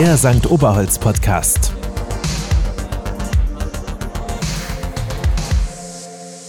Der 0.00 0.16
St. 0.16 0.50
Oberholz 0.50 0.98
Podcast. 0.98 1.74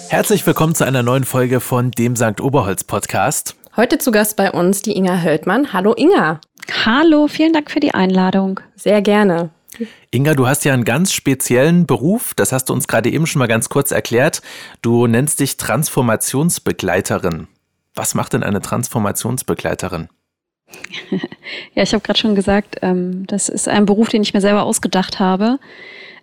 Herzlich 0.08 0.48
willkommen 0.48 0.74
zu 0.74 0.86
einer 0.86 1.04
neuen 1.04 1.26
Folge 1.26 1.60
von 1.60 1.92
dem 1.92 2.16
St. 2.16 2.40
Oberholz 2.40 2.86
Podcast. 2.86 3.58
Heute 3.76 3.98
zu 3.98 4.12
Gast 4.12 4.38
bei 4.38 4.52
uns 4.52 4.84
die 4.84 4.96
Inga 4.96 5.22
Höldmann. 5.22 5.74
Hallo 5.74 5.94
Inga. 5.98 6.40
Hallo, 6.86 7.28
vielen 7.28 7.52
Dank 7.52 7.70
für 7.70 7.82
die 7.82 7.94
Einladung. 7.94 8.62
Sehr 8.78 9.02
gerne. 9.02 9.50
Inga, 10.12 10.34
du 10.34 10.48
hast 10.48 10.64
ja 10.64 10.74
einen 10.74 10.86
ganz 10.86 11.12
speziellen 11.12 11.86
Beruf, 11.86 12.34
das 12.34 12.54
hast 12.54 12.70
du 12.70 12.74
uns 12.74 12.88
gerade 12.88 13.12
eben 13.12 13.28
schon 13.28 13.40
mal 13.40 13.50
ganz 13.50 13.68
kurz 13.68 13.92
erklärt. 13.92 14.42
Du 14.82 15.08
nennst 15.08 15.42
dich 15.42 15.58
Transformationsbegleiterin. 15.58 17.50
Was 17.96 18.16
macht 18.16 18.32
denn 18.32 18.44
eine 18.44 18.62
Transformationsbegleiterin? 18.62 20.08
ja, 21.76 21.84
ich 21.84 21.94
habe 21.94 22.04
gerade 22.04 22.20
schon 22.20 22.36
gesagt, 22.36 22.78
ähm, 22.82 23.26
das 23.28 23.50
ist 23.50 23.68
ein 23.68 23.86
Beruf, 23.86 24.10
den 24.10 24.22
ich 24.22 24.34
mir 24.34 24.42
selber 24.42 24.64
ausgedacht 24.64 25.20
habe. 25.20 25.60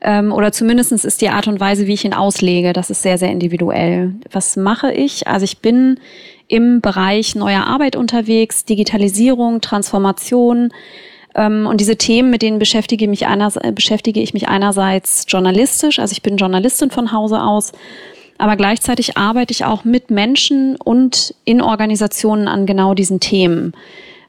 Ähm, 0.01 0.33
oder 0.33 0.52
zumindest 0.52 0.93
ist 0.93 1.21
die 1.21 1.29
Art 1.29 1.48
und 1.48 1.59
Weise, 1.59 1.87
wie 1.87 1.95
ich 1.95 2.05
ihn 2.05 2.15
auslege, 2.15 2.73
das 2.73 2.91
ist 2.91 3.02
sehr, 3.02 3.19
sehr 3.19 3.30
individuell. 3.30 4.15
Was 4.30 4.57
mache 4.57 4.93
ich? 4.93 5.27
Also 5.27 5.45
ich 5.45 5.59
bin 5.59 5.98
im 6.47 6.80
Bereich 6.80 7.34
neuer 7.34 7.66
Arbeit 7.66 7.97
unterwegs, 7.97 8.65
Digitalisierung, 8.65 9.61
Transformation. 9.61 10.73
Ähm, 11.35 11.66
und 11.66 11.80
diese 11.80 11.96
Themen, 11.96 12.30
mit 12.30 12.43
denen 12.43 12.59
beschäftige, 12.59 13.09
mich 13.09 13.27
beschäftige 13.74 14.21
ich 14.21 14.35
mich 14.35 14.49
einerseits 14.49 15.24
journalistisch, 15.29 15.99
also 15.99 16.12
ich 16.12 16.23
bin 16.23 16.37
Journalistin 16.37 16.91
von 16.91 17.12
Hause 17.12 17.43
aus, 17.43 17.73
aber 18.38 18.57
gleichzeitig 18.57 19.16
arbeite 19.16 19.52
ich 19.52 19.65
auch 19.65 19.85
mit 19.85 20.10
Menschen 20.10 20.77
und 20.77 21.35
in 21.45 21.60
Organisationen 21.60 22.46
an 22.46 22.66
genau 22.66 22.95
diesen 22.95 23.19
Themen. 23.19 23.73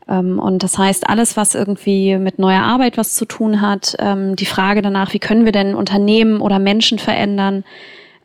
Ähm, 0.10 0.40
und 0.40 0.64
das 0.64 0.78
heißt, 0.78 1.08
alles, 1.08 1.38
was 1.38 1.56
irgendwie 1.56 2.18
mit 2.18 2.40
neuer 2.40 2.64
Arbeit 2.64 2.98
was 2.98 3.14
zu 3.16 3.26
tun 3.26 3.62
hat, 3.62 3.96
ähm, 4.00 4.36
die 4.36 4.46
Frage 4.46 4.82
danach, 4.82 5.14
wie 5.14 5.20
können 5.20 5.46
wir 5.46 5.52
denn 5.52 5.76
Unternehmen 5.76 6.42
oder 6.42 6.60
Menschen 6.60 7.00
verändern 7.00 7.64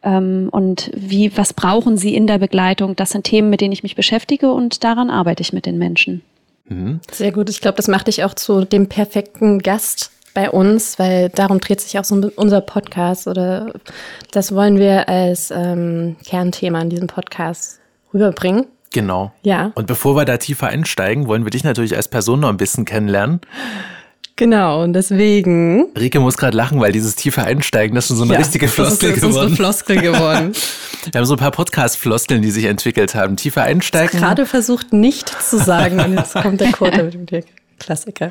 ähm, 0.02 0.48
und 0.50 0.90
wie, 0.94 1.36
was 1.36 1.52
brauchen 1.52 1.96
sie 1.96 2.14
in 2.14 2.26
der 2.26 2.38
Begleitung, 2.38 2.96
das 2.96 3.10
sind 3.10 3.24
Themen, 3.24 3.50
mit 3.50 3.60
denen 3.60 3.72
ich 3.72 3.82
mich 3.82 3.94
beschäftige 3.94 4.50
und 4.50 4.82
daran 4.82 5.10
arbeite 5.10 5.42
ich 5.42 5.52
mit 5.52 5.66
den 5.66 5.78
Menschen. 5.78 6.22
Mhm. 6.66 7.00
Sehr 7.12 7.32
gut. 7.32 7.50
Ich 7.50 7.60
glaube, 7.60 7.76
das 7.76 7.88
macht 7.88 8.06
dich 8.06 8.24
auch 8.24 8.34
zu 8.34 8.64
dem 8.64 8.88
perfekten 8.88 9.58
Gast 9.58 10.10
bei 10.32 10.50
uns, 10.50 10.98
weil 10.98 11.28
darum 11.28 11.60
dreht 11.60 11.80
sich 11.80 11.98
auch 11.98 12.04
so 12.04 12.30
unser 12.36 12.60
Podcast 12.60 13.28
oder 13.28 13.72
das 14.32 14.54
wollen 14.54 14.78
wir 14.78 15.08
als 15.08 15.50
ähm, 15.50 16.16
Kernthema 16.26 16.80
in 16.80 16.90
diesem 16.90 17.06
Podcast 17.06 17.78
rüberbringen. 18.12 18.66
Genau. 18.94 19.32
Ja. 19.42 19.72
Und 19.74 19.88
bevor 19.88 20.14
wir 20.14 20.24
da 20.24 20.36
tiefer 20.36 20.68
einsteigen, 20.68 21.26
wollen 21.26 21.44
wir 21.44 21.50
dich 21.50 21.64
natürlich 21.64 21.96
als 21.96 22.06
Person 22.06 22.38
noch 22.38 22.48
ein 22.48 22.56
bisschen 22.56 22.84
kennenlernen. 22.84 23.40
Genau, 24.36 24.84
und 24.84 24.92
deswegen. 24.92 25.86
Rike 25.98 26.20
muss 26.20 26.36
gerade 26.36 26.56
lachen, 26.56 26.80
weil 26.80 26.92
dieses 26.92 27.16
tiefe 27.16 27.42
Einsteigen, 27.42 27.96
das 27.96 28.04
ist 28.04 28.08
schon 28.08 28.16
so 28.18 28.22
eine 28.22 28.34
ja, 28.34 28.38
richtige 28.38 28.68
Floskel 28.68 29.10
das 29.10 29.18
ist, 29.18 29.22
geworden. 29.22 29.34
Das 29.34 29.42
ist 29.42 29.48
eine 29.48 29.56
Floskel 29.56 30.00
geworden. 30.00 30.52
Wir 31.12 31.18
haben 31.18 31.26
so 31.26 31.34
ein 31.34 31.40
paar 31.40 31.50
Podcast-Floskeln, 31.50 32.40
die 32.40 32.52
sich 32.52 32.66
entwickelt 32.66 33.16
haben. 33.16 33.36
Tiefer 33.36 33.64
einsteigen. 33.64 34.20
gerade 34.20 34.46
versucht 34.46 34.92
nicht 34.92 35.28
zu 35.28 35.58
sagen 35.58 35.98
und 35.98 36.16
jetzt 36.16 36.34
kommt 36.34 36.60
der 36.60 36.70
Quote 36.70 37.02
mit 37.02 37.30
dem 37.32 37.44
Klassiker. 37.80 38.30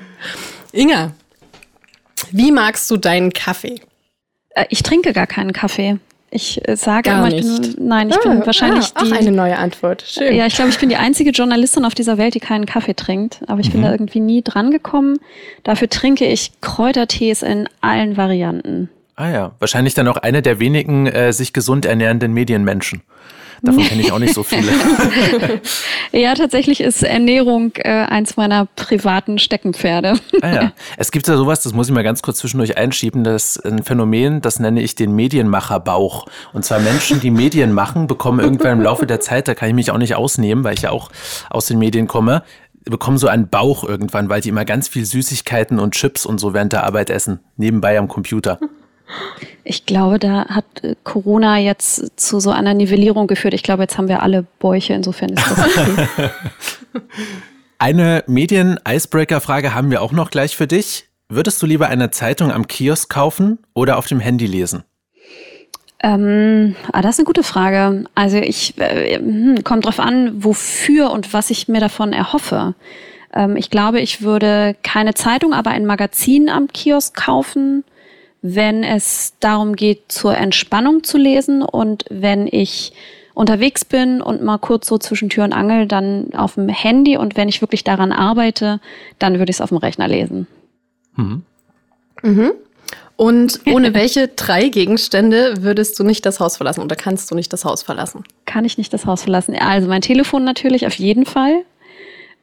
Inga, 0.71 1.11
wie 2.31 2.53
magst 2.53 2.89
du 2.89 2.95
deinen 2.95 3.33
Kaffee? 3.33 3.81
Äh, 4.51 4.65
ich 4.69 4.81
trinke 4.81 5.11
gar 5.11 5.27
keinen 5.27 5.51
Kaffee. 5.51 5.99
Ich 6.35 6.67
äh, 6.67 6.75
sage 6.75 7.11
Gar 7.11 7.19
immer, 7.19 7.37
ich 7.37 7.45
nicht. 7.45 7.75
bin, 7.75 7.87
nein, 7.87 8.09
ich 8.09 8.15
ah, 8.15 8.19
bin 8.27 8.45
wahrscheinlich 8.45 8.91
ah, 8.95 9.03
die. 9.03 9.11
Auch 9.11 9.17
eine 9.17 9.31
neue 9.31 9.55
Antwort. 9.55 10.03
Schön. 10.07 10.35
Ja, 10.35 10.47
ich 10.47 10.55
glaube, 10.55 10.71
ich 10.71 10.79
bin 10.79 10.89
die 10.89 10.95
einzige 10.95 11.29
Journalistin 11.29 11.85
auf 11.85 11.93
dieser 11.93 12.17
Welt, 12.17 12.33
die 12.33 12.39
keinen 12.39 12.65
Kaffee 12.65 12.95
trinkt. 12.95 13.41
Aber 13.45 13.59
ich 13.59 13.67
mhm. 13.69 13.73
bin 13.73 13.81
da 13.83 13.91
irgendwie 13.91 14.19
nie 14.19 14.41
dran 14.41 14.71
gekommen. 14.71 15.19
Dafür 15.63 15.89
trinke 15.89 16.25
ich 16.25 16.51
Kräutertees 16.59 17.43
in 17.43 17.69
allen 17.81 18.17
Varianten. 18.17 18.89
Ah 19.15 19.29
ja, 19.29 19.51
wahrscheinlich 19.59 19.93
dann 19.93 20.07
auch 20.07 20.17
eine 20.17 20.41
der 20.41 20.59
wenigen 20.59 21.05
äh, 21.05 21.31
sich 21.33 21.53
gesund 21.53 21.85
ernährenden 21.85 22.33
Medienmenschen. 22.33 23.03
Davon 23.65 23.81
kenne 23.85 24.01
ich 24.01 24.11
auch 24.11 24.19
nicht 24.19 24.33
so 24.33 24.43
viele. 24.43 24.73
ja, 26.11 26.33
tatsächlich 26.33 26.81
ist 26.81 27.01
Ernährung 27.01 27.71
äh, 27.77 27.89
eins 27.89 28.35
meiner 28.35 28.65
privaten 28.75 29.39
Steckenpferde. 29.39 30.15
ah 30.41 30.53
ja. 30.53 30.71
Es 30.97 31.11
gibt 31.11 31.29
ja 31.29 31.37
sowas, 31.37 31.63
das 31.63 31.71
muss 31.71 31.87
ich 31.87 31.93
mal 31.93 32.03
ganz 32.03 32.21
kurz 32.21 32.39
zwischendurch 32.39 32.75
einschieben, 32.77 33.23
das 33.23 33.55
ist 33.55 33.65
ein 33.65 33.81
Phänomen, 33.81 34.41
das 34.41 34.59
nenne 34.59 34.81
ich 34.81 34.95
den 34.95 35.15
Medienmacherbauch. 35.15 36.25
Und 36.51 36.65
zwar 36.65 36.79
Menschen, 36.79 37.21
die 37.21 37.31
Medien 37.31 37.71
machen, 37.71 38.07
bekommen 38.07 38.41
irgendwann 38.41 38.79
im 38.79 38.81
Laufe 38.81 39.07
der 39.07 39.21
Zeit, 39.21 39.47
da 39.47 39.55
kann 39.55 39.69
ich 39.69 39.75
mich 39.75 39.91
auch 39.91 39.97
nicht 39.97 40.15
ausnehmen, 40.15 40.65
weil 40.65 40.73
ich 40.73 40.81
ja 40.81 40.91
auch 40.91 41.09
aus 41.49 41.67
den 41.67 41.79
Medien 41.79 42.07
komme, 42.07 42.43
bekommen 42.83 43.17
so 43.17 43.29
einen 43.29 43.47
Bauch 43.47 43.85
irgendwann, 43.85 44.27
weil 44.27 44.41
die 44.41 44.49
immer 44.49 44.65
ganz 44.65 44.89
viel 44.89 45.05
Süßigkeiten 45.05 45.79
und 45.79 45.93
Chips 45.93 46.25
und 46.25 46.37
so 46.37 46.53
während 46.53 46.73
der 46.73 46.83
Arbeit 46.83 47.09
essen, 47.09 47.39
nebenbei 47.55 47.97
am 47.97 48.09
Computer. 48.09 48.59
Ich 49.63 49.85
glaube, 49.85 50.19
da 50.19 50.45
hat 50.49 50.65
äh, 50.83 50.95
Corona 51.03 51.57
jetzt 51.57 52.19
zu 52.19 52.39
so 52.39 52.51
einer 52.51 52.73
Nivellierung 52.73 53.27
geführt. 53.27 53.53
Ich 53.53 53.63
glaube, 53.63 53.83
jetzt 53.83 53.97
haben 53.97 54.07
wir 54.07 54.21
alle 54.21 54.45
Bäuche, 54.59 54.93
insofern 54.93 55.29
ist 55.29 55.45
das 55.49 55.59
okay. 55.59 56.29
Eine 57.79 58.23
Medien-Icebreaker-Frage 58.27 59.73
haben 59.73 59.91
wir 59.91 60.01
auch 60.01 60.13
noch 60.13 60.31
gleich 60.31 60.55
für 60.55 60.67
dich. 60.67 61.09
Würdest 61.27 61.61
du 61.61 61.65
lieber 61.65 61.89
eine 61.89 62.11
Zeitung 62.11 62.51
am 62.51 62.67
Kiosk 62.67 63.09
kaufen 63.09 63.59
oder 63.73 63.97
auf 63.97 64.07
dem 64.07 64.19
Handy 64.19 64.45
lesen? 64.45 64.83
Ähm, 66.01 66.75
ah, 66.91 67.01
das 67.01 67.15
ist 67.15 67.19
eine 67.19 67.25
gute 67.25 67.43
Frage. 67.43 68.05
Also 68.13 68.37
ich 68.37 68.77
äh, 68.77 69.17
hm, 69.17 69.63
kommt 69.63 69.85
drauf 69.85 69.99
an, 69.99 70.43
wofür 70.43 71.11
und 71.11 71.33
was 71.33 71.49
ich 71.49 71.67
mir 71.67 71.79
davon 71.79 72.13
erhoffe. 72.13 72.75
Ähm, 73.33 73.55
ich 73.55 73.69
glaube, 73.69 73.99
ich 73.99 74.21
würde 74.21 74.75
keine 74.83 75.13
Zeitung, 75.13 75.53
aber 75.53 75.71
ein 75.71 75.85
Magazin 75.85 76.49
am 76.49 76.67
Kiosk 76.67 77.15
kaufen 77.15 77.83
wenn 78.43 78.83
es 78.83 79.33
darum 79.39 79.75
geht, 79.75 80.11
zur 80.11 80.37
Entspannung 80.37 81.03
zu 81.03 81.17
lesen 81.17 81.63
und 81.63 82.03
wenn 82.09 82.45
ich 82.45 82.91
unterwegs 83.33 83.85
bin 83.85 84.21
und 84.21 84.43
mal 84.43 84.57
kurz 84.57 84.85
so 84.87 84.97
zwischen 84.97 85.29
Tür 85.29 85.45
und 85.45 85.53
Angel, 85.53 85.87
dann 85.87 86.33
auf 86.35 86.55
dem 86.55 86.67
Handy 86.67 87.17
und 87.17 87.37
wenn 87.37 87.47
ich 87.47 87.61
wirklich 87.61 87.85
daran 87.85 88.11
arbeite, 88.11 88.81
dann 89.17 89.39
würde 89.39 89.49
ich 89.49 89.55
es 89.55 89.61
auf 89.61 89.69
dem 89.69 89.77
Rechner 89.77 90.09
lesen. 90.09 90.45
Mhm. 91.15 91.43
Mhm. 92.21 92.51
Und 93.15 93.61
ohne 93.65 93.93
welche 93.93 94.27
drei 94.27 94.67
Gegenstände 94.67 95.63
würdest 95.63 95.97
du 95.97 96.03
nicht 96.03 96.25
das 96.25 96.41
Haus 96.41 96.57
verlassen 96.57 96.81
oder 96.81 96.97
kannst 96.97 97.31
du 97.31 97.35
nicht 97.35 97.53
das 97.53 97.63
Haus 97.63 97.81
verlassen? 97.81 98.25
Kann 98.45 98.65
ich 98.65 98.77
nicht 98.77 98.93
das 98.93 99.05
Haus 99.05 99.23
verlassen? 99.23 99.55
Also 99.55 99.87
mein 99.87 100.01
Telefon 100.01 100.43
natürlich 100.43 100.85
auf 100.85 100.95
jeden 100.95 101.25
Fall. 101.25 101.63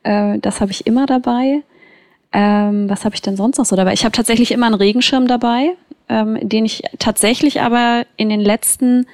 Äh, 0.03 0.39
das 0.39 0.63
habe 0.63 0.73
ich 0.73 0.87
immer 0.87 1.05
dabei. 1.05 1.63
Ähm, 2.33 2.89
was 2.89 3.05
habe 3.05 3.15
ich 3.15 3.21
denn 3.21 3.37
sonst 3.37 3.59
noch 3.59 3.67
so 3.67 3.77
dabei? 3.77 3.93
Ich 3.93 4.05
habe 4.05 4.13
tatsächlich 4.13 4.51
immer 4.51 4.67
einen 4.67 4.77
Regenschirm 4.77 5.27
dabei 5.27 5.77
ähm, 6.11 6.37
den 6.43 6.67
ich 6.67 6.83
tatsächlich 6.99 7.63
aber 7.63 8.05
in 8.17 8.29
den 8.29 8.41
letzten 8.41 9.07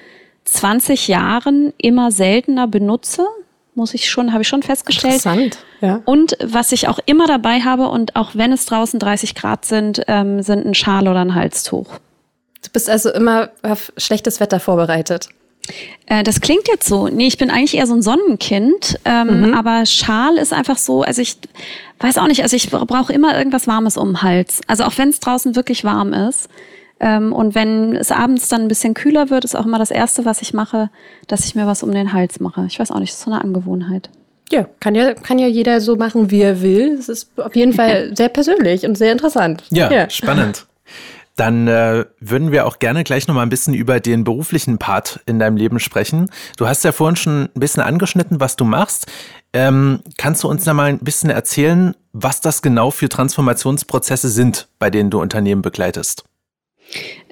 20 0.45 1.09
Jahren 1.09 1.73
immer 1.77 2.11
seltener 2.11 2.67
benutze, 2.67 3.27
muss 3.75 3.93
ich 3.93 4.09
schon, 4.09 4.33
habe 4.33 4.43
ich 4.43 4.49
schon 4.49 4.63
festgestellt. 4.63 5.17
Interessant, 5.27 5.59
ja. 5.83 6.01
Und 6.07 6.37
was 6.43 6.73
ich 6.73 6.89
auch 6.89 6.99
immer 7.05 7.27
dabei 7.27 7.61
habe 7.61 7.89
und 7.89 8.17
auch 8.17 8.31
wenn 8.35 8.51
es 8.51 8.65
draußen 8.65 8.99
30 8.99 9.35
Grad 9.35 9.67
sind, 9.67 10.03
ähm, 10.09 10.43
sind 10.43 10.65
ein 10.65 10.75
Schal 10.75 11.07
oder 11.07 11.21
ein 11.21 11.35
Halstuch. 11.35 11.87
Du 12.65 12.71
bist 12.73 12.89
also 12.89 13.13
immer 13.13 13.51
auf 13.63 13.93
schlechtes 13.99 14.41
Wetter 14.41 14.59
vorbereitet. 14.59 15.29
Äh, 16.07 16.23
das 16.23 16.41
klingt 16.41 16.69
jetzt 16.69 16.89
so. 16.89 17.09
Nee, 17.09 17.27
ich 17.27 17.37
bin 17.37 17.51
eigentlich 17.51 17.77
eher 17.77 17.87
so 17.87 17.95
ein 17.95 18.03
Sonnenkind. 18.03 18.99
Ähm, 19.05 19.49
mhm. 19.49 19.55
Aber 19.55 19.85
Schal 19.85 20.39
ist 20.39 20.55
einfach 20.55 20.79
so, 20.79 21.03
also 21.03 21.21
ich 21.21 21.37
weiß 22.01 22.17
auch 22.19 22.29
nicht, 22.29 22.43
also 22.43 22.57
ich 22.57 22.71
brauche 22.71 23.13
immer 23.13 23.37
irgendwas 23.37 23.67
Warmes 23.67 23.99
um 23.99 24.13
den 24.13 24.23
Hals. 24.23 24.61
Also 24.67 24.85
auch 24.85 24.97
wenn 24.97 25.11
es 25.11 25.21
draußen 25.21 25.55
wirklich 25.55 25.85
warm 25.85 26.15
ist. 26.15 26.49
Ähm, 26.99 27.33
und 27.33 27.55
wenn 27.55 27.95
es 27.95 28.11
abends 28.11 28.49
dann 28.49 28.63
ein 28.63 28.69
bisschen 28.69 28.95
kühler 28.95 29.31
wird, 29.31 29.45
ist 29.45 29.55
auch 29.55 29.67
immer 29.67 29.79
das 29.79 29.91
Erste, 29.91 30.25
was 30.25 30.41
ich 30.41 30.55
mache, 30.55 30.91
dass 31.27 31.45
ich 31.45 31.55
mir 31.55 31.67
was 31.67 31.83
um 31.83 31.93
den 31.93 32.13
Hals 32.13 32.41
mache. 32.41 32.65
Ich 32.67 32.79
weiß 32.79 32.91
auch 32.91 32.99
nicht, 32.99 33.13
das 33.13 33.19
ist 33.19 33.25
so 33.25 33.31
eine 33.31 33.43
Angewohnheit. 33.43 34.11
Ja, 34.51 34.67
kann 34.81 34.95
ja, 34.95 35.15
kann 35.15 35.39
ja 35.39 35.49
jeder 35.49 35.81
so 35.81 35.97
machen, 35.97 36.31
wie 36.31 36.41
er 36.41 36.63
will. 36.63 36.97
Es 36.99 37.09
ist 37.09 37.31
auf 37.39 37.57
jeden 37.57 37.73
Fall 37.73 38.17
sehr 38.17 38.29
persönlich 38.29 38.87
und 38.87 38.97
sehr 38.97 39.13
interessant. 39.13 39.65
Ja, 39.71 39.91
ja. 39.91 40.09
spannend. 40.09 40.67
Dann 41.35 41.69
äh, 41.69 42.07
würden 42.19 42.51
wir 42.51 42.67
auch 42.67 42.79
gerne 42.79 43.05
gleich 43.05 43.29
nochmal 43.29 43.45
ein 43.45 43.51
bisschen 43.51 43.75
über 43.75 44.01
den 44.01 44.25
beruflichen 44.25 44.79
Part 44.79 45.21
in 45.27 45.39
deinem 45.39 45.59
Leben 45.59 45.79
sprechen. 45.81 46.31
Du 46.57 46.67
hast 46.67 46.83
ja 46.83 46.93
vorhin 46.93 47.17
schon 47.17 47.51
ein 47.55 47.61
bisschen 47.61 47.83
angeschnitten, 47.83 48.41
was 48.41 48.57
du 48.57 48.65
machst. 48.65 49.07
Ähm, 49.53 50.01
kannst 50.17 50.45
du 50.45 50.49
uns 50.49 50.65
da 50.65 50.73
mal 50.73 50.87
ein 50.87 50.99
bisschen 51.01 51.29
erzählen, 51.29 51.95
was 52.13 52.41
das 52.41 52.63
genau 52.63 52.91
für 52.91 53.11
Transformationsprozesse 53.11 54.31
sind, 54.31 54.69
bei 54.79 54.89
denen 54.89 55.11
du 55.11 55.21
Unternehmen 55.21 55.61
begleitest? 55.61 56.25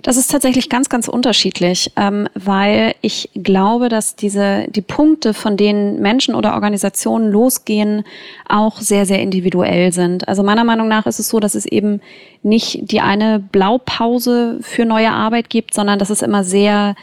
Das 0.03 0.19
ist 0.19 0.31
tatsächlich 0.31 0.69
ganz, 0.69 0.91
ganz 0.91 1.09
unterschiedlich, 1.09 1.91
ähm, 1.97 2.29
weil 2.35 2.95
ich 3.01 3.31
glaube, 3.35 3.89
dass 3.89 4.17
diese, 4.17 4.67
die 4.69 4.83
Punkte, 4.83 5.33
von 5.33 5.57
denen 5.57 6.01
Menschen 6.01 6.35
oder 6.35 6.53
Organisationen 6.53 7.31
losgehen, 7.31 8.05
auch 8.47 8.81
sehr, 8.81 9.07
sehr 9.07 9.21
individuell 9.21 9.93
sind. 9.93 10.29
Also 10.29 10.43
meiner 10.43 10.65
Meinung 10.65 10.89
nach 10.89 11.07
ist 11.07 11.21
es 11.21 11.31
so, 11.31 11.41
dass 11.41 11.55
es 11.55 11.65
eben 11.65 12.03
nicht 12.43 12.91
die 12.91 13.01
eine 13.01 13.39
Blaupause 13.39 14.59
für 14.61 14.85
neue 14.85 15.11
Arbeit 15.11 15.49
gibt, 15.49 15.73
sondern 15.73 15.99
dass 15.99 16.11
es 16.11 16.21
immer 16.21 16.45
sehr 16.45 16.97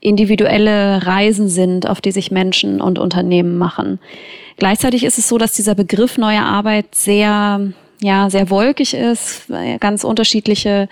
individuelle 0.00 1.06
Reisen 1.06 1.50
sind, 1.50 1.86
auf 1.86 2.00
die 2.00 2.12
sich 2.12 2.30
Menschen 2.30 2.80
und 2.80 2.98
Unternehmen 2.98 3.58
machen. 3.58 3.98
Gleichzeitig 4.56 5.04
ist 5.04 5.18
es 5.18 5.28
so, 5.28 5.36
dass 5.36 5.52
dieser 5.52 5.74
Begriff 5.74 6.16
neue 6.16 6.42
Arbeit 6.42 6.94
sehr 6.94 7.60
ja 8.00 8.30
sehr 8.30 8.50
wolkig 8.50 8.94
ist, 8.94 9.50
ganz 9.80 10.04
unterschiedliche 10.04 10.88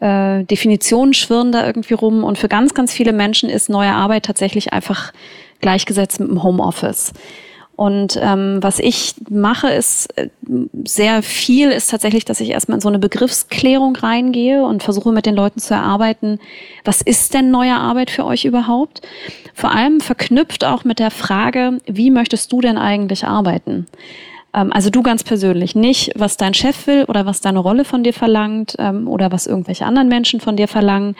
äh, 0.00 0.44
Definitionen 0.44 1.14
schwirren 1.14 1.52
da 1.52 1.66
irgendwie 1.66 1.94
rum. 1.94 2.24
Und 2.24 2.38
für 2.38 2.48
ganz, 2.48 2.74
ganz 2.74 2.92
viele 2.92 3.12
Menschen 3.12 3.48
ist 3.48 3.68
neue 3.68 3.92
Arbeit 3.92 4.24
tatsächlich 4.24 4.72
einfach 4.72 5.12
gleichgesetzt 5.60 6.20
mit 6.20 6.30
dem 6.30 6.42
Homeoffice. 6.42 7.12
Und 7.78 8.18
ähm, 8.20 8.58
was 8.60 8.80
ich 8.80 9.14
mache, 9.30 9.70
ist 9.70 10.08
äh, 10.18 10.30
sehr 10.84 11.22
viel, 11.22 11.70
ist 11.70 11.90
tatsächlich, 11.90 12.24
dass 12.24 12.40
ich 12.40 12.50
erstmal 12.50 12.78
in 12.78 12.80
so 12.80 12.88
eine 12.88 12.98
Begriffsklärung 12.98 13.94
reingehe 13.94 14.64
und 14.64 14.82
versuche 14.82 15.12
mit 15.12 15.26
den 15.26 15.36
Leuten 15.36 15.60
zu 15.60 15.74
erarbeiten, 15.74 16.40
was 16.84 17.02
ist 17.02 17.34
denn 17.34 17.52
neue 17.52 17.76
Arbeit 17.76 18.10
für 18.10 18.24
euch 18.24 18.44
überhaupt? 18.44 19.02
Vor 19.54 19.70
allem 19.70 20.00
verknüpft 20.00 20.64
auch 20.64 20.82
mit 20.82 20.98
der 20.98 21.12
Frage, 21.12 21.78
wie 21.86 22.10
möchtest 22.10 22.50
du 22.50 22.60
denn 22.60 22.78
eigentlich 22.78 23.24
arbeiten? 23.24 23.86
Ähm, 24.54 24.72
also 24.72 24.90
du 24.90 25.02
ganz 25.02 25.24
persönlich, 25.24 25.74
nicht 25.74 26.12
was 26.16 26.36
dein 26.36 26.54
Chef 26.54 26.86
will 26.86 27.04
oder 27.04 27.26
was 27.26 27.40
deine 27.40 27.58
Rolle 27.58 27.84
von 27.84 28.02
dir 28.02 28.12
verlangt 28.12 28.76
ähm, 28.78 29.08
oder 29.08 29.32
was 29.32 29.46
irgendwelche 29.46 29.86
anderen 29.86 30.08
Menschen 30.08 30.40
von 30.40 30.56
dir 30.56 30.68
verlangen, 30.68 31.16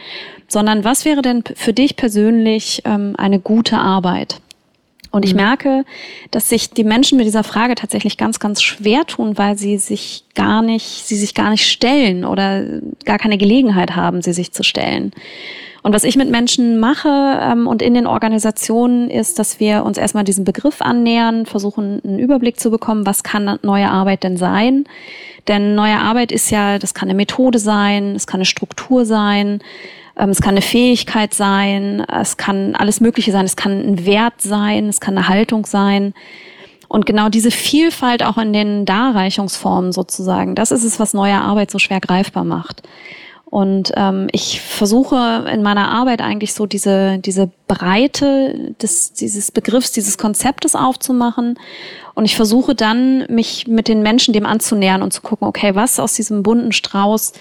sondern 0.48 0.84
was 0.84 1.04
wäre 1.04 1.22
denn 1.22 1.44
für 1.54 1.72
dich 1.72 1.96
persönlich 1.96 2.82
ähm, 2.84 3.14
eine 3.16 3.40
gute 3.40 3.78
Arbeit? 3.78 4.40
Und 5.10 5.25
ich 5.25 5.32
mhm. 5.32 5.40
merke, 5.40 5.84
dass 6.30 6.50
sich 6.50 6.70
die 6.70 6.84
Menschen 6.84 7.16
mit 7.16 7.26
dieser 7.26 7.44
Frage 7.44 7.75
tatsächlich 7.75 8.19
ganz, 8.19 8.40
ganz 8.40 8.62
schwer 8.62 9.06
tun, 9.06 9.38
weil 9.38 9.56
sie 9.56 9.78
sich 9.78 10.25
gar 10.34 10.60
nicht, 10.60 11.06
sie 11.06 11.16
sich 11.16 11.34
gar 11.34 11.50
nicht 11.50 11.66
stellen 11.66 12.25
oder 12.25 12.64
gar 13.04 13.19
keine 13.19 13.38
Gelegenheit 13.38 13.96
haben, 13.96 14.20
sie 14.20 14.34
sich 14.34 14.52
zu 14.52 14.62
stellen. 14.62 15.12
Und 15.82 15.94
was 15.94 16.04
ich 16.04 16.16
mit 16.16 16.30
Menschen 16.30 16.80
mache 16.80 17.08
ähm, 17.08 17.66
und 17.66 17.82
in 17.82 17.94
den 17.94 18.06
Organisationen 18.06 19.10
ist, 19.10 19.38
dass 19.38 19.60
wir 19.60 19.84
uns 19.84 19.96
erstmal 19.96 20.25
diesem 20.25 20.44
Begriff 20.44 20.82
annähern, 20.82 21.46
versuchen 21.46 22.00
einen 22.04 22.19
Überblick 22.19 22.58
zu 22.58 22.70
bekommen, 22.70 23.06
was 23.06 23.22
kann 23.22 23.58
neue 23.62 23.88
Arbeit 23.88 24.25
denn 24.25 24.36
sein? 24.36 24.84
Denn 25.46 25.75
neue 25.75 25.98
Arbeit 25.98 26.32
ist 26.32 26.50
ja, 26.50 26.78
das 26.78 26.94
kann 26.94 27.08
eine 27.08 27.16
Methode 27.16 27.58
sein, 27.58 28.14
es 28.16 28.26
kann 28.26 28.38
eine 28.38 28.44
Struktur 28.44 29.04
sein, 29.06 29.60
ähm, 30.19 30.30
es 30.30 30.40
kann 30.40 30.50
eine 30.50 30.62
Fähigkeit 30.62 31.32
sein, 31.32 32.00
es 32.00 32.36
kann 32.36 32.75
alles 32.75 33.00
Mögliche 33.00 33.30
sein, 33.30 33.44
es 33.44 33.56
kann 33.56 33.72
ein 33.72 34.04
Wert 34.04 34.42
sein, 34.42 34.88
es 34.88 35.00
kann 35.00 35.16
eine 35.16 35.28
Haltung 35.28 35.64
sein. 35.64 36.12
Und 36.88 37.06
genau 37.06 37.28
diese 37.28 37.50
Vielfalt 37.50 38.22
auch 38.22 38.38
in 38.38 38.52
den 38.52 38.84
Darreichungsformen 38.84 39.92
sozusagen, 39.92 40.54
das 40.54 40.70
ist 40.70 40.84
es, 40.84 40.98
was 40.98 41.14
neue 41.14 41.40
Arbeit 41.40 41.70
so 41.70 41.78
schwer 41.78 42.00
greifbar 42.00 42.44
macht. 42.44 42.82
Und 43.50 43.93
ähm, 43.97 44.29
ich 44.33 44.61
versuche 44.61 45.47
in 45.50 45.62
meiner 45.62 45.91
Arbeit 45.91 46.21
eigentlich 46.21 46.53
so 46.53 46.67
diese, 46.67 47.19
diese 47.19 47.50
Breite 47.67 48.75
des, 48.83 49.15
dieses 49.15 49.50
Begriffs, 49.50 49.93
dieses 49.93 50.19
Konzeptes 50.19 50.75
aufzumachen. 50.75 51.59
Und 52.15 52.27
ich 52.27 52.37
versuche 52.37 52.75
dann, 52.75 53.25
mich 53.29 53.67
mit 53.67 53.89
den 53.89 54.03
Menschen 54.03 54.35
dem 54.35 54.45
anzunähern 54.45 55.03
und 55.03 55.12
zu 55.12 55.23
gucken, 55.23 55.49
okay, 55.49 55.75
was 55.75 55.99
aus 55.99 56.12
diesem 56.12 56.43
bunten 56.43 56.73
Strauß 56.73 57.33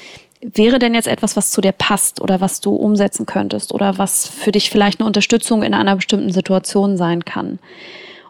wäre 0.42 0.80
denn 0.80 0.94
jetzt 0.94 1.08
etwas, 1.08 1.36
was 1.36 1.52
zu 1.52 1.62
dir 1.62 1.72
passt 1.72 2.22
oder 2.22 2.40
was 2.40 2.62
du 2.62 2.76
umsetzen 2.76 3.26
könntest 3.26 3.74
oder 3.74 3.98
was 3.98 4.28
für 4.28 4.52
dich 4.52 4.70
vielleicht 4.70 5.00
eine 5.00 5.08
Unterstützung 5.08 5.64
in 5.64 5.74
einer 5.74 5.96
bestimmten 5.96 6.32
Situation 6.32 6.96
sein 6.96 7.26
kann. 7.26 7.60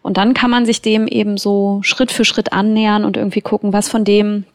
Und 0.02 0.18
dann 0.18 0.34
kann 0.34 0.50
man 0.50 0.66
sich 0.66 0.82
dem 0.82 1.08
eben 1.08 1.38
so 1.38 1.80
Schritt 1.84 2.12
für 2.12 2.24
Schritt 2.24 2.54
annähern 2.54 3.04
und 3.04 3.18
irgendwie 3.18 3.42
gucken, 3.42 3.74
was 3.74 3.90
von 3.90 4.06
dem 4.06 4.46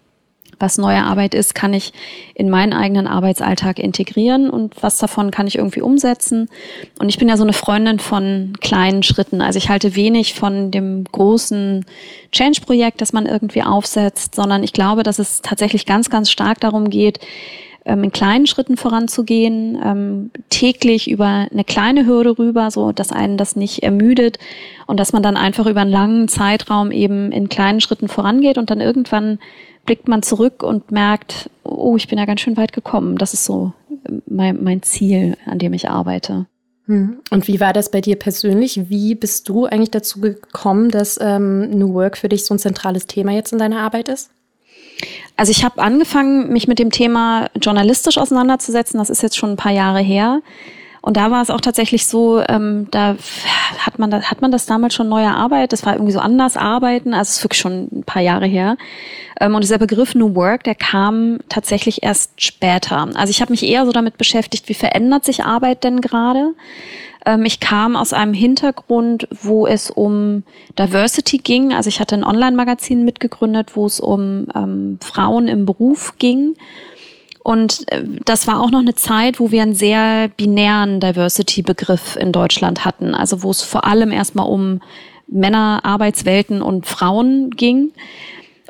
was 0.63 0.79
neue 0.79 1.03
Arbeit 1.03 1.35
ist, 1.35 1.55
kann 1.55 1.75
ich 1.75 1.93
in 2.35 2.49
meinen 2.49 2.73
eigenen 2.73 3.07
Arbeitsalltag 3.07 3.79
integrieren 3.79 4.49
und 4.49 4.83
was 4.83 4.97
davon 4.99 5.31
kann 5.31 5.47
ich 5.47 5.57
irgendwie 5.59 5.83
umsetzen. 5.83 6.49
Und 6.99 7.09
ich 7.09 7.19
bin 7.19 7.29
ja 7.29 7.37
so 7.37 7.43
eine 7.43 7.53
Freundin 7.53 7.99
von 7.99 8.55
kleinen 8.61 9.03
Schritten. 9.03 9.43
Also 9.43 9.59
ich 9.59 9.69
halte 9.69 9.97
wenig 9.97 10.35
von 10.35 10.71
dem 10.71 11.05
großen 11.05 11.85
Change-Projekt, 12.31 13.01
das 13.01 13.13
man 13.13 13.27
irgendwie 13.27 13.63
aufsetzt, 13.63 14.35
sondern 14.35 14.63
ich 14.63 14.73
glaube, 14.73 15.03
dass 15.03 15.19
es 15.19 15.43
tatsächlich 15.43 15.85
ganz, 15.85 16.09
ganz 16.09 16.31
stark 16.31 16.61
darum 16.61 16.89
geht, 16.89 17.19
ähm, 17.85 18.05
in 18.05 18.13
kleinen 18.13 18.47
Schritten 18.47 18.77
voranzugehen, 18.77 19.79
ähm, 19.85 20.31
täglich 20.51 21.11
über 21.11 21.49
eine 21.51 21.65
kleine 21.65 22.07
Hürde 22.07 22.39
rüber, 22.39 22.71
so 22.71 22.93
dass 22.93 23.11
einen 23.11 23.37
das 23.37 23.57
nicht 23.57 23.83
ermüdet 23.83 24.39
und 24.87 25.01
dass 25.01 25.13
man 25.13 25.23
dann 25.23 25.37
einfach 25.37 25.67
über 25.67 25.81
einen 25.81 25.91
langen 25.91 26.29
Zeitraum 26.29 26.93
eben 26.93 27.33
in 27.33 27.49
kleinen 27.49 27.81
Schritten 27.81 28.07
vorangeht 28.07 28.57
und 28.57 28.71
dann 28.71 28.81
irgendwann 28.81 29.41
blickt 29.85 30.09
man 30.09 30.23
zurück 30.23 30.63
und 30.63 30.91
merkt, 30.91 31.51
oh, 31.65 31.97
ich 31.97 32.09
bin 32.09 32.19
ja 32.19 32.25
ganz 32.25 32.41
schön 32.41 32.57
weit 32.57 32.73
gekommen. 32.73 33.19
Das 33.19 33.35
ist 33.35 33.45
so 33.45 33.73
mein, 34.27 34.63
mein 34.63 34.83
Ziel, 34.83 35.37
an 35.47 35.59
dem 35.59 35.73
ich 35.73 35.89
arbeite. 35.89 36.47
Hm. 36.87 37.19
Und 37.31 37.49
wie 37.49 37.61
war 37.61 37.73
das 37.73 37.91
bei 37.91 38.01
dir 38.01 38.17
persönlich? 38.17 38.89
Wie 38.91 39.15
bist 39.15 39.49
du 39.49 39.67
eigentlich 39.67 39.91
dazu 39.91 40.21
gekommen, 40.21 40.91
dass 40.91 41.19
ähm, 41.21 41.71
New 41.71 41.95
Work 41.95 42.17
für 42.17 42.29
dich 42.29 42.45
so 42.45 42.55
ein 42.55 42.59
zentrales 42.59 43.07
Thema 43.07 43.33
jetzt 43.33 43.53
in 43.53 43.59
deiner 43.59 43.81
Arbeit 43.81 44.09
ist? 44.09 44.31
Also 45.37 45.51
ich 45.51 45.65
habe 45.65 45.81
angefangen, 45.81 46.53
mich 46.53 46.69
mit 46.69 46.79
dem 46.79 46.91
Thema 46.91 47.49
journalistisch 47.61 48.19
auseinanderzusetzen. 48.19 48.99
Das 48.99 49.11
ist 49.11 49.23
jetzt 49.23 49.37
schon 49.37 49.51
ein 49.51 49.57
paar 49.57 49.73
Jahre 49.73 50.01
her. 50.01 50.43
Und 51.03 51.17
da 51.17 51.33
war 51.33 51.43
es 51.43 51.51
auch 51.51 51.61
tatsächlich 51.61 52.07
so, 52.07 52.41
ähm, 52.49 52.87
da 52.93 53.17
hat 53.79 53.99
man, 53.99 54.13
hat 54.13 54.41
man 54.41 54.53
das 54.53 54.67
damals 54.67 54.95
schon 54.95 55.09
neue 55.09 55.35
Arbeit, 55.35 55.73
das 55.73 55.85
war 55.85 55.95
irgendwie 55.95 56.13
so 56.13 56.21
anders 56.21 56.57
arbeiten, 56.57 57.13
also 57.13 57.29
es 57.29 57.37
ist 57.39 57.45
wirklich 57.45 57.61
schon 57.61 57.89
ein 57.93 58.05
paar 58.05 58.23
Jahre 58.23 58.47
her. 58.47 58.77
Ähm, 59.41 59.57
und 59.57 59.63
dieser 59.63 59.79
Begriff 59.79 60.15
New 60.15 60.37
Work, 60.37 60.63
der 60.63 60.77
kam 60.77 61.41
tatsächlich 61.49 62.05
erst 62.05 62.41
später. 62.41 63.09
Also 63.15 63.31
ich 63.31 63.41
habe 63.41 63.53
mich 63.53 63.65
eher 63.65 63.85
so 63.85 63.91
damit 63.91 64.17
beschäftigt, 64.17 64.69
wie 64.69 64.75
verändert 64.75 65.25
sich 65.25 65.45
Arbeit 65.45 65.83
denn 65.83 66.01
gerade? 66.01 66.55
Ähm, 67.27 67.45
ich 67.45 67.59
kam 67.59 67.97
aus 67.97 68.13
einem 68.13 68.35
Hintergrund, 68.35 69.27
wo 69.31 69.67
es 69.67 69.91
um 69.91 70.45
Diversity 70.79 71.39
ging. 71.39 71.73
Also 71.73 71.89
ich 71.89 71.99
hatte 71.99 72.15
ein 72.15 72.25
Online-Magazin 72.25 73.05
mitgegründet, 73.05 73.75
wo 73.75 73.87
es 73.87 73.99
um 73.99 74.47
ähm, 74.55 74.99
Frauen 75.03 75.49
im 75.49 75.67
Beruf 75.67 76.15
ging. 76.19 76.55
Und 77.43 77.85
äh, 77.93 78.03
das 78.25 78.47
war 78.47 78.61
auch 78.61 78.71
noch 78.71 78.81
eine 78.81 78.95
Zeit, 78.95 79.41
wo 79.41 79.51
wir 79.51 79.63
einen 79.63 79.75
sehr 79.75 80.29
binären 80.29 81.01
Diversity-Begriff 81.01 82.17
in 82.17 82.33
Deutschland 82.33 82.85
hatten. 82.85 83.15
Also 83.15 83.43
wo 83.43 83.51
es 83.51 83.63
vor 83.63 83.85
allem 83.85 84.13
erstmal 84.13 84.47
um 84.47 84.81
Männer, 85.27 85.81
Arbeitswelten 85.83 86.63
und 86.63 86.87
Frauen 86.87 87.51
ging. 87.51 87.93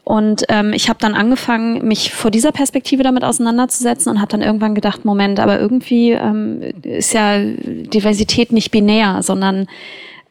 Und 0.05 0.45
ähm, 0.49 0.73
ich 0.73 0.89
habe 0.89 0.99
dann 1.01 1.15
angefangen, 1.15 1.87
mich 1.87 2.13
vor 2.13 2.31
dieser 2.31 2.51
Perspektive 2.51 3.03
damit 3.03 3.23
auseinanderzusetzen 3.23 4.11
und 4.11 4.21
habe 4.21 4.33
dann 4.33 4.43
irgendwann 4.43 4.75
gedacht, 4.75 5.05
Moment, 5.05 5.39
aber 5.39 5.61
irgendwie 5.61 6.11
ähm, 6.11 6.61
ist 6.83 7.13
ja 7.13 7.39
Diversität 7.39 8.51
nicht 8.53 8.73
binär, 8.73 9.23
sondern 9.23 9.69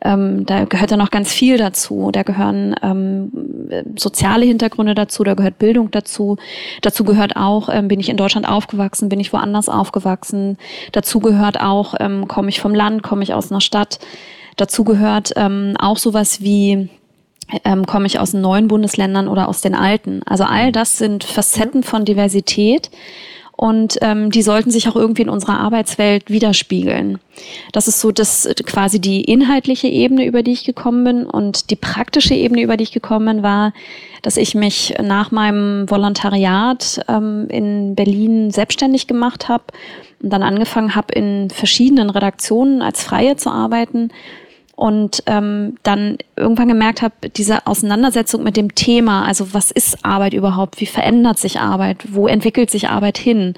ähm, 0.04 0.46
da 0.46 0.66
gehört 0.66 0.92
ja 0.92 0.98
noch 0.98 1.12
ganz 1.12 1.32
viel 1.32 1.58
dazu. 1.58 2.10
Da 2.12 2.24
gehören 2.24 2.76
ähm, 2.82 3.32
soziale 3.98 4.46
Hintergründe 4.46 4.96
dazu, 4.96 5.24
da 5.24 5.36
gehört 5.36 5.60
Bildung 5.60 5.92
dazu. 5.92 6.38
Dazu 6.82 7.04
gehört 7.04 7.36
auch, 7.36 7.70
ähm, 7.72 7.88
bin 7.88 8.00
ich 8.00 8.10
in 8.10 8.18
Deutschland 8.18 8.48
aufgewachsen, 8.48 9.10
bin 9.10 9.20
ich 9.20 9.32
woanders 9.32 9.70
aufgewachsen. 9.70 10.58
Dazu 10.92 11.20
gehört 11.20 11.60
auch, 11.60 11.94
ähm, 12.00 12.28
komme 12.28 12.50
ich 12.50 12.60
vom 12.60 12.74
Land, 12.74 13.04
komme 13.04 13.24
ich 13.24 13.34
aus 13.34 13.52
einer 13.52 13.62
Stadt. 13.62 14.00
Dazu 14.58 14.84
gehört 14.84 15.34
ähm, 15.36 15.76
auch 15.80 15.98
sowas 15.98 16.42
wie 16.42 16.90
ähm, 17.64 17.86
komme 17.86 18.08
ich 18.08 18.20
aus 18.20 18.32
den 18.32 18.42
neuen 18.42 18.68
Bundesländern 18.68 19.28
oder 19.28 19.48
aus 19.48 19.62
den 19.62 19.76
alten. 19.76 20.22
Also 20.26 20.46
all 20.46 20.72
das 20.72 20.98
sind 20.98 21.24
Facetten 21.24 21.84
von 21.84 22.06
Diversität 22.06 22.90
und 23.62 24.00
ähm, 24.02 24.32
die 24.32 24.42
sollten 24.42 24.72
sich 24.72 24.90
auch 24.90 24.96
irgendwie 24.96 25.22
in 25.22 25.30
unserer 25.30 25.60
Arbeitswelt 25.60 26.32
widerspiegeln. 26.32 27.20
Das 27.74 27.88
ist 27.88 28.00
so 28.00 28.12
das 28.12 28.50
quasi 28.66 29.00
die 29.00 29.22
inhaltliche 29.22 29.88
Ebene, 29.88 30.26
über 30.26 30.42
die 30.42 30.54
ich 30.54 30.64
gekommen 30.64 31.04
bin 31.04 31.26
und 31.28 31.70
die 31.70 31.76
praktische 31.76 32.34
Ebene, 32.34 32.64
über 32.64 32.76
die 32.76 32.86
ich 32.86 32.92
gekommen 32.92 33.28
bin, 33.28 33.44
war, 33.44 33.72
dass 34.24 34.38
ich 34.38 34.56
mich 34.56 34.96
nach 35.00 35.30
meinem 35.30 35.88
Volontariat 35.88 37.02
ähm, 37.08 37.46
in 37.50 37.94
Berlin 37.94 38.50
selbstständig 38.50 39.06
gemacht 39.06 39.48
habe 39.48 39.66
und 40.24 40.34
dann 40.34 40.42
angefangen 40.42 40.96
habe, 40.96 41.14
in 41.14 41.52
verschiedenen 41.52 42.10
Redaktionen 42.10 42.82
als 42.82 43.04
Freie 43.04 43.36
zu 43.36 43.52
arbeiten 43.52 44.10
und 44.82 45.22
ähm, 45.28 45.78
dann 45.84 46.18
irgendwann 46.36 46.68
gemerkt 46.68 47.04
habe, 47.04 47.14
diese 47.38 47.68
Auseinandersetzung 47.68 48.42
mit 48.42 48.58
dem 48.58 48.74
Thema, 48.74 49.26
also 49.26 49.54
was 49.54 49.70
ist 49.70 50.04
Arbeit 50.04 50.34
überhaupt, 50.34 50.82
wie 50.82 50.88
verändert 50.88 51.38
sich 51.38 51.60
Arbeit, 51.60 51.98
wo 52.10 52.26
entwickelt 52.28 52.72
sich 52.72 52.90
Arbeit 52.90 53.20
hin 53.20 53.54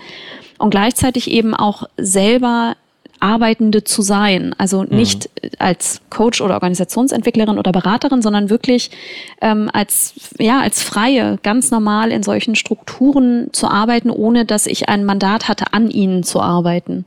und 0.57 0.71
gleichzeitig 0.71 1.31
eben 1.31 1.55
auch 1.55 1.83
selber 1.95 2.75
Arbeitende 3.21 3.85
zu 3.85 4.01
sein. 4.01 4.53
Also 4.57 4.81
mhm. 4.81 4.89
nicht 4.89 5.29
mhm. 5.41 5.49
als 5.59 6.01
Coach 6.09 6.41
oder 6.41 6.55
Organisationsentwicklerin 6.55 7.57
oder 7.57 7.71
Beraterin, 7.71 8.21
sondern 8.21 8.49
wirklich 8.49 8.91
ähm, 9.39 9.69
als, 9.71 10.15
ja, 10.39 10.59
als 10.59 10.83
Freie, 10.83 11.39
ganz 11.41 11.71
normal 11.71 12.11
in 12.11 12.23
solchen 12.23 12.55
Strukturen 12.55 13.47
zu 13.53 13.69
arbeiten, 13.69 14.09
ohne 14.09 14.43
dass 14.43 14.67
ich 14.67 14.89
ein 14.89 15.05
Mandat 15.05 15.47
hatte, 15.47 15.71
an 15.71 15.89
ihnen 15.89 16.23
zu 16.23 16.41
arbeiten. 16.41 17.05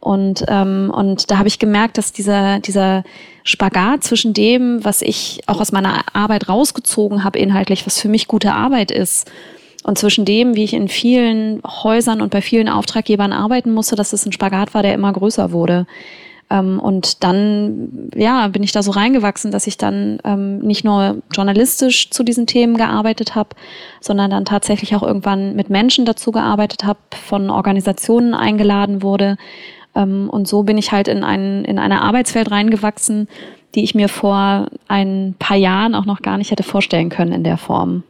Und, 0.00 0.44
ähm, 0.48 0.92
und 0.94 1.30
da 1.30 1.38
habe 1.38 1.48
ich 1.48 1.58
gemerkt, 1.58 1.98
dass 1.98 2.12
dieser, 2.12 2.60
dieser 2.60 3.02
Spagat 3.42 4.04
zwischen 4.04 4.32
dem, 4.32 4.84
was 4.84 5.02
ich 5.02 5.40
auch 5.46 5.60
aus 5.60 5.72
meiner 5.72 6.04
Arbeit 6.12 6.48
rausgezogen 6.48 7.24
habe, 7.24 7.38
inhaltlich, 7.38 7.84
was 7.84 8.00
für 8.00 8.08
mich 8.08 8.28
gute 8.28 8.52
Arbeit 8.52 8.90
ist, 8.90 9.30
und 9.84 9.96
zwischen 9.96 10.24
dem, 10.24 10.54
wie 10.54 10.64
ich 10.64 10.74
in 10.74 10.88
vielen 10.88 11.62
Häusern 11.64 12.20
und 12.20 12.30
bei 12.30 12.42
vielen 12.42 12.68
Auftraggebern 12.68 13.32
arbeiten 13.32 13.72
musste, 13.72 13.96
dass 13.96 14.12
es 14.12 14.26
ein 14.26 14.32
Spagat 14.32 14.74
war, 14.74 14.82
der 14.82 14.92
immer 14.92 15.12
größer 15.12 15.52
wurde. 15.52 15.86
Ähm, 16.50 16.80
und 16.80 17.22
dann, 17.22 18.10
ja, 18.14 18.48
bin 18.48 18.62
ich 18.62 18.72
da 18.72 18.82
so 18.82 18.90
reingewachsen, 18.90 19.50
dass 19.50 19.66
ich 19.66 19.76
dann 19.76 20.18
ähm, 20.24 20.58
nicht 20.58 20.84
nur 20.84 21.22
journalistisch 21.32 22.10
zu 22.10 22.22
diesen 22.22 22.46
Themen 22.46 22.76
gearbeitet 22.76 23.34
habe, 23.34 23.50
sondern 24.00 24.30
dann 24.30 24.44
tatsächlich 24.44 24.94
auch 24.96 25.02
irgendwann 25.02 25.54
mit 25.54 25.70
Menschen 25.70 26.04
dazu 26.04 26.32
gearbeitet 26.32 26.84
habe, 26.84 26.98
von 27.26 27.50
Organisationen 27.50 28.34
eingeladen 28.34 29.02
wurde. 29.02 29.36
Ähm, 29.98 30.30
und 30.30 30.48
so 30.48 30.62
bin 30.62 30.78
ich 30.78 30.92
halt 30.92 31.08
in, 31.08 31.24
ein, 31.24 31.64
in 31.64 31.78
eine 31.78 32.02
Arbeitswelt 32.02 32.50
reingewachsen, 32.50 33.28
die 33.74 33.82
ich 33.82 33.94
mir 33.94 34.08
vor 34.08 34.68
ein 34.86 35.34
paar 35.38 35.56
Jahren 35.56 35.94
auch 35.94 36.06
noch 36.06 36.22
gar 36.22 36.38
nicht 36.38 36.50
hätte 36.50 36.62
vorstellen 36.62 37.10
können 37.10 37.32
in 37.32 37.44
der 37.44 37.58
Form. 37.58 38.04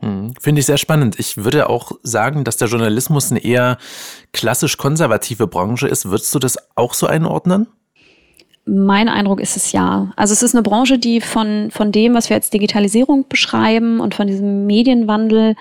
Hm, 0.00 0.32
finde 0.40 0.60
ich 0.60 0.66
sehr 0.66 0.78
spannend. 0.78 1.20
Ich 1.20 1.36
würde 1.36 1.68
auch 1.68 1.92
sagen, 2.02 2.44
dass 2.44 2.56
der 2.56 2.68
Journalismus 2.68 3.30
eine 3.30 3.44
eher 3.44 3.78
klassisch 4.32 4.76
konservative 4.76 5.46
Branche 5.46 5.86
ist. 5.86 6.06
Würdest 6.06 6.34
du 6.34 6.38
das 6.38 6.56
auch 6.74 6.94
so 6.94 7.06
einordnen? 7.06 7.68
Mein 8.66 9.10
Eindruck 9.10 9.40
ist 9.40 9.56
es 9.56 9.72
ja. 9.72 10.12
Also 10.16 10.32
es 10.32 10.42
ist 10.42 10.54
eine 10.54 10.62
Branche, 10.62 10.98
die 10.98 11.20
von, 11.20 11.70
von 11.70 11.92
dem, 11.92 12.14
was 12.14 12.30
wir 12.30 12.36
als 12.36 12.48
Digitalisierung 12.48 13.26
beschreiben 13.28 14.00
und 14.00 14.14
von 14.14 14.26
diesem 14.26 14.66
Medienwandel 14.66 15.54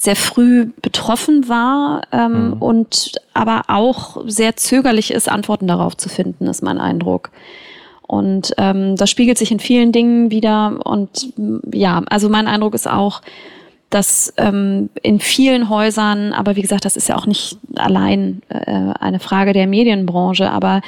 sehr 0.00 0.14
früh 0.14 0.70
betroffen 0.80 1.48
war 1.48 2.02
ähm, 2.12 2.50
mhm. 2.50 2.52
und 2.62 3.12
aber 3.34 3.62
auch 3.66 4.22
sehr 4.26 4.56
zögerlich 4.56 5.10
ist, 5.10 5.28
Antworten 5.28 5.66
darauf 5.66 5.96
zu 5.96 6.08
finden, 6.08 6.46
ist 6.46 6.62
mein 6.62 6.78
Eindruck. 6.78 7.30
Und 8.06 8.54
ähm, 8.56 8.96
das 8.96 9.10
spiegelt 9.10 9.36
sich 9.36 9.50
in 9.50 9.58
vielen 9.58 9.90
Dingen 9.90 10.30
wieder. 10.30 10.78
Und 10.84 11.32
ja, 11.72 12.02
also 12.08 12.28
mein 12.28 12.46
Eindruck 12.46 12.74
ist 12.74 12.88
auch, 12.88 13.20
dass 13.90 14.32
ähm, 14.36 14.88
in 15.02 15.18
vielen 15.18 15.68
Häusern, 15.68 16.32
aber 16.32 16.54
wie 16.54 16.62
gesagt, 16.62 16.84
das 16.84 16.96
ist 16.96 17.08
ja 17.08 17.16
auch 17.16 17.26
nicht 17.26 17.58
allein 17.74 18.42
äh, 18.50 18.92
eine 19.00 19.18
Frage 19.18 19.52
der 19.52 19.66
Medienbranche, 19.66 20.48
aber 20.48 20.80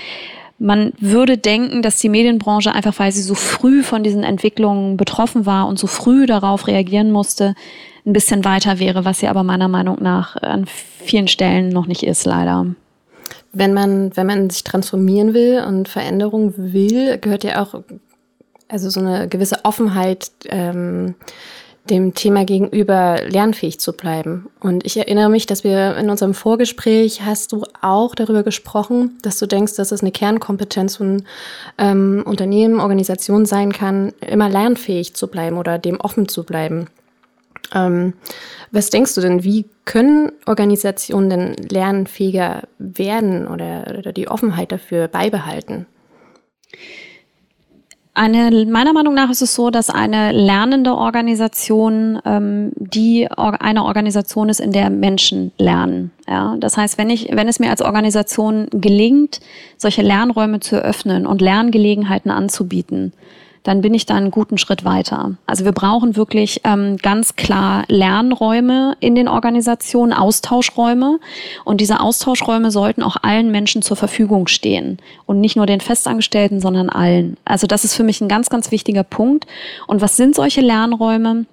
man 0.58 0.92
würde 1.00 1.36
denken, 1.36 1.82
dass 1.82 1.98
die 1.98 2.10
Medienbranche 2.10 2.72
einfach, 2.72 2.98
weil 2.98 3.10
sie 3.10 3.22
so 3.22 3.34
früh 3.34 3.82
von 3.82 4.02
diesen 4.02 4.22
Entwicklungen 4.22 4.96
betroffen 4.96 5.46
war 5.46 5.66
und 5.66 5.78
so 5.78 5.86
früh 5.88 6.26
darauf 6.26 6.68
reagieren 6.68 7.10
musste, 7.10 7.54
ein 8.06 8.12
bisschen 8.12 8.44
weiter 8.44 8.78
wäre, 8.78 9.04
was 9.04 9.20
sie 9.20 9.28
aber 9.28 9.42
meiner 9.42 9.68
Meinung 9.68 9.98
nach 10.00 10.36
an 10.36 10.66
vielen 10.66 11.28
Stellen 11.28 11.68
noch 11.68 11.86
nicht 11.86 12.02
ist, 12.02 12.24
leider. 12.24 12.66
Wenn 13.52 13.74
man, 13.74 14.16
wenn 14.16 14.26
man 14.26 14.50
sich 14.50 14.64
transformieren 14.64 15.34
will 15.34 15.62
und 15.66 15.88
Veränderung 15.88 16.54
will, 16.56 17.18
gehört 17.18 17.44
ja 17.44 17.62
auch 17.62 17.82
also 18.68 18.88
so 18.90 19.00
eine 19.00 19.28
gewisse 19.28 19.64
Offenheit 19.64 20.30
ähm, 20.46 21.14
dem 21.88 22.14
Thema 22.14 22.44
gegenüber 22.44 23.20
lernfähig 23.26 23.80
zu 23.80 23.92
bleiben. 23.92 24.48
Und 24.60 24.84
ich 24.84 24.96
erinnere 24.96 25.28
mich, 25.28 25.46
dass 25.46 25.64
wir 25.64 25.96
in 25.96 26.10
unserem 26.10 26.34
Vorgespräch 26.34 27.22
hast 27.22 27.52
du 27.52 27.64
auch 27.80 28.14
darüber 28.14 28.42
gesprochen, 28.42 29.18
dass 29.22 29.38
du 29.38 29.46
denkst, 29.46 29.74
dass 29.76 29.90
es 29.90 30.02
eine 30.02 30.12
Kernkompetenz 30.12 30.96
von 30.96 31.24
ähm, 31.78 32.22
Unternehmen, 32.24 32.80
Organisationen 32.80 33.46
sein 33.46 33.72
kann, 33.72 34.12
immer 34.20 34.48
lernfähig 34.48 35.14
zu 35.14 35.26
bleiben 35.26 35.58
oder 35.58 35.78
dem 35.78 36.00
offen 36.00 36.28
zu 36.28 36.44
bleiben. 36.44 36.86
Ähm, 37.74 38.14
was 38.70 38.90
denkst 38.90 39.14
du 39.14 39.20
denn, 39.20 39.44
wie 39.44 39.66
können 39.84 40.32
Organisationen 40.46 41.30
denn 41.30 41.54
lernfähiger 41.68 42.62
werden 42.78 43.48
oder, 43.48 43.96
oder 43.98 44.12
die 44.12 44.28
Offenheit 44.28 44.72
dafür 44.72 45.08
beibehalten? 45.08 45.86
Eine, 48.12 48.66
meiner 48.66 48.92
Meinung 48.92 49.14
nach 49.14 49.30
ist 49.30 49.40
es 49.40 49.54
so, 49.54 49.70
dass 49.70 49.88
eine 49.88 50.32
lernende 50.32 50.94
Organisation 50.94 52.20
ähm, 52.24 52.72
die 52.76 53.28
eine 53.30 53.84
Organisation 53.84 54.48
ist, 54.48 54.60
in 54.60 54.72
der 54.72 54.90
Menschen 54.90 55.52
lernen. 55.58 56.10
Ja, 56.28 56.56
das 56.58 56.76
heißt, 56.76 56.98
wenn 56.98 57.08
ich, 57.08 57.28
wenn 57.32 57.48
es 57.48 57.60
mir 57.60 57.70
als 57.70 57.82
Organisation 57.82 58.66
gelingt, 58.72 59.40
solche 59.78 60.02
Lernräume 60.02 60.58
zu 60.58 60.76
eröffnen 60.76 61.24
und 61.24 61.40
Lerngelegenheiten 61.40 62.32
anzubieten, 62.32 63.12
dann 63.62 63.82
bin 63.82 63.92
ich 63.94 64.06
da 64.06 64.14
einen 64.14 64.30
guten 64.30 64.58
Schritt 64.58 64.84
weiter. 64.84 65.36
Also 65.46 65.64
wir 65.64 65.72
brauchen 65.72 66.16
wirklich 66.16 66.62
ähm, 66.64 66.96
ganz 66.96 67.36
klar 67.36 67.84
Lernräume 67.88 68.96
in 69.00 69.14
den 69.14 69.28
Organisationen, 69.28 70.12
Austauschräume. 70.12 71.18
Und 71.64 71.80
diese 71.80 72.00
Austauschräume 72.00 72.70
sollten 72.70 73.02
auch 73.02 73.16
allen 73.22 73.50
Menschen 73.50 73.82
zur 73.82 73.96
Verfügung 73.96 74.46
stehen. 74.46 74.98
Und 75.26 75.40
nicht 75.40 75.56
nur 75.56 75.66
den 75.66 75.80
Festangestellten, 75.80 76.60
sondern 76.60 76.88
allen. 76.88 77.36
Also 77.44 77.66
das 77.66 77.84
ist 77.84 77.94
für 77.94 78.04
mich 78.04 78.20
ein 78.20 78.28
ganz, 78.28 78.48
ganz 78.48 78.70
wichtiger 78.70 79.04
Punkt. 79.04 79.46
Und 79.86 80.00
was 80.00 80.16
sind 80.16 80.34
solche 80.34 80.62
Lernräume? 80.62 81.44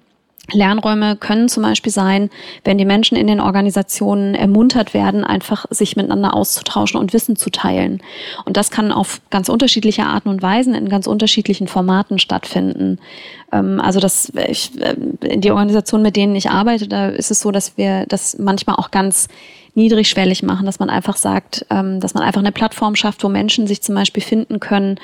Lernräume 0.52 1.16
können 1.16 1.48
zum 1.48 1.62
Beispiel 1.62 1.92
sein, 1.92 2.30
wenn 2.64 2.78
die 2.78 2.84
Menschen 2.84 3.16
in 3.16 3.26
den 3.26 3.40
Organisationen 3.40 4.34
ermuntert 4.34 4.94
werden, 4.94 5.24
einfach 5.24 5.66
sich 5.70 5.96
miteinander 5.96 6.34
auszutauschen 6.34 6.98
und 6.98 7.12
Wissen 7.12 7.36
zu 7.36 7.50
teilen. 7.50 8.02
Und 8.44 8.56
das 8.56 8.70
kann 8.70 8.90
auf 8.90 9.20
ganz 9.30 9.48
unterschiedliche 9.48 10.04
Arten 10.04 10.28
und 10.28 10.42
Weisen 10.42 10.74
in 10.74 10.88
ganz 10.88 11.06
unterschiedlichen 11.06 11.68
Formaten 11.68 12.18
stattfinden. 12.18 12.98
Ähm, 13.52 13.80
also 13.80 14.00
das, 14.00 14.32
ich, 14.48 14.70
äh, 14.80 14.94
die 15.36 15.50
Organisationen, 15.50 16.02
mit 16.02 16.16
denen 16.16 16.34
ich 16.34 16.50
arbeite, 16.50 16.88
da 16.88 17.08
ist 17.08 17.30
es 17.30 17.40
so, 17.40 17.50
dass 17.50 17.76
wir 17.76 18.06
das 18.06 18.38
manchmal 18.38 18.76
auch 18.76 18.90
ganz 18.90 19.28
niedrigschwellig 19.74 20.42
machen, 20.42 20.66
dass 20.66 20.78
man 20.78 20.90
einfach 20.90 21.16
sagt, 21.16 21.66
ähm, 21.70 22.00
dass 22.00 22.14
man 22.14 22.22
einfach 22.22 22.40
eine 22.40 22.52
Plattform 22.52 22.96
schafft, 22.96 23.22
wo 23.22 23.28
Menschen 23.28 23.66
sich 23.66 23.82
zum 23.82 23.94
Beispiel 23.94 24.22
finden 24.22 24.60
können, 24.60 24.98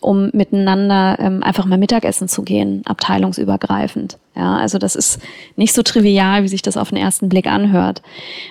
um 0.00 0.30
miteinander 0.32 1.16
ähm, 1.18 1.42
einfach 1.42 1.64
mal 1.64 1.78
Mittagessen 1.78 2.28
zu 2.28 2.42
gehen, 2.42 2.82
abteilungsübergreifend. 2.84 4.18
Ja, 4.34 4.56
also 4.56 4.78
das 4.78 4.94
ist 4.94 5.20
nicht 5.56 5.72
so 5.72 5.82
trivial, 5.82 6.42
wie 6.42 6.48
sich 6.48 6.62
das 6.62 6.76
auf 6.76 6.90
den 6.90 6.98
ersten 6.98 7.28
Blick 7.28 7.46
anhört. 7.46 8.02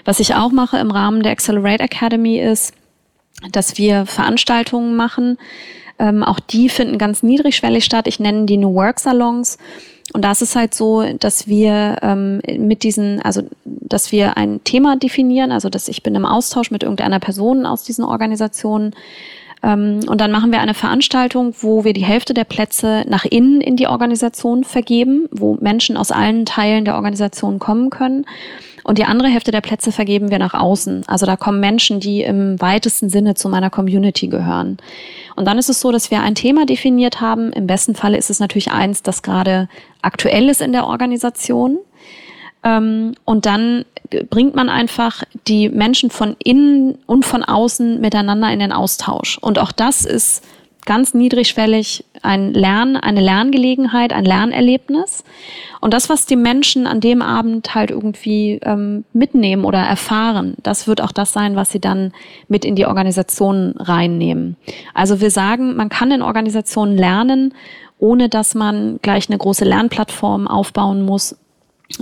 Was 0.04 0.20
ich 0.20 0.36
auch 0.36 0.52
mache 0.52 0.78
im 0.78 0.92
Rahmen 0.92 1.22
der 1.22 1.32
Accelerate 1.32 1.84
Academy 1.84 2.40
ist, 2.40 2.74
dass 3.52 3.78
wir 3.78 4.06
Veranstaltungen 4.06 4.96
machen. 4.96 5.38
Ähm, 6.00 6.24
auch 6.24 6.40
die 6.40 6.70
finden 6.70 6.98
ganz 6.98 7.24
niedrigschwellig 7.24 7.86
statt. 7.86 8.08
Ich 8.08 8.20
nenne 8.20 8.46
die 8.46 8.58
New 8.58 8.74
Work 8.74 9.00
Salons. 9.00 9.58
Und 10.14 10.24
da 10.24 10.32
ist 10.32 10.56
halt 10.56 10.74
so, 10.74 11.04
dass 11.20 11.48
wir 11.48 11.98
ähm, 12.02 12.42
mit 12.58 12.84
diesen, 12.84 13.22
also 13.22 13.44
dass 13.66 14.12
wir 14.12 14.38
ein 14.38 14.64
Thema 14.64 14.98
definieren, 14.98 15.52
also 15.52 15.70
dass 15.70 15.88
ich 15.88 16.04
bin 16.04 16.16
im 16.16 16.26
Austausch 16.26 16.72
mit 16.72 16.84
irgendeiner 16.84 17.20
Person 17.20 17.66
aus 17.66 17.84
diesen 17.84 18.06
Organisationen, 18.06 18.94
und 19.66 20.22
dann 20.22 20.32
machen 20.32 20.52
wir 20.52 20.60
eine 20.60 20.76
Veranstaltung, 20.76 21.56
wo 21.62 21.84
wir 21.84 21.94
die 21.94 22.06
Hälfte 22.06 22.36
der 22.36 22.44
Plätze 22.44 23.04
nach 23.08 23.26
innen 23.26 23.62
in 23.62 23.76
die 23.76 23.88
Organisation 23.88 24.64
vergeben, 24.64 25.28
wo 25.32 25.58
Menschen 25.60 25.98
aus 25.98 26.12
allen 26.12 26.46
Teilen 26.46 26.86
der 26.86 26.96
Organisation 26.96 27.58
kommen 27.58 27.90
können. 27.90 28.26
Und 28.84 29.00
die 29.00 29.06
andere 29.06 29.30
Hälfte 29.30 29.50
der 29.50 29.62
Plätze 29.62 29.92
vergeben 29.92 30.30
wir 30.30 30.38
nach 30.38 30.54
außen. 30.54 31.06
Also 31.08 31.26
da 31.26 31.36
kommen 31.36 31.60
Menschen, 31.60 32.00
die 32.00 32.22
im 32.22 32.62
weitesten 32.62 33.10
Sinne 33.10 33.34
zu 33.34 33.50
meiner 33.50 33.72
Community 33.72 34.28
gehören. 34.28 34.78
Und 35.36 35.46
dann 35.46 35.58
ist 35.58 35.70
es 35.70 35.82
so, 35.82 35.92
dass 35.92 36.12
wir 36.12 36.22
ein 36.22 36.36
Thema 36.36 36.68
definiert 36.68 37.20
haben. 37.20 37.52
Im 37.52 37.66
besten 37.66 37.96
Falle 37.96 38.18
ist 38.18 38.30
es 38.30 38.40
natürlich 38.40 38.72
eins, 38.72 39.02
das 39.02 39.24
gerade 39.24 39.68
aktuell 40.04 40.50
ist 40.50 40.62
in 40.62 40.72
der 40.72 40.86
Organisation. 40.86 41.80
Ähm, 42.66 43.14
und 43.24 43.46
dann 43.46 43.86
bringt 44.30 44.56
man 44.56 44.70
einfach 44.70 45.24
die 45.48 45.70
Menschen 45.70 46.10
von 46.10 46.36
innen 46.44 46.98
und 47.06 47.26
von 47.26 47.44
außen 47.44 48.02
miteinander 48.02 48.52
in 48.52 48.60
den 48.60 48.72
Austausch. 48.72 49.38
Und 49.38 49.60
auch 49.60 49.72
das 49.72 50.04
ist 50.04 50.44
ganz 50.86 51.14
niedrigschwellig 51.14 52.06
ein 52.22 52.54
Lern, 52.54 52.96
eine 52.96 53.22
Lerngelegenheit, 53.22 54.14
ein 54.14 54.26
Lernerlebnis. 54.26 55.24
Und 55.82 55.94
das, 55.94 56.10
was 56.10 56.26
die 56.26 56.36
Menschen 56.36 56.88
an 56.88 57.00
dem 57.00 57.22
Abend 57.22 57.74
halt 57.76 57.92
irgendwie 57.92 58.60
ähm, 58.64 59.04
mitnehmen 59.14 59.66
oder 59.66 59.80
erfahren, 59.80 60.56
das 60.62 60.88
wird 60.88 61.02
auch 61.02 61.12
das 61.12 61.34
sein, 61.34 61.56
was 61.56 61.72
sie 61.72 61.80
dann 61.80 62.14
mit 62.48 62.66
in 62.66 62.76
die 62.76 62.86
Organisation 62.86 63.74
reinnehmen. 63.78 64.58
Also 64.94 65.22
wir 65.22 65.32
sagen, 65.32 65.76
man 65.76 65.90
kann 65.90 66.12
in 66.12 66.22
Organisationen 66.22 66.98
lernen, 66.98 67.54
ohne 67.98 68.30
dass 68.30 68.56
man 68.56 69.00
gleich 69.02 69.30
eine 69.30 69.38
große 69.38 69.66
Lernplattform 69.66 70.48
aufbauen 70.48 71.04
muss, 71.04 71.36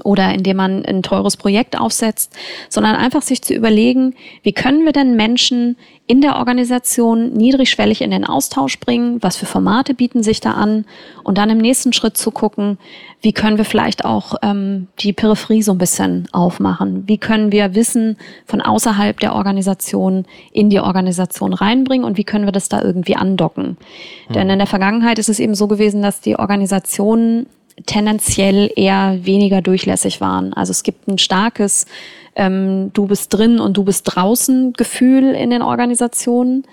oder 0.04 0.34
indem 0.34 0.58
man 0.58 0.86
ein 0.86 1.04
teures 1.04 1.38
Projekt 1.38 1.80
aufsetzt, 1.80 2.34
sondern 2.70 2.96
einfach 2.96 3.22
sich 3.22 3.42
zu 3.42 3.54
überlegen, 3.54 4.16
wie 4.42 4.54
können 4.54 4.86
wir 4.86 4.94
denn 4.94 5.16
Menschen 5.16 5.78
in 6.06 6.20
der 6.20 6.36
Organisation 6.36 7.32
niedrigschwellig 7.34 8.02
in 8.02 8.12
den 8.12 8.26
Austausch 8.26 8.80
bringen, 8.80 9.22
was 9.22 9.38
für 9.38 9.46
Formate 9.46 9.94
bieten 9.94 10.22
sich 10.22 10.42
da 10.42 10.52
an 10.52 10.86
und 11.24 11.38
dann 11.38 11.50
im 11.50 11.60
nächsten 11.60 11.94
Schritt 11.94 12.18
zu 12.18 12.32
gucken, 12.32 12.78
wie 13.22 13.32
können 13.32 13.58
wir 13.58 13.64
vielleicht 13.64 14.04
auch 14.04 14.36
ähm, 14.42 14.90
die 15.00 15.14
Peripherie 15.14 15.62
so 15.62 15.72
ein 15.72 15.78
bisschen 15.78 16.28
aufmachen, 16.34 17.08
wie 17.08 17.18
können 17.18 17.54
wir 17.54 17.74
Wissen 17.74 18.18
von 18.46 18.62
außerhalb 18.62 19.18
der 19.20 19.34
Organisation 19.34 20.26
in 20.52 20.70
die 20.70 20.82
Organisation 20.82 21.54
reinbringen 21.54 22.06
und 22.06 22.18
wie 22.18 22.26
können 22.26 22.46
wir 22.46 22.52
das 22.52 22.68
da 22.68 22.82
irgendwie 22.82 23.16
andocken. 23.16 23.78
Mhm. 24.28 24.34
Denn 24.34 24.50
in 24.50 24.60
der 24.60 24.68
Vergangenheit 24.68 25.20
ist 25.20 25.30
es 25.30 25.40
eben 25.40 25.56
so 25.56 25.68
gewesen, 25.68 26.02
dass 26.02 26.20
die 26.20 26.38
Organisationen 26.38 27.48
tendenziell 27.86 28.72
eher 28.76 29.20
weniger 29.26 29.62
durchlässig 29.62 30.22
waren. 30.22 30.54
Also 30.54 30.72
es 30.72 30.84
gibt 30.84 31.08
ein 31.08 31.18
starkes 31.18 31.86
ähm, 32.36 32.92
Du 32.94 33.08
bist 33.08 33.34
drin 33.34 33.60
und 33.60 33.78
du 33.78 33.84
bist 33.84 34.04
draußen 34.06 34.74
Gefühl 34.74 35.34
in 35.34 35.50
den 35.50 35.62
Organisationen. 35.62 36.66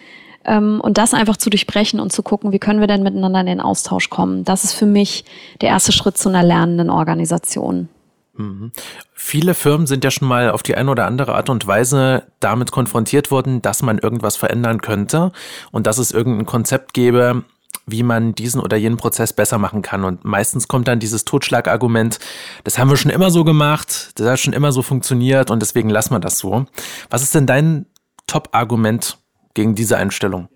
Ähm, 0.44 0.80
und 0.80 0.96
das 0.96 1.12
einfach 1.12 1.36
zu 1.36 1.50
durchbrechen 1.50 2.00
und 2.00 2.12
zu 2.12 2.22
gucken, 2.22 2.52
wie 2.52 2.58
können 2.58 2.80
wir 2.80 2.86
denn 2.86 3.02
miteinander 3.02 3.40
in 3.40 3.46
den 3.46 3.60
Austausch 3.60 4.08
kommen. 4.08 4.44
Das 4.44 4.64
ist 4.64 4.72
für 4.72 4.86
mich 4.86 5.24
der 5.60 5.68
erste 5.68 5.92
Schritt 5.92 6.16
zu 6.16 6.28
einer 6.30 6.42
lernenden 6.42 6.88
Organisation. 6.88 7.88
Mhm. 8.36 8.72
Viele 9.12 9.52
Firmen 9.52 9.86
sind 9.86 10.02
ja 10.02 10.10
schon 10.10 10.28
mal 10.28 10.50
auf 10.50 10.62
die 10.62 10.76
eine 10.76 10.90
oder 10.90 11.06
andere 11.06 11.34
Art 11.34 11.50
und 11.50 11.66
Weise 11.66 12.24
damit 12.40 12.72
konfrontiert 12.72 13.30
worden, 13.30 13.60
dass 13.60 13.82
man 13.82 13.98
irgendwas 13.98 14.36
verändern 14.36 14.80
könnte 14.80 15.32
und 15.72 15.86
dass 15.86 15.98
es 15.98 16.10
irgendein 16.10 16.46
Konzept 16.46 16.94
gäbe, 16.94 17.44
wie 17.86 18.02
man 18.02 18.34
diesen 18.34 18.60
oder 18.60 18.76
jenen 18.76 18.96
Prozess 18.96 19.32
besser 19.32 19.58
machen 19.58 19.82
kann. 19.82 20.04
Und 20.04 20.24
meistens 20.24 20.68
kommt 20.68 20.88
dann 20.88 21.00
dieses 21.00 21.24
Totschlagargument, 21.24 22.18
das 22.64 22.78
haben 22.78 22.90
wir 22.90 22.96
schon 22.96 23.10
immer 23.10 23.30
so 23.30 23.44
gemacht, 23.44 24.10
das 24.14 24.28
hat 24.28 24.38
schon 24.40 24.52
immer 24.52 24.72
so 24.72 24.82
funktioniert 24.82 25.50
und 25.50 25.60
deswegen 25.60 25.90
lassen 25.90 26.14
wir 26.14 26.20
das 26.20 26.38
so. 26.38 26.66
Was 27.08 27.22
ist 27.22 27.34
denn 27.34 27.46
dein 27.46 27.86
Top-Argument 28.26 29.18
gegen 29.54 29.74
diese 29.74 29.96
Einstellung? 29.96 30.48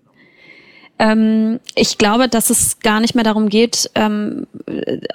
Ähm, 0.97 1.59
ich 1.75 1.97
glaube, 1.97 2.29
dass 2.29 2.49
es 2.49 2.79
gar 2.79 3.01
nicht 3.01 3.15
mehr 3.15 3.25
darum 3.25 3.49
geht, 3.49 3.91
ähm, 3.95 4.47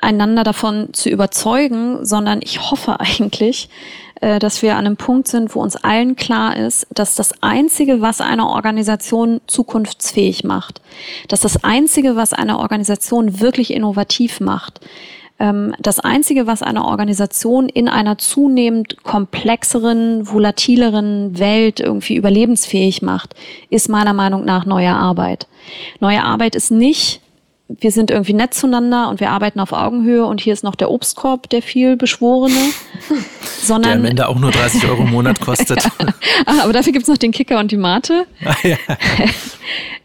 einander 0.02 0.45
davon 0.45 0.92
zu 0.92 1.09
überzeugen, 1.09 2.04
sondern 2.04 2.40
ich 2.42 2.71
hoffe 2.71 3.00
eigentlich, 3.00 3.71
dass 4.21 4.61
wir 4.61 4.77
an 4.77 4.87
einem 4.87 4.97
Punkt 4.97 5.29
sind, 5.29 5.55
wo 5.55 5.61
uns 5.61 5.77
allen 5.77 6.15
klar 6.15 6.57
ist, 6.57 6.87
dass 6.93 7.15
das 7.15 7.43
Einzige, 7.43 8.03
was 8.03 8.21
eine 8.21 8.49
Organisation 8.49 9.41
zukunftsfähig 9.47 10.45
macht, 10.45 10.83
dass 11.29 11.41
das 11.41 11.65
Einzige, 11.65 12.17
was 12.17 12.35
eine 12.35 12.59
Organisation 12.59 13.41
wirklich 13.41 13.73
innovativ 13.73 14.41
macht, 14.41 14.81
ähm, 15.41 15.75
das 15.81 15.99
Einzige, 15.99 16.47
was 16.47 16.62
eine 16.62 16.85
Organisation 16.85 17.69
in 17.69 17.89
einer 17.89 18.19
zunehmend 18.19 19.03
komplexeren, 19.03 20.31
volatileren 20.31 21.39
Welt 21.39 21.81
irgendwie 21.81 22.17
überlebensfähig 22.17 23.03
macht, 23.03 23.35
ist 23.71 23.89
meiner 23.89 24.12
Meinung 24.12 24.45
nach 24.45 24.67
neue 24.67 24.93
Arbeit. 24.93 25.49
Neue 25.99 26.23
Arbeit 26.23 26.55
ist 26.55 26.71
nicht 26.71 27.23
wir 27.79 27.93
sind 27.93 28.11
irgendwie 28.11 28.33
nett 28.33 28.53
zueinander 28.53 29.09
und 29.09 29.21
wir 29.21 29.31
arbeiten 29.31 29.61
auf 29.61 29.73
Augenhöhe 29.73 30.25
und 30.25 30.41
hier 30.41 30.53
ist 30.53 30.65
noch 30.65 30.75
der 30.75 30.91
Obstkorb, 30.91 31.49
der 31.50 31.62
viel 31.62 31.97
beschworene. 31.97 32.59
sondern, 33.62 33.91
der 33.91 34.00
am 34.00 34.05
Ende 34.05 34.29
auch 34.29 34.39
nur 34.39 34.50
30 34.50 34.89
Euro 34.89 35.03
im 35.03 35.11
Monat 35.11 35.41
kostet. 35.41 35.85
ja. 35.85 35.91
Ah, 36.47 36.62
aber 36.65 36.73
dafür 36.73 36.93
gibt's 36.93 37.09
noch 37.09 37.19
den 37.19 37.31
Kicker 37.31 37.59
und 37.61 37.71
die 37.71 37.77
Mate. 37.77 38.27
Ah, 38.45 38.57
ja. 38.67 38.77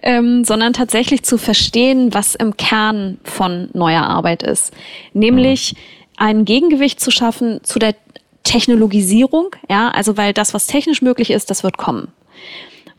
ähm, 0.03 0.43
sondern 0.43 0.73
tatsächlich 0.73 1.23
zu 1.23 1.37
verstehen, 1.37 2.13
was 2.13 2.35
im 2.35 2.57
Kern 2.57 3.17
von 3.23 3.69
neuer 3.73 4.03
Arbeit 4.03 4.43
ist. 4.43 4.71
Nämlich 5.13 5.73
mhm. 5.73 5.77
ein 6.17 6.45
Gegengewicht 6.45 6.99
zu 6.99 7.09
schaffen 7.09 7.61
zu 7.63 7.79
der 7.79 7.95
Technologisierung, 8.43 9.55
ja, 9.69 9.89
also 9.89 10.17
weil 10.17 10.33
das, 10.33 10.53
was 10.53 10.67
technisch 10.67 11.01
möglich 11.01 11.31
ist, 11.31 11.49
das 11.49 11.63
wird 11.63 11.77
kommen. 11.77 12.09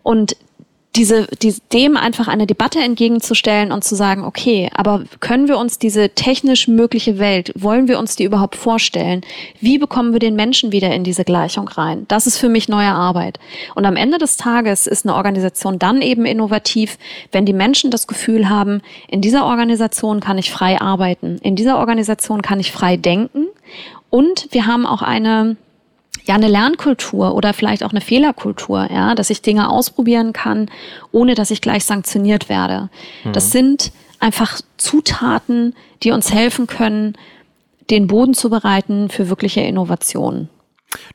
Und 0.03 0.37
diese, 0.95 1.27
die, 1.43 1.55
dem 1.73 1.97
einfach 1.97 2.27
eine 2.27 2.47
Debatte 2.47 2.81
entgegenzustellen 2.81 3.71
und 3.71 3.85
zu 3.85 3.95
sagen, 3.95 4.25
okay, 4.25 4.71
aber 4.75 5.05
können 5.21 5.47
wir 5.47 5.59
uns 5.59 5.79
diese 5.79 6.11
technisch 6.11 6.69
mögliche 6.69 7.19
Welt, 7.19 7.53
wollen 7.55 7.87
wir 7.87 7.99
uns 7.99 8.17
die 8.17 8.25
überhaupt 8.25 8.57
vorstellen? 8.57 9.21
Wie 9.61 9.79
bekommen 9.79 10.13
wir 10.13 10.21
den 10.21 10.37
Menschen 10.37 10.73
wieder 10.73 10.95
in 10.95 11.05
diese 11.05 11.25
Gleichung 11.25 11.69
rein? 11.69 12.07
Das 12.09 12.27
ist 12.27 12.39
für 12.39 12.49
mich 12.49 12.69
neue 12.69 12.93
Arbeit. 12.93 13.39
Und 13.75 13.85
am 13.85 13.97
Ende 13.97 14.19
des 14.19 14.37
Tages 14.37 14.87
ist 14.87 15.05
eine 15.05 15.15
Organisation 15.15 15.79
dann 15.79 16.01
eben 16.01 16.25
innovativ, 16.25 16.99
wenn 17.31 17.45
die 17.45 17.53
Menschen 17.53 17.91
das 17.91 18.07
Gefühl 18.07 18.49
haben, 18.49 18.81
in 19.09 19.21
dieser 19.21 19.45
Organisation 19.45 20.21
kann 20.21 20.39
ich 20.39 20.51
frei 20.51 20.81
arbeiten, 20.81 21.39
in 21.43 21.57
dieser 21.57 21.79
Organisation 21.79 22.41
kann 22.41 22.61
ich 22.61 22.73
frei 22.73 22.97
denken 22.97 23.47
und 24.09 24.49
wir 24.51 24.67
haben 24.67 24.87
auch 24.87 25.03
eine 25.03 25.57
ja 26.27 26.35
eine 26.35 26.49
Lernkultur 26.49 27.35
oder 27.35 27.53
vielleicht 27.55 27.85
auch 27.85 27.91
eine 27.91 28.01
Fehlerkultur, 28.01 28.89
ja, 28.91 29.15
dass 29.15 29.31
ich 29.31 29.43
Dinge 29.43 29.71
ausprobieren 29.71 30.33
kann, 30.33 30.71
ohne 31.13 31.35
dass 31.35 31.51
ich 31.51 31.61
gleich 31.61 31.85
sanktioniert 31.85 32.49
werde. 32.49 32.91
Mhm. 33.25 33.33
Das 33.33 33.53
sind 33.53 33.93
einfach 34.19 34.61
Zutaten, 34.77 35.75
die 36.03 36.11
uns 36.11 36.33
helfen 36.33 36.67
können, 36.67 37.17
den 37.91 38.07
Boden 38.07 38.35
zu 38.35 38.51
bereiten 38.51 39.09
für 39.09 39.29
wirkliche 39.29 39.61
Innovationen. 39.61 40.49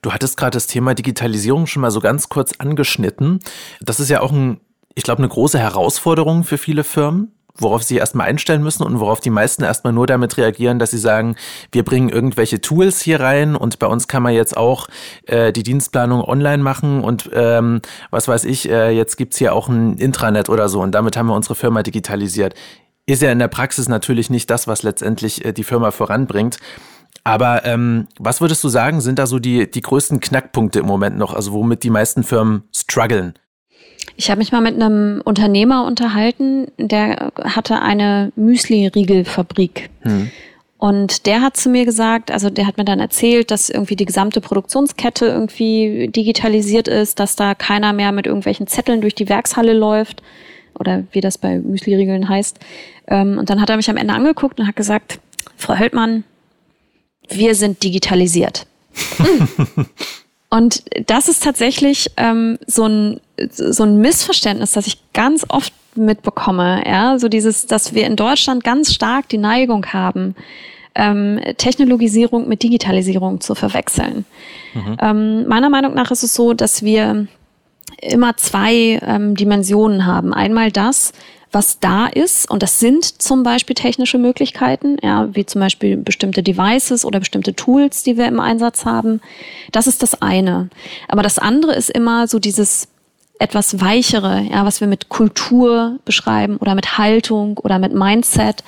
Du 0.01 0.11
hattest 0.11 0.37
gerade 0.37 0.55
das 0.55 0.67
Thema 0.67 0.93
Digitalisierung 0.93 1.67
schon 1.67 1.81
mal 1.81 1.91
so 1.91 1.99
ganz 1.99 2.29
kurz 2.29 2.53
angeschnitten. 2.59 3.39
Das 3.81 3.99
ist 3.99 4.09
ja 4.09 4.21
auch 4.21 4.31
ein, 4.31 4.61
ich 4.95 5.03
glaube, 5.03 5.19
eine 5.19 5.29
große 5.29 5.59
Herausforderung 5.59 6.43
für 6.43 6.57
viele 6.57 6.83
Firmen 6.83 7.31
worauf 7.55 7.83
sie 7.83 7.97
erstmal 7.97 8.27
einstellen 8.27 8.63
müssen 8.63 8.83
und 8.83 8.99
worauf 8.99 9.19
die 9.19 9.29
meisten 9.29 9.63
erstmal 9.63 9.93
nur 9.93 10.07
damit 10.07 10.37
reagieren, 10.37 10.79
dass 10.79 10.91
sie 10.91 10.97
sagen, 10.97 11.35
wir 11.71 11.83
bringen 11.83 12.09
irgendwelche 12.09 12.61
Tools 12.61 13.01
hier 13.01 13.19
rein 13.19 13.55
und 13.55 13.79
bei 13.79 13.87
uns 13.87 14.07
kann 14.07 14.23
man 14.23 14.33
jetzt 14.33 14.57
auch 14.57 14.87
äh, 15.25 15.51
die 15.51 15.63
Dienstplanung 15.63 16.21
online 16.21 16.63
machen 16.63 17.03
und 17.03 17.29
ähm, 17.33 17.81
was 18.09 18.27
weiß 18.27 18.45
ich, 18.45 18.69
äh, 18.69 18.91
jetzt 18.91 19.17
gibt's 19.17 19.37
hier 19.37 19.53
auch 19.53 19.67
ein 19.67 19.97
Intranet 19.97 20.49
oder 20.49 20.69
so 20.69 20.81
und 20.81 20.93
damit 20.93 21.17
haben 21.17 21.27
wir 21.27 21.35
unsere 21.35 21.55
Firma 21.55 21.83
digitalisiert. 21.83 22.53
Ist 23.05 23.21
ja 23.21 23.31
in 23.31 23.39
der 23.39 23.47
Praxis 23.47 23.89
natürlich 23.89 24.29
nicht 24.29 24.49
das, 24.49 24.67
was 24.67 24.83
letztendlich 24.83 25.43
äh, 25.43 25.53
die 25.53 25.63
Firma 25.63 25.91
voranbringt. 25.91 26.57
Aber 27.23 27.65
ähm, 27.65 28.07
was 28.17 28.41
würdest 28.41 28.63
du 28.63 28.69
sagen, 28.69 29.01
sind 29.01 29.19
da 29.19 29.27
so 29.27 29.39
die, 29.39 29.69
die 29.69 29.81
größten 29.81 30.19
Knackpunkte 30.19 30.79
im 30.79 30.87
Moment 30.87 31.17
noch, 31.17 31.33
also 31.33 31.51
womit 31.51 31.83
die 31.83 31.89
meisten 31.89 32.23
Firmen 32.23 32.63
strugglen? 32.75 33.33
Ich 34.21 34.29
habe 34.29 34.37
mich 34.37 34.51
mal 34.51 34.61
mit 34.61 34.75
einem 34.75 35.19
Unternehmer 35.25 35.83
unterhalten, 35.83 36.67
der 36.77 37.31
hatte 37.43 37.81
eine 37.81 38.31
Müsli-Riegelfabrik. 38.35 39.89
Hm. 40.01 40.29
Und 40.77 41.25
der 41.25 41.41
hat 41.41 41.57
zu 41.57 41.69
mir 41.69 41.85
gesagt, 41.85 42.29
also 42.29 42.51
der 42.51 42.67
hat 42.67 42.77
mir 42.77 42.85
dann 42.85 42.99
erzählt, 42.99 43.49
dass 43.49 43.71
irgendwie 43.71 43.95
die 43.95 44.05
gesamte 44.05 44.39
Produktionskette 44.39 45.25
irgendwie 45.25 46.07
digitalisiert 46.15 46.87
ist, 46.87 47.19
dass 47.19 47.35
da 47.35 47.55
keiner 47.55 47.93
mehr 47.93 48.11
mit 48.11 48.27
irgendwelchen 48.27 48.67
Zetteln 48.67 49.01
durch 49.01 49.15
die 49.15 49.27
Werkshalle 49.27 49.73
läuft 49.73 50.21
oder 50.77 51.03
wie 51.13 51.21
das 51.21 51.39
bei 51.39 51.57
Müsli-Riegeln 51.57 52.29
heißt. 52.29 52.59
Ähm, 53.07 53.39
und 53.39 53.49
dann 53.49 53.59
hat 53.59 53.71
er 53.71 53.77
mich 53.77 53.89
am 53.89 53.97
Ende 53.97 54.13
angeguckt 54.13 54.59
und 54.59 54.67
hat 54.67 54.75
gesagt, 54.75 55.19
Frau 55.57 55.79
Höldmann, 55.79 56.25
wir 57.27 57.55
sind 57.55 57.81
digitalisiert. 57.81 58.67
Und 60.53 60.83
das 61.07 61.29
ist 61.29 61.43
tatsächlich 61.43 62.11
ähm, 62.17 62.59
so, 62.67 62.85
ein, 62.85 63.21
so 63.49 63.83
ein 63.83 63.97
Missverständnis, 63.97 64.71
das 64.71 64.87
ich 64.87 64.97
ganz 65.13 65.45
oft 65.49 65.73
mitbekomme. 65.95 66.83
Ja, 66.85 67.19
so 67.19 67.27
dieses, 67.27 67.65
dass 67.65 67.93
wir 67.93 68.05
in 68.05 68.15
Deutschland 68.15 68.63
ganz 68.63 68.93
stark 68.93 69.29
die 69.29 69.37
Neigung 69.37 69.87
haben, 69.87 70.35
ähm, 70.95 71.39
Technologisierung 71.57 72.47
mit 72.47 72.63
Digitalisierung 72.63 73.41
zu 73.41 73.55
verwechseln. 73.55 74.25
Mhm. 74.73 74.97
Ähm, 75.01 75.47
meiner 75.47 75.69
Meinung 75.69 75.93
nach 75.93 76.11
ist 76.11 76.23
es 76.23 76.33
so, 76.33 76.53
dass 76.53 76.83
wir 76.83 77.27
immer 78.01 78.35
zwei 78.37 78.99
ähm, 79.05 79.35
Dimensionen 79.35 80.05
haben. 80.05 80.33
Einmal 80.33 80.71
das, 80.71 81.13
was 81.51 81.79
da 81.79 82.07
ist. 82.07 82.49
Und 82.49 82.63
das 82.63 82.79
sind 82.79 83.21
zum 83.21 83.43
Beispiel 83.43 83.75
technische 83.75 84.17
Möglichkeiten, 84.17 84.97
ja, 85.01 85.29
wie 85.33 85.45
zum 85.45 85.61
Beispiel 85.61 85.97
bestimmte 85.97 86.43
Devices 86.43 87.05
oder 87.05 87.19
bestimmte 87.19 87.53
Tools, 87.53 88.03
die 88.03 88.17
wir 88.17 88.27
im 88.27 88.39
Einsatz 88.39 88.85
haben. 88.85 89.21
Das 89.71 89.87
ist 89.87 90.01
das 90.01 90.21
eine. 90.21 90.69
Aber 91.07 91.23
das 91.23 91.37
andere 91.37 91.75
ist 91.75 91.89
immer 91.89 92.27
so 92.27 92.39
dieses 92.39 92.87
etwas 93.41 93.81
weichere, 93.81 94.41
ja, 94.49 94.65
was 94.65 94.81
wir 94.81 94.87
mit 94.87 95.09
Kultur 95.09 95.99
beschreiben 96.05 96.57
oder 96.57 96.75
mit 96.75 96.97
Haltung 96.97 97.57
oder 97.57 97.79
mit 97.79 97.93
Mindset. 97.93 98.63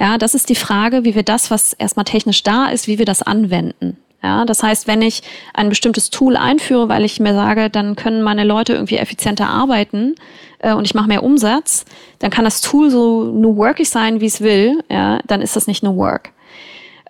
Ja, 0.00 0.18
das 0.18 0.34
ist 0.34 0.48
die 0.48 0.54
Frage, 0.54 1.04
wie 1.04 1.14
wir 1.14 1.22
das, 1.22 1.50
was 1.50 1.74
erstmal 1.74 2.04
technisch 2.04 2.42
da 2.42 2.66
ist, 2.66 2.88
wie 2.88 2.98
wir 2.98 3.04
das 3.04 3.22
anwenden. 3.22 3.98
Ja, 4.22 4.46
das 4.46 4.62
heißt, 4.62 4.86
wenn 4.86 5.02
ich 5.02 5.22
ein 5.52 5.68
bestimmtes 5.68 6.08
Tool 6.08 6.36
einführe, 6.36 6.88
weil 6.88 7.04
ich 7.04 7.20
mir 7.20 7.34
sage, 7.34 7.68
dann 7.68 7.94
können 7.94 8.22
meine 8.22 8.44
Leute 8.44 8.72
irgendwie 8.72 8.96
effizienter 8.96 9.48
arbeiten 9.48 10.14
äh, 10.60 10.72
und 10.72 10.86
ich 10.86 10.94
mache 10.94 11.08
mehr 11.08 11.22
Umsatz, 11.22 11.84
dann 12.20 12.30
kann 12.30 12.46
das 12.46 12.62
Tool 12.62 12.88
so 12.90 13.24
new 13.24 13.56
workig 13.56 13.90
sein, 13.90 14.22
wie 14.22 14.26
es 14.26 14.40
will. 14.40 14.82
Ja, 14.90 15.20
dann 15.26 15.42
ist 15.42 15.56
das 15.56 15.66
nicht 15.66 15.82
new 15.82 15.94
work. 15.96 16.30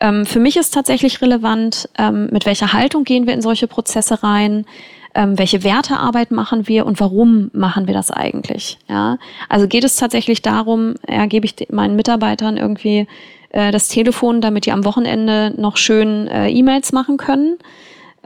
Ähm, 0.01 0.27
für 0.27 0.41
mich 0.41 0.57
ist 0.57 0.75
tatsächlich 0.75 1.23
relevant, 1.23 1.89
ähm, 1.97 2.29
mit 2.33 2.47
welcher 2.47 2.73
Haltung 2.73 3.05
gehen 3.05 3.29
wir 3.29 3.35
in 3.35 3.43
solche 3.43 3.69
Prozesse 3.69 4.25
rein, 4.25 4.67
ähm, 5.15 5.39
welche 5.39 5.63
Wertearbeit 5.63 6.31
machen 6.31 6.69
wir 6.69 6.87
und 6.87 7.01
warum 7.01 7.51
machen 7.53 7.87
wir 7.87 7.95
das 7.95 8.11
eigentlich? 8.11 8.79
Ja, 8.89 9.19
also 9.49 9.69
geht 9.69 9.85
es 9.85 9.97
tatsächlich 9.97 10.43
darum, 10.43 10.95
ja, 11.09 11.27
gebe 11.27 11.47
ich 11.47 11.69
meinen 11.71 11.97
Mitarbeitern 11.97 12.57
irgendwie 12.57 13.07
äh, 13.51 13.71
das 13.71 13.89
Telefon, 13.89 14.41
damit 14.41 14.67
die 14.67 14.73
am 14.73 14.85
Wochenende 14.85 15.55
noch 15.57 15.77
schön 15.77 16.27
äh, 16.27 16.49
E-Mails 16.49 16.93
machen 16.93 17.17
können? 17.17 17.59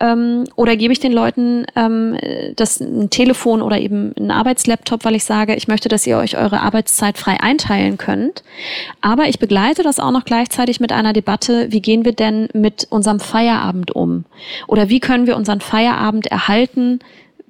Ähm, 0.00 0.44
oder 0.56 0.76
gebe 0.76 0.92
ich 0.92 1.00
den 1.00 1.12
Leuten 1.12 1.66
ähm, 1.76 2.16
das 2.56 2.80
ein 2.80 3.11
Telefon 3.11 3.62
oder 3.62 3.78
eben 3.78 4.12
einen 4.16 4.30
Arbeitslaptop, 4.30 5.04
weil 5.04 5.14
ich 5.14 5.24
sage, 5.24 5.54
ich 5.54 5.68
möchte, 5.68 5.88
dass 5.88 6.06
ihr 6.06 6.18
euch 6.18 6.37
eure 6.37 6.61
Arbeitszeit 6.61 7.18
frei 7.18 7.38
einteilen 7.40 7.98
könnt. 7.98 8.42
Aber 9.00 9.28
ich 9.28 9.38
begleite 9.38 9.82
das 9.82 10.00
auch 10.00 10.11
noch 10.11 10.24
gleichzeitig 10.24 10.80
mit 10.80 10.92
einer 10.92 11.12
Debatte, 11.12 11.70
wie 11.70 11.82
gehen 11.82 12.04
wir 12.04 12.12
denn 12.12 12.48
mit 12.52 12.87
unserem 12.90 13.20
Feierabend 13.20 13.94
um? 13.94 14.24
Oder 14.66 14.88
wie 14.88 15.00
können 15.00 15.26
wir 15.26 15.37
unseren 15.37 15.61
Feierabend 15.61 16.26
erhalten, 16.26 17.00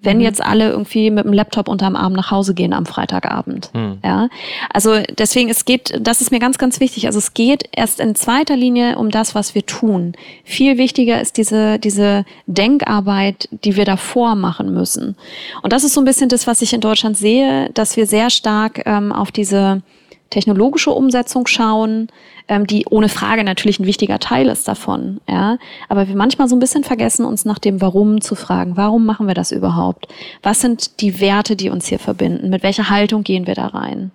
wenn 0.02 0.18
mhm. 0.18 0.24
jetzt 0.24 0.42
alle 0.42 0.70
irgendwie 0.70 1.10
mit 1.10 1.24
dem 1.24 1.32
Laptop 1.32 1.68
unterm 1.68 1.96
Arm 1.96 2.12
nach 2.12 2.30
Hause 2.30 2.54
gehen 2.54 2.72
am 2.72 2.86
Freitagabend. 2.86 3.70
Mhm. 3.74 3.98
Ja, 4.04 4.28
also 4.72 5.00
deswegen 5.18 5.48
es 5.48 5.64
geht, 5.64 5.98
das 6.00 6.20
ist 6.20 6.30
mir 6.30 6.38
ganz, 6.38 6.58
ganz 6.58 6.80
wichtig. 6.80 7.06
Also 7.06 7.18
es 7.18 7.34
geht 7.34 7.68
erst 7.72 8.00
in 8.00 8.14
zweiter 8.14 8.56
Linie 8.56 8.98
um 8.98 9.10
das, 9.10 9.34
was 9.34 9.54
wir 9.54 9.66
tun. 9.66 10.12
Viel 10.44 10.78
wichtiger 10.78 11.20
ist 11.20 11.36
diese 11.36 11.78
diese 11.78 12.24
Denkarbeit, 12.46 13.48
die 13.64 13.76
wir 13.76 13.84
davor 13.84 14.34
machen 14.34 14.72
müssen. 14.72 15.16
Und 15.62 15.72
das 15.72 15.84
ist 15.84 15.94
so 15.94 16.00
ein 16.00 16.04
bisschen 16.04 16.28
das, 16.28 16.46
was 16.46 16.62
ich 16.62 16.72
in 16.72 16.80
Deutschland 16.80 17.16
sehe, 17.16 17.70
dass 17.74 17.96
wir 17.96 18.06
sehr 18.06 18.30
stark 18.30 18.82
ähm, 18.86 19.12
auf 19.12 19.32
diese 19.32 19.82
technologische 20.30 20.90
Umsetzung 20.90 21.46
schauen, 21.46 22.08
ähm, 22.48 22.66
die 22.66 22.86
ohne 22.90 23.08
Frage 23.08 23.44
natürlich 23.44 23.78
ein 23.78 23.86
wichtiger 23.86 24.18
Teil 24.18 24.48
ist 24.48 24.68
davon. 24.68 25.20
Ja? 25.28 25.58
Aber 25.88 26.08
wir 26.08 26.16
manchmal 26.16 26.48
so 26.48 26.56
ein 26.56 26.60
bisschen 26.60 26.84
vergessen, 26.84 27.24
uns 27.24 27.44
nach 27.44 27.58
dem 27.58 27.80
Warum 27.80 28.20
zu 28.20 28.34
fragen. 28.34 28.76
Warum 28.76 29.06
machen 29.06 29.26
wir 29.26 29.34
das 29.34 29.52
überhaupt? 29.52 30.08
Was 30.42 30.60
sind 30.60 31.00
die 31.00 31.20
Werte, 31.20 31.56
die 31.56 31.70
uns 31.70 31.86
hier 31.86 31.98
verbinden? 31.98 32.50
Mit 32.50 32.62
welcher 32.62 32.90
Haltung 32.90 33.22
gehen 33.22 33.46
wir 33.46 33.54
da 33.54 33.66
rein? 33.68 34.10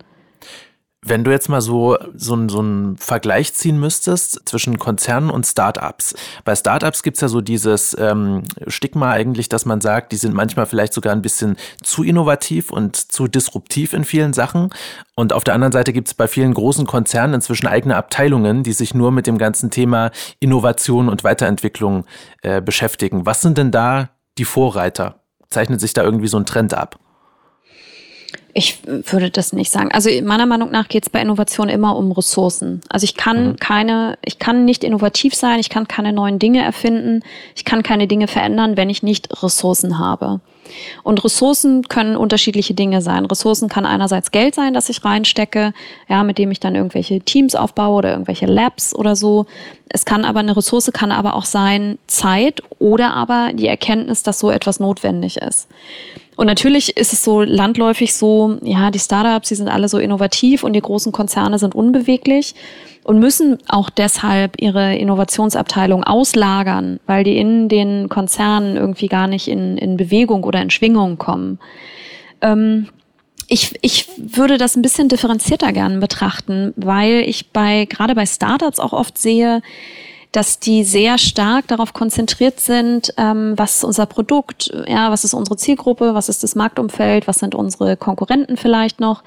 Wenn 1.06 1.24
du 1.24 1.32
jetzt 1.32 1.50
mal 1.50 1.62
so, 1.62 1.98
so, 2.16 2.48
so 2.48 2.60
einen 2.60 2.98
Vergleich 2.98 3.54
ziehen 3.54 3.80
müsstest 3.80 4.42
zwischen 4.46 4.80
Konzernen 4.80 5.30
und 5.30 5.46
Startups. 5.46 6.16
Bei 6.46 6.56
Startups 6.56 7.04
gibt's 7.04 7.22
ja 7.22 7.28
so 7.28 7.42
dieses 7.42 7.96
ähm, 8.00 8.44
Stigma 8.68 9.12
eigentlich, 9.12 9.50
dass 9.50 9.66
man 9.66 9.82
sagt, 9.82 10.12
die 10.14 10.18
sind 10.18 10.34
manchmal 10.34 10.66
vielleicht 10.66 10.94
sogar 10.94 11.14
ein 11.14 11.22
bisschen 11.22 11.58
zu 11.82 12.04
innovativ 12.04 12.72
und 12.72 12.96
zu 12.96 13.28
disruptiv 13.28 13.94
in 13.94 14.06
vielen 14.06 14.34
Sachen. 14.34 14.70
Und 15.16 15.34
auf 15.34 15.44
der 15.44 15.54
anderen 15.54 15.74
Seite 15.74 15.94
gibt's 15.94 16.14
bei 16.14 16.28
vielen 16.28 16.54
großen 16.54 16.86
Konzernen 16.88 17.36
inzwischen 17.36 17.68
eigene 17.68 17.98
Abteilungen, 17.98 18.64
die 18.64 18.74
sich 18.74 18.94
nur 18.94 19.12
mit 19.12 19.28
dem 19.28 19.38
ganzen 19.38 19.72
Thema 19.72 20.12
Innovation 20.40 21.10
und 21.10 21.24
Weiterentwicklung 21.24 22.06
äh, 22.42 22.62
beschäftigen. 22.62 23.26
Was 23.26 23.42
sind 23.42 23.58
denn 23.58 23.72
da 23.72 24.10
die 24.38 24.46
Vorreiter? 24.46 25.20
Zeichnet 25.50 25.82
sich 25.82 25.94
da 25.94 26.04
irgendwie 26.04 26.28
so 26.28 26.38
ein 26.38 26.46
Trend 26.46 26.74
ab? 26.74 26.98
Ich 28.56 28.80
würde 28.86 29.32
das 29.32 29.52
nicht 29.52 29.72
sagen. 29.72 29.92
Also 29.92 30.10
meiner 30.22 30.46
Meinung 30.46 30.70
nach 30.70 30.88
geht 30.88 31.04
es 31.04 31.10
bei 31.10 31.22
Innovation 31.22 31.70
immer 31.70 31.96
um 31.96 32.12
Ressourcen. 32.12 32.82
Also 32.88 33.04
ich 33.06 33.16
kann 33.16 33.48
mhm. 33.48 33.56
keine, 33.58 34.18
ich 34.24 34.38
kann 34.38 34.64
nicht 34.64 34.84
innovativ 34.84 35.34
sein, 35.34 35.60
ich 35.60 35.70
kann 35.70 35.88
keine 35.88 36.14
neuen 36.14 36.38
Dinge 36.38 36.64
erfinden, 36.64 37.24
ich 37.56 37.66
kann 37.66 37.82
keine 37.82 38.08
Dinge 38.08 38.28
verändern, 38.28 38.78
wenn 38.78 38.92
ich 38.92 39.02
nicht 39.02 39.42
Ressourcen 39.42 39.98
habe. 39.98 40.40
Und 41.04 41.24
Ressourcen 41.24 41.88
können 41.90 42.16
unterschiedliche 42.16 42.74
Dinge 42.74 43.02
sein. 43.02 43.26
Ressourcen 43.26 43.70
kann 43.70 43.86
einerseits 43.86 44.32
Geld 44.32 44.56
sein, 44.56 44.74
das 44.74 44.90
ich 44.90 45.04
reinstecke, 45.04 45.74
ja, 46.08 46.24
mit 46.24 46.38
dem 46.38 46.52
ich 46.52 46.60
dann 46.60 46.76
irgendwelche 46.76 47.20
Teams 47.22 47.56
aufbaue 47.56 47.96
oder 47.98 48.12
irgendwelche 48.12 48.46
Labs 48.46 48.96
oder 48.96 49.16
so. 49.16 49.46
Es 49.90 50.06
kann 50.06 50.26
aber 50.26 50.40
eine 50.40 50.56
Ressource 50.56 50.92
kann 50.94 51.12
aber 51.12 51.36
auch 51.36 51.46
sein 51.46 51.98
Zeit 52.08 52.62
oder 52.80 53.14
aber 53.14 53.52
die 53.54 53.68
Erkenntnis, 53.68 54.24
dass 54.24 54.40
so 54.40 54.52
etwas 54.52 54.80
notwendig 54.80 55.38
ist. 55.38 55.68
Und 56.36 56.48
natürlich 56.48 56.98
ist 56.98 57.14
es 57.14 57.24
so 57.24 57.42
landläufig 57.42 58.14
so, 58.14 58.58
ja, 58.64 58.92
die 58.92 59.00
Startups, 59.00 59.50
die 59.50 59.56
sind 59.56 59.70
alle 59.70 59.88
so 59.88 59.98
innovativ 60.00 60.64
und 60.64 60.74
die 60.74 60.82
großen 60.82 61.12
Konzerne 61.12 61.60
sind 61.60 61.76
unbeweglich 61.76 62.56
und 63.04 63.20
müssen 63.20 63.58
auch 63.68 63.90
deshalb 63.90 64.62
ihre 64.62 64.96
Innovationsabteilung 64.96 66.04
auslagern, 66.04 67.00
weil 67.06 67.24
die 67.24 67.38
in 67.38 67.70
den 67.70 68.10
Konzernen 68.10 68.78
irgendwie 68.78 69.08
gar 69.08 69.28
nicht 69.28 69.48
in, 69.48 69.78
in 69.78 69.98
Bewegung 69.98 70.44
oder 70.44 70.62
in 70.62 70.70
Schwingung 70.70 71.18
kommen. 71.18 71.60
Ähm, 72.42 72.88
ich, 73.48 73.76
ich 73.82 74.08
würde 74.18 74.58
das 74.58 74.76
ein 74.76 74.82
bisschen 74.82 75.10
differenzierter 75.10 75.74
gerne 75.74 76.00
betrachten, 76.00 76.74
weil 76.76 77.24
ich 77.28 77.52
bei, 77.52 77.86
gerade 77.86 78.16
bei 78.16 78.26
Startups 78.26 78.80
auch 78.80 78.94
oft 78.94 79.18
sehe, 79.18 79.62
dass 80.34 80.60
die 80.60 80.84
sehr 80.84 81.20
stark 81.20 81.68
darauf 81.68 81.94
konzentriert 81.94 82.60
sind, 82.60 83.14
ähm, 83.18 83.54
was 83.56 83.78
ist 83.78 83.84
unser 83.84 84.08
Produkt, 84.08 84.74
ja, 84.88 85.12
was 85.12 85.24
ist 85.24 85.36
unsere 85.36 85.58
Zielgruppe, 85.58 86.16
was 86.16 86.28
ist 86.28 86.44
das 86.44 86.56
Marktumfeld, 86.56 87.28
was 87.28 87.38
sind 87.38 87.56
unsere 87.56 87.96
Konkurrenten 87.96 88.58
vielleicht 88.58 89.00
noch. 89.00 89.24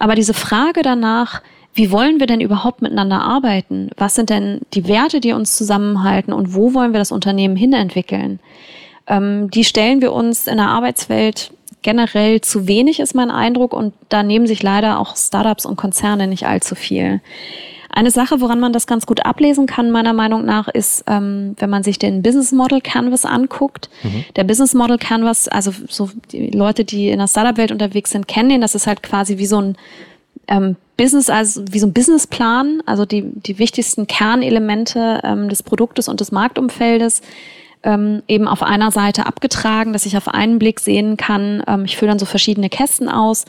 Aber 0.00 0.16
diese 0.16 0.34
Frage 0.34 0.82
danach, 0.82 1.42
wie 1.74 1.92
wollen 1.92 2.18
wir 2.18 2.26
denn 2.26 2.40
überhaupt 2.40 2.82
miteinander 2.82 3.22
arbeiten? 3.22 3.90
Was 3.96 4.16
sind 4.16 4.30
denn 4.30 4.60
die 4.74 4.88
Werte, 4.88 5.20
die 5.20 5.32
uns 5.32 5.56
zusammenhalten 5.56 6.32
und 6.32 6.54
wo 6.54 6.74
wollen 6.74 6.92
wir 6.92 6.98
das 6.98 7.12
Unternehmen 7.12 7.56
hinentwickeln? 7.56 8.40
Ähm, 9.06 9.48
die 9.48 9.64
stellen 9.64 10.02
wir 10.02 10.12
uns 10.12 10.48
in 10.48 10.56
der 10.56 10.68
Arbeitswelt 10.68 11.52
generell 11.82 12.40
zu 12.40 12.66
wenig, 12.66 12.98
ist 12.98 13.14
mein 13.14 13.30
Eindruck, 13.30 13.72
und 13.72 13.94
da 14.08 14.24
nehmen 14.24 14.46
sich 14.48 14.62
leider 14.62 14.98
auch 14.98 15.16
Startups 15.16 15.66
und 15.66 15.76
Konzerne 15.76 16.26
nicht 16.26 16.46
allzu 16.46 16.74
viel. 16.74 17.20
Eine 17.94 18.10
Sache, 18.10 18.40
woran 18.40 18.58
man 18.58 18.72
das 18.72 18.86
ganz 18.86 19.04
gut 19.04 19.24
ablesen 19.24 19.66
kann, 19.66 19.90
meiner 19.90 20.14
Meinung 20.14 20.44
nach, 20.44 20.68
ist, 20.68 21.04
ähm, 21.06 21.54
wenn 21.58 21.68
man 21.68 21.82
sich 21.82 21.98
den 21.98 22.22
Business 22.22 22.50
Model 22.50 22.80
Canvas 22.80 23.24
anguckt. 23.26 23.90
Mhm. 24.02 24.24
Der 24.34 24.44
Business 24.44 24.72
Model 24.72 24.96
Canvas, 24.96 25.46
also 25.46 25.72
so 25.88 26.10
die 26.32 26.50
Leute, 26.50 26.84
die 26.84 27.10
in 27.10 27.18
der 27.18 27.28
Startup-Welt 27.28 27.70
unterwegs 27.70 28.10
sind, 28.10 28.26
kennen 28.26 28.48
den. 28.48 28.60
Das 28.62 28.74
ist 28.74 28.86
halt 28.86 29.02
quasi 29.02 29.36
wie 29.36 29.46
so 29.46 29.60
ein 29.60 29.76
ähm, 30.48 30.76
Business, 30.96 31.28
also 31.28 31.62
wie 31.70 31.78
so 31.78 31.86
ein 31.86 31.92
Businessplan, 31.92 32.82
also 32.86 33.04
die, 33.04 33.24
die 33.24 33.58
wichtigsten 33.58 34.06
Kernelemente 34.06 35.20
ähm, 35.22 35.50
des 35.50 35.62
Produktes 35.62 36.08
und 36.08 36.20
des 36.20 36.32
Marktumfeldes 36.32 37.20
ähm, 37.84 38.22
eben 38.28 38.48
auf 38.48 38.62
einer 38.62 38.90
Seite 38.90 39.26
abgetragen, 39.26 39.92
dass 39.92 40.06
ich 40.06 40.16
auf 40.16 40.28
einen 40.28 40.58
Blick 40.58 40.80
sehen 40.80 41.16
kann, 41.16 41.62
ähm, 41.66 41.84
ich 41.84 41.96
fülle 41.96 42.10
dann 42.10 42.18
so 42.18 42.26
verschiedene 42.26 42.68
Kästen 42.68 43.08
aus, 43.08 43.44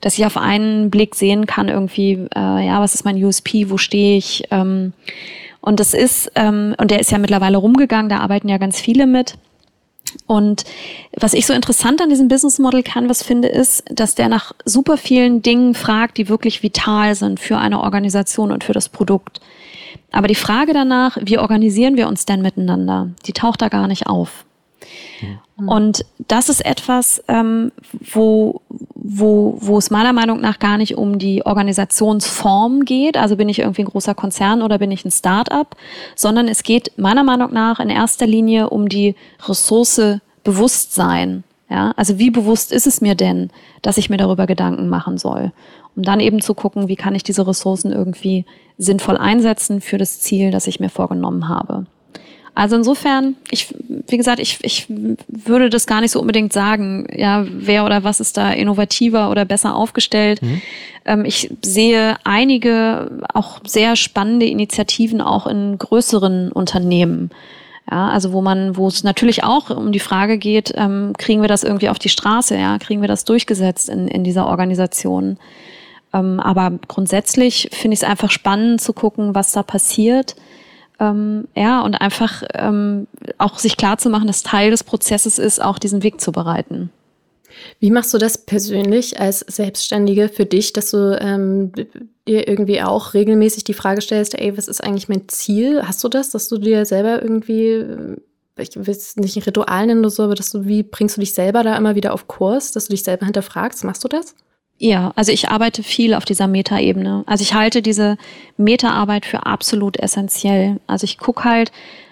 dass 0.00 0.18
ich 0.18 0.24
auf 0.24 0.36
einen 0.36 0.90
Blick 0.90 1.14
sehen 1.14 1.46
kann, 1.46 1.68
irgendwie, 1.68 2.26
äh, 2.34 2.66
ja, 2.66 2.80
was 2.80 2.94
ist 2.94 3.04
mein 3.04 3.22
USP, 3.22 3.70
wo 3.70 3.76
stehe 3.76 4.16
ich? 4.16 4.44
Ähm, 4.50 4.92
und 5.60 5.80
das 5.80 5.94
ist, 5.94 6.30
ähm, 6.34 6.74
und 6.78 6.90
der 6.90 7.00
ist 7.00 7.10
ja 7.10 7.18
mittlerweile 7.18 7.56
rumgegangen, 7.56 8.08
da 8.08 8.18
arbeiten 8.18 8.48
ja 8.48 8.58
ganz 8.58 8.80
viele 8.80 9.06
mit. 9.06 9.34
Und 10.26 10.64
was 11.16 11.34
ich 11.34 11.46
so 11.46 11.52
interessant 11.52 12.00
an 12.00 12.08
diesem 12.08 12.28
Business 12.28 12.58
Model 12.58 12.82
Canvas 12.82 13.22
finde, 13.22 13.48
ist, 13.48 13.84
dass 13.90 14.14
der 14.14 14.28
nach 14.28 14.52
super 14.64 14.96
vielen 14.96 15.42
Dingen 15.42 15.74
fragt, 15.74 16.18
die 16.18 16.28
wirklich 16.28 16.62
vital 16.62 17.14
sind 17.14 17.40
für 17.40 17.58
eine 17.58 17.80
Organisation 17.80 18.52
und 18.52 18.64
für 18.64 18.72
das 18.72 18.88
Produkt. 18.88 19.40
Aber 20.12 20.28
die 20.28 20.34
Frage 20.34 20.72
danach, 20.72 21.18
wie 21.20 21.38
organisieren 21.38 21.96
wir 21.96 22.08
uns 22.08 22.24
denn 22.24 22.42
miteinander, 22.42 23.10
die 23.26 23.32
taucht 23.32 23.62
da 23.62 23.68
gar 23.68 23.88
nicht 23.88 24.06
auf. 24.06 24.44
Mhm. 25.56 25.68
Und 25.68 26.04
das 26.28 26.48
ist 26.48 26.64
etwas, 26.64 27.22
ähm, 27.28 27.72
wo, 28.12 28.60
wo, 28.94 29.56
wo 29.60 29.78
es 29.78 29.90
meiner 29.90 30.12
Meinung 30.12 30.40
nach 30.40 30.58
gar 30.58 30.78
nicht 30.78 30.96
um 30.96 31.18
die 31.18 31.44
Organisationsform 31.44 32.84
geht, 32.84 33.16
also 33.16 33.36
bin 33.36 33.48
ich 33.48 33.60
irgendwie 33.60 33.82
ein 33.82 33.88
großer 33.88 34.14
Konzern 34.14 34.62
oder 34.62 34.78
bin 34.78 34.90
ich 34.90 35.04
ein 35.04 35.10
Start-up, 35.10 35.76
sondern 36.14 36.48
es 36.48 36.62
geht 36.62 36.92
meiner 36.96 37.24
Meinung 37.24 37.52
nach 37.52 37.80
in 37.80 37.90
erster 37.90 38.26
Linie 38.26 38.70
um 38.70 38.88
die 38.88 39.14
Ressource 39.46 40.20
Bewusstsein. 40.42 41.44
Ja, 41.70 41.92
also 41.96 42.18
wie 42.18 42.30
bewusst 42.30 42.72
ist 42.72 42.86
es 42.86 43.00
mir 43.00 43.14
denn, 43.14 43.50
dass 43.82 43.96
ich 43.96 44.10
mir 44.10 44.18
darüber 44.18 44.46
Gedanken 44.46 44.88
machen 44.88 45.18
soll? 45.18 45.52
Um 45.96 46.02
dann 46.02 46.20
eben 46.20 46.40
zu 46.40 46.54
gucken, 46.54 46.88
wie 46.88 46.96
kann 46.96 47.14
ich 47.14 47.22
diese 47.22 47.46
Ressourcen 47.46 47.92
irgendwie 47.92 48.44
sinnvoll 48.78 49.16
einsetzen 49.16 49.80
für 49.80 49.96
das 49.96 50.20
Ziel, 50.20 50.50
das 50.50 50.66
ich 50.66 50.80
mir 50.80 50.90
vorgenommen 50.90 51.48
habe. 51.48 51.86
Also 52.56 52.76
insofern, 52.76 53.34
ich, 53.50 53.74
wie 54.06 54.16
gesagt, 54.16 54.38
ich, 54.38 54.58
ich 54.62 54.86
würde 55.26 55.70
das 55.70 55.88
gar 55.88 56.00
nicht 56.00 56.12
so 56.12 56.20
unbedingt 56.20 56.52
sagen, 56.52 57.06
ja, 57.12 57.44
wer 57.48 57.84
oder 57.84 58.04
was 58.04 58.20
ist 58.20 58.36
da 58.36 58.52
innovativer 58.52 59.30
oder 59.30 59.44
besser 59.44 59.74
aufgestellt. 59.74 60.40
Mhm. 60.40 60.62
Ähm, 61.04 61.24
ich 61.24 61.50
sehe 61.62 62.16
einige 62.22 63.10
auch 63.32 63.58
sehr 63.66 63.96
spannende 63.96 64.46
Initiativen 64.46 65.20
auch 65.20 65.48
in 65.48 65.78
größeren 65.78 66.52
Unternehmen. 66.52 67.30
Ja, 67.90 68.08
also 68.08 68.32
wo 68.32 68.40
man, 68.40 68.76
wo 68.76 68.88
es 68.88 69.04
natürlich 69.04 69.44
auch 69.44 69.70
um 69.70 69.92
die 69.92 70.00
Frage 70.00 70.38
geht, 70.38 70.72
ähm, 70.74 71.12
kriegen 71.18 71.42
wir 71.42 71.48
das 71.48 71.64
irgendwie 71.64 71.90
auf 71.90 71.98
die 71.98 72.08
Straße, 72.08 72.56
ja, 72.56 72.78
kriegen 72.78 73.02
wir 73.02 73.08
das 73.08 73.24
durchgesetzt 73.24 73.90
in, 73.90 74.08
in 74.08 74.24
dieser 74.24 74.46
Organisation. 74.46 75.38
Ähm, 76.14 76.40
aber 76.40 76.72
grundsätzlich 76.88 77.68
finde 77.72 77.94
ich 77.94 78.00
es 78.02 78.08
einfach 78.08 78.30
spannend 78.30 78.80
zu 78.80 78.94
gucken, 78.94 79.34
was 79.34 79.52
da 79.52 79.62
passiert. 79.62 80.34
Ähm, 81.00 81.48
ja, 81.54 81.82
und 81.82 81.94
einfach 81.94 82.42
ähm, 82.54 83.06
auch 83.36 83.58
sich 83.58 83.76
klar 83.76 83.98
zu 83.98 84.08
machen, 84.08 84.28
dass 84.28 84.42
Teil 84.42 84.70
des 84.70 84.84
Prozesses 84.84 85.38
ist, 85.38 85.60
auch 85.60 85.78
diesen 85.78 86.02
Weg 86.02 86.20
zu 86.20 86.32
bereiten. 86.32 86.90
Wie 87.80 87.90
machst 87.90 88.12
du 88.14 88.18
das 88.18 88.38
persönlich 88.38 89.20
als 89.20 89.40
Selbstständige 89.40 90.28
für 90.28 90.46
dich, 90.46 90.72
dass 90.72 90.90
du 90.90 91.18
ähm, 91.20 91.72
dir 92.26 92.48
irgendwie 92.48 92.82
auch 92.82 93.14
regelmäßig 93.14 93.64
die 93.64 93.74
Frage 93.74 94.00
stellst, 94.00 94.38
ey, 94.38 94.56
was 94.56 94.68
ist 94.68 94.82
eigentlich 94.82 95.08
mein 95.08 95.28
Ziel? 95.28 95.82
Hast 95.86 96.02
du 96.02 96.08
das, 96.08 96.30
dass 96.30 96.48
du 96.48 96.58
dir 96.58 96.86
selber 96.86 97.22
irgendwie, 97.22 97.68
äh, 97.68 98.16
ich 98.58 98.74
will 98.76 98.88
es 98.88 99.16
nicht 99.16 99.36
ein 99.36 99.42
Ritual 99.42 99.86
nennen 99.86 100.00
oder 100.00 100.10
so, 100.10 100.22
aber 100.22 100.34
dass 100.34 100.50
du, 100.50 100.64
wie 100.66 100.82
bringst 100.82 101.16
du 101.16 101.20
dich 101.20 101.34
selber 101.34 101.62
da 101.62 101.76
immer 101.76 101.94
wieder 101.94 102.12
auf 102.12 102.28
Kurs, 102.28 102.72
dass 102.72 102.86
du 102.86 102.92
dich 102.92 103.02
selber 103.02 103.26
hinterfragst? 103.26 103.84
Machst 103.84 104.04
du 104.04 104.08
das? 104.08 104.34
Ja, 104.78 105.12
also 105.14 105.30
ich 105.30 105.48
arbeite 105.48 105.82
viel 105.82 106.14
auf 106.14 106.24
dieser 106.24 106.48
Metaebene. 106.48 107.22
Also 107.26 107.42
ich 107.42 107.54
halte 107.54 107.80
diese 107.80 108.16
Metaarbeit 108.56 109.24
für 109.24 109.46
absolut 109.46 109.98
essentiell. 109.98 110.80
Also 110.86 111.04
ich 111.04 111.18
gucke 111.18 111.44
halt, 111.44 111.70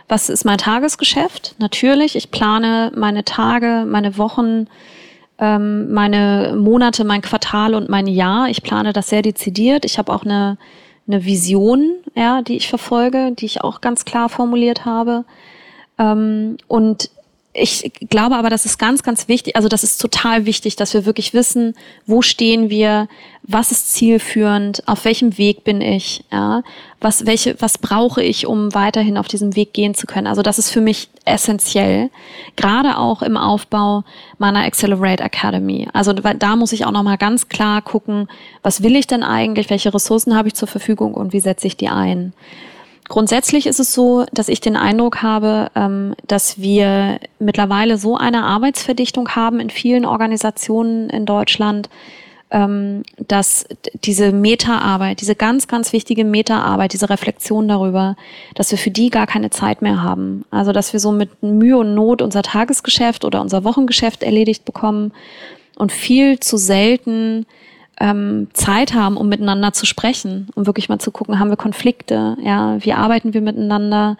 was 0.09 0.28
ist 0.28 0.44
mein 0.44 0.59
Tagesgeschäft? 0.59 1.57
Natürlich, 1.59 2.16
ich 2.16 2.31
plane 2.31 2.92
meine 2.94 3.24
Tage, 3.24 3.85
meine 3.87 4.18
Wochen, 4.18 4.66
ähm, 5.38 5.92
meine 5.92 6.55
Monate, 6.57 7.05
mein 7.05 7.23
Quartal 7.23 7.75
und 7.75 7.88
mein 7.88 8.07
Jahr. 8.07 8.49
Ich 8.49 8.62
plane 8.62 8.92
das 8.92 9.09
sehr 9.09 9.23
dezidiert. 9.23 9.85
Ich 9.85 9.99
habe 9.99 10.12
auch 10.12 10.25
eine, 10.25 10.59
eine 11.07 11.25
Vision, 11.25 11.97
ja, 12.14 12.42
die 12.42 12.57
ich 12.57 12.68
verfolge, 12.68 13.33
die 13.33 13.47
ich 13.47 13.62
auch 13.62 13.81
ganz 13.81 14.05
klar 14.05 14.29
formuliert 14.29 14.85
habe. 14.85 15.25
Ähm, 15.99 16.57
und 16.68 17.11
ich 17.55 17.93
glaube 18.09 18.37
aber, 18.37 18.49
das 18.49 18.65
ist 18.65 18.79
ganz, 18.79 19.03
ganz 19.03 19.29
wichtig, 19.29 19.57
also 19.57 19.69
das 19.69 19.85
ist 19.85 20.01
total 20.01 20.47
wichtig, 20.47 20.77
dass 20.77 20.95
wir 20.95 21.05
wirklich 21.05 21.35
wissen, 21.35 21.75
wo 22.07 22.23
stehen 22.23 22.71
wir, 22.71 23.09
was 23.43 23.73
ist 23.73 23.93
zielführend, 23.93 24.83
auf 24.88 25.05
welchem 25.05 25.37
Weg 25.37 25.62
bin 25.62 25.83
ich, 25.83 26.25
ja, 26.33 26.62
was, 26.99 27.27
welche, 27.27 27.61
was 27.61 27.77
brauche 27.77 28.23
ich, 28.23 28.47
um 28.47 28.73
weiterhin 28.75 29.19
auf 29.19 29.29
diesem 29.29 29.55
Weg 29.55 29.75
gehen 29.75 29.95
zu 29.95 30.07
können. 30.07 30.29
Also 30.29 30.41
das 30.41 30.59
ist 30.59 30.71
für 30.71 30.81
mich 30.81 31.11
essentiell, 31.27 32.09
gerade 32.57 32.97
auch 32.97 33.21
im 33.21 33.37
Aufbau 33.37 34.05
meiner 34.38 34.65
Accelerate 34.65 35.23
Academy. 35.23 35.88
Also 35.93 36.15
da 36.15 36.57
muss 36.57 36.73
ich 36.73 36.87
auch 36.87 36.93
nochmal 36.93 37.19
ganz 37.19 37.51
klar 37.51 37.83
gucken, 37.83 38.29
was 38.62 38.83
will 38.83 38.97
ich 38.97 39.07
denn 39.07 39.23
eigentlich, 39.23 39.69
welche 39.69 39.93
Ressourcen 39.93 40.35
habe 40.35 40.49
ich 40.49 40.55
zur 40.55 40.69
Verfügung 40.69 41.12
und 41.12 41.35
wie 41.35 41.41
setze 41.41 41.67
ich 41.67 41.77
die 41.77 41.88
ein. 41.88 42.33
Grundsätzlich 43.09 43.67
ist 43.67 43.81
es 43.81 43.93
so, 43.93 44.25
dass 44.33 44.49
ich 44.49 44.61
den 44.61 44.77
Eindruck 44.77 45.23
habe, 45.23 45.71
ähm, 45.75 46.15
dass 46.27 46.61
wir 46.61 47.19
mittlerweile 47.38 47.99
so 47.99 48.17
eine 48.17 48.45
Arbeitsverdichtung 48.45 49.31
haben 49.31 49.61
in 49.61 49.71
vielen 49.71 50.05
Organisationen 50.05 51.11
in 51.11 51.27
Deutschland, 51.27 51.91
ähm, 52.53 53.03
dass 53.17 53.67
diese 54.05 54.31
Meta-Arbeit, 54.31 55.21
diese 55.21 55.35
ganz, 55.35 55.67
ganz 55.67 55.93
wichtige 55.93 56.25
Meta-Arbeit, 56.25 56.93
diese 56.93 57.11
Reflexion 57.11 57.67
darüber, 57.67 58.15
dass 58.55 58.71
wir 58.71 58.79
für 58.79 58.91
die 58.91 59.11
gar 59.11 59.27
keine 59.27 59.51
Zeit 59.51 59.83
mehr 59.83 60.03
haben. 60.03 60.45
Also, 60.51 60.73
dass 60.73 60.93
wir 60.93 61.01
so 61.01 61.12
mit 61.12 61.43
Mühe 61.43 61.79
und 61.79 61.95
Not 61.95 62.23
unser 62.23 62.43
Tagesgeschäft 62.43 63.25
oder 63.25 63.41
unser 63.41 63.65
Wochengeschäft 63.65 64.23
erledigt 64.23 64.65
bekommen 64.65 65.12
und 65.77 65.93
viel 65.93 66.38
zu 66.41 66.57
selten 66.57 67.47
ähm, 68.03 68.49
Zeit 68.53 68.95
haben, 68.95 69.17
um 69.17 69.29
miteinander 69.29 69.73
zu 69.73 69.87
sprechen, 69.87 70.49
um 70.57 70.67
wirklich 70.67 70.88
mal 70.88 70.99
zu 70.99 71.12
gucken, 71.12 71.38
haben 71.38 71.51
wir 71.51 71.57
Konflikte, 71.57 72.37
ja, 72.43 72.77
wie 72.81 72.93
arbeiten 72.93 73.33
wir 73.33 73.41
miteinander, 73.41 74.17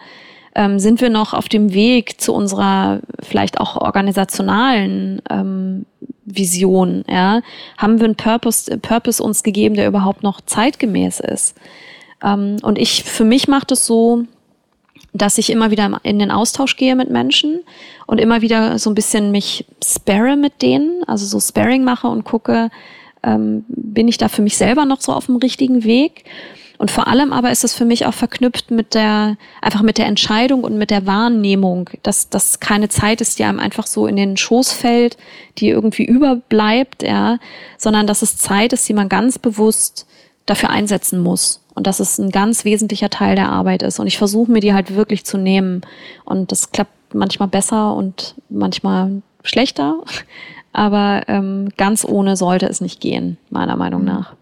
ähm, 0.55 0.79
sind 0.79 1.01
wir 1.01 1.09
noch 1.09 1.33
auf 1.33 1.49
dem 1.49 1.73
Weg 1.73 2.21
zu 2.21 2.33
unserer 2.33 3.01
vielleicht 3.21 3.59
auch 3.59 3.75
organisationalen 3.75 5.21
ähm, 5.29 5.85
Vision, 6.23 7.03
ja, 7.09 7.41
haben 7.77 7.99
wir 7.99 8.05
einen 8.05 8.15
Purpose, 8.15 8.77
Purpose 8.77 9.21
uns 9.21 9.43
gegeben, 9.43 9.75
der 9.75 9.89
überhaupt 9.89 10.23
noch 10.23 10.39
zeitgemäß 10.39 11.19
ist. 11.19 11.57
Ähm, 12.23 12.55
und 12.61 12.79
ich, 12.79 13.03
für 13.03 13.25
mich 13.25 13.49
macht 13.49 13.73
es 13.73 13.85
so, 13.85 14.23
dass 15.11 15.37
ich 15.37 15.49
immer 15.49 15.71
wieder 15.71 15.99
in 16.03 16.19
den 16.19 16.31
Austausch 16.31 16.77
gehe 16.77 16.95
mit 16.95 17.09
Menschen 17.09 17.59
und 18.07 18.21
immer 18.21 18.41
wieder 18.41 18.79
so 18.79 18.89
ein 18.89 18.95
bisschen 18.95 19.31
mich 19.31 19.65
sparre 19.83 20.37
mit 20.37 20.61
denen, 20.61 21.03
also 21.05 21.25
so 21.25 21.41
Sparring 21.41 21.83
mache 21.83 22.07
und 22.07 22.23
gucke, 22.23 22.69
ähm, 23.23 23.65
bin 23.67 24.07
ich 24.07 24.17
da 24.17 24.27
für 24.27 24.41
mich 24.41 24.57
selber 24.57 24.85
noch 24.85 25.01
so 25.01 25.13
auf 25.13 25.27
dem 25.27 25.37
richtigen 25.37 25.83
Weg? 25.83 26.25
Und 26.77 26.91
vor 26.91 27.07
allem 27.07 27.31
aber 27.31 27.51
ist 27.51 27.63
es 27.63 27.73
für 27.73 27.85
mich 27.85 28.05
auch 28.05 28.13
verknüpft 28.13 28.71
mit 28.71 28.93
der, 28.93 29.37
einfach 29.61 29.83
mit 29.83 29.97
der 29.97 30.07
Entscheidung 30.07 30.63
und 30.63 30.77
mit 30.77 30.89
der 30.89 31.05
Wahrnehmung, 31.05 31.89
dass 32.01 32.29
das 32.29 32.59
keine 32.59 32.89
Zeit 32.89 33.21
ist, 33.21 33.39
die 33.39 33.43
einem 33.43 33.59
einfach 33.59 33.87
so 33.87 34.07
in 34.07 34.15
den 34.15 34.35
Schoß 34.35 34.73
fällt, 34.73 35.15
die 35.59 35.69
irgendwie 35.69 36.03
überbleibt, 36.03 37.03
ja, 37.03 37.37
sondern 37.77 38.07
dass 38.07 38.21
es 38.21 38.37
Zeit 38.37 38.73
ist, 38.73 38.89
die 38.89 38.93
man 38.93 39.07
ganz 39.07 39.39
bewusst 39.39 40.07
dafür 40.45 40.71
einsetzen 40.71 41.21
muss. 41.21 41.61
Und 41.75 41.87
dass 41.87 41.99
es 41.99 42.19
ein 42.19 42.29
ganz 42.29 42.65
wesentlicher 42.65 43.09
Teil 43.09 43.35
der 43.35 43.49
Arbeit 43.49 43.81
ist. 43.81 43.99
Und 43.99 44.07
ich 44.07 44.17
versuche 44.17 44.51
mir 44.51 44.59
die 44.59 44.73
halt 44.73 44.93
wirklich 44.93 45.25
zu 45.25 45.37
nehmen. 45.37 45.81
Und 46.25 46.51
das 46.51 46.71
klappt 46.71 47.15
manchmal 47.15 47.47
besser 47.47 47.95
und 47.95 48.35
manchmal 48.49 49.21
schlechter. 49.43 50.03
Aber 50.73 51.21
ähm, 51.27 51.69
ganz 51.77 52.03
ohne 52.03 52.35
sollte 52.35 52.67
es 52.67 52.81
nicht 52.81 52.99
gehen, 52.99 53.37
meiner 53.49 53.77
Meinung 53.77 54.01
mhm. 54.01 54.07
nach. 54.07 54.35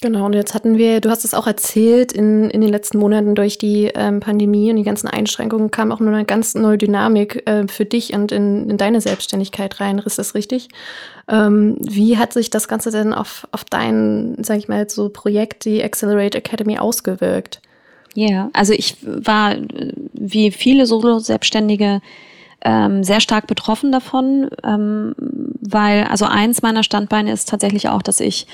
Genau, 0.00 0.26
und 0.26 0.32
jetzt 0.32 0.54
hatten 0.54 0.78
wir, 0.78 1.00
du 1.00 1.10
hast 1.10 1.24
es 1.24 1.34
auch 1.34 1.48
erzählt, 1.48 2.12
in, 2.12 2.50
in 2.50 2.60
den 2.60 2.70
letzten 2.70 2.98
Monaten 2.98 3.34
durch 3.34 3.58
die 3.58 3.90
ähm, 3.96 4.20
Pandemie 4.20 4.70
und 4.70 4.76
die 4.76 4.84
ganzen 4.84 5.08
Einschränkungen 5.08 5.72
kam 5.72 5.90
auch 5.90 5.98
nur 5.98 6.14
eine 6.14 6.24
ganz 6.24 6.54
neue 6.54 6.78
Dynamik 6.78 7.42
äh, 7.48 7.66
für 7.66 7.84
dich 7.84 8.14
und 8.14 8.30
in, 8.30 8.70
in 8.70 8.76
deine 8.76 9.00
Selbstständigkeit 9.00 9.80
rein. 9.80 9.98
Ist 9.98 10.20
das 10.20 10.36
richtig? 10.36 10.68
Ähm, 11.26 11.78
wie 11.80 12.16
hat 12.16 12.32
sich 12.32 12.48
das 12.48 12.68
Ganze 12.68 12.92
denn 12.92 13.12
auf, 13.12 13.48
auf 13.50 13.64
dein, 13.64 14.36
sag 14.40 14.58
ich 14.58 14.68
mal, 14.68 14.88
so 14.88 15.08
Projekt, 15.08 15.64
die 15.64 15.82
Accelerate 15.82 16.38
Academy, 16.38 16.78
ausgewirkt? 16.78 17.60
Ja, 18.14 18.28
yeah. 18.28 18.50
also 18.52 18.72
ich 18.72 18.96
war 19.02 19.56
wie 20.12 20.52
viele 20.52 20.86
Solo-Selbstständige 20.86 22.00
ähm, 22.62 23.04
sehr 23.04 23.20
stark 23.20 23.46
betroffen 23.46 23.92
davon, 23.92 24.50
ähm, 24.64 25.14
weil 25.60 26.04
also 26.04 26.24
eins 26.24 26.62
meiner 26.62 26.82
Standbeine 26.82 27.32
ist 27.32 27.48
tatsächlich 27.48 27.88
auch, 27.88 28.02
dass 28.02 28.20
ich 28.20 28.46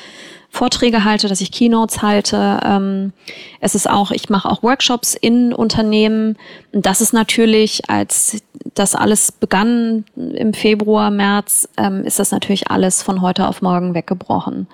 Vorträge 0.50 1.04
halte, 1.04 1.26
dass 1.26 1.40
ich 1.40 1.50
Keynotes 1.50 2.00
halte. 2.00 2.60
Ähm, 2.64 3.12
es 3.60 3.74
ist 3.74 3.90
auch, 3.90 4.12
ich 4.12 4.28
mache 4.28 4.48
auch 4.48 4.62
Workshops 4.62 5.14
in 5.14 5.52
Unternehmen. 5.52 6.36
Und 6.72 6.86
das 6.86 7.00
ist 7.00 7.12
natürlich, 7.12 7.90
als 7.90 8.40
das 8.74 8.94
alles 8.94 9.32
begann 9.32 10.04
im 10.14 10.54
Februar, 10.54 11.10
März, 11.10 11.68
ähm, 11.76 12.04
ist 12.04 12.20
das 12.20 12.30
natürlich 12.30 12.70
alles 12.70 13.02
von 13.02 13.20
heute 13.20 13.48
auf 13.48 13.62
morgen 13.62 13.94
weggebrochen. 13.94 14.68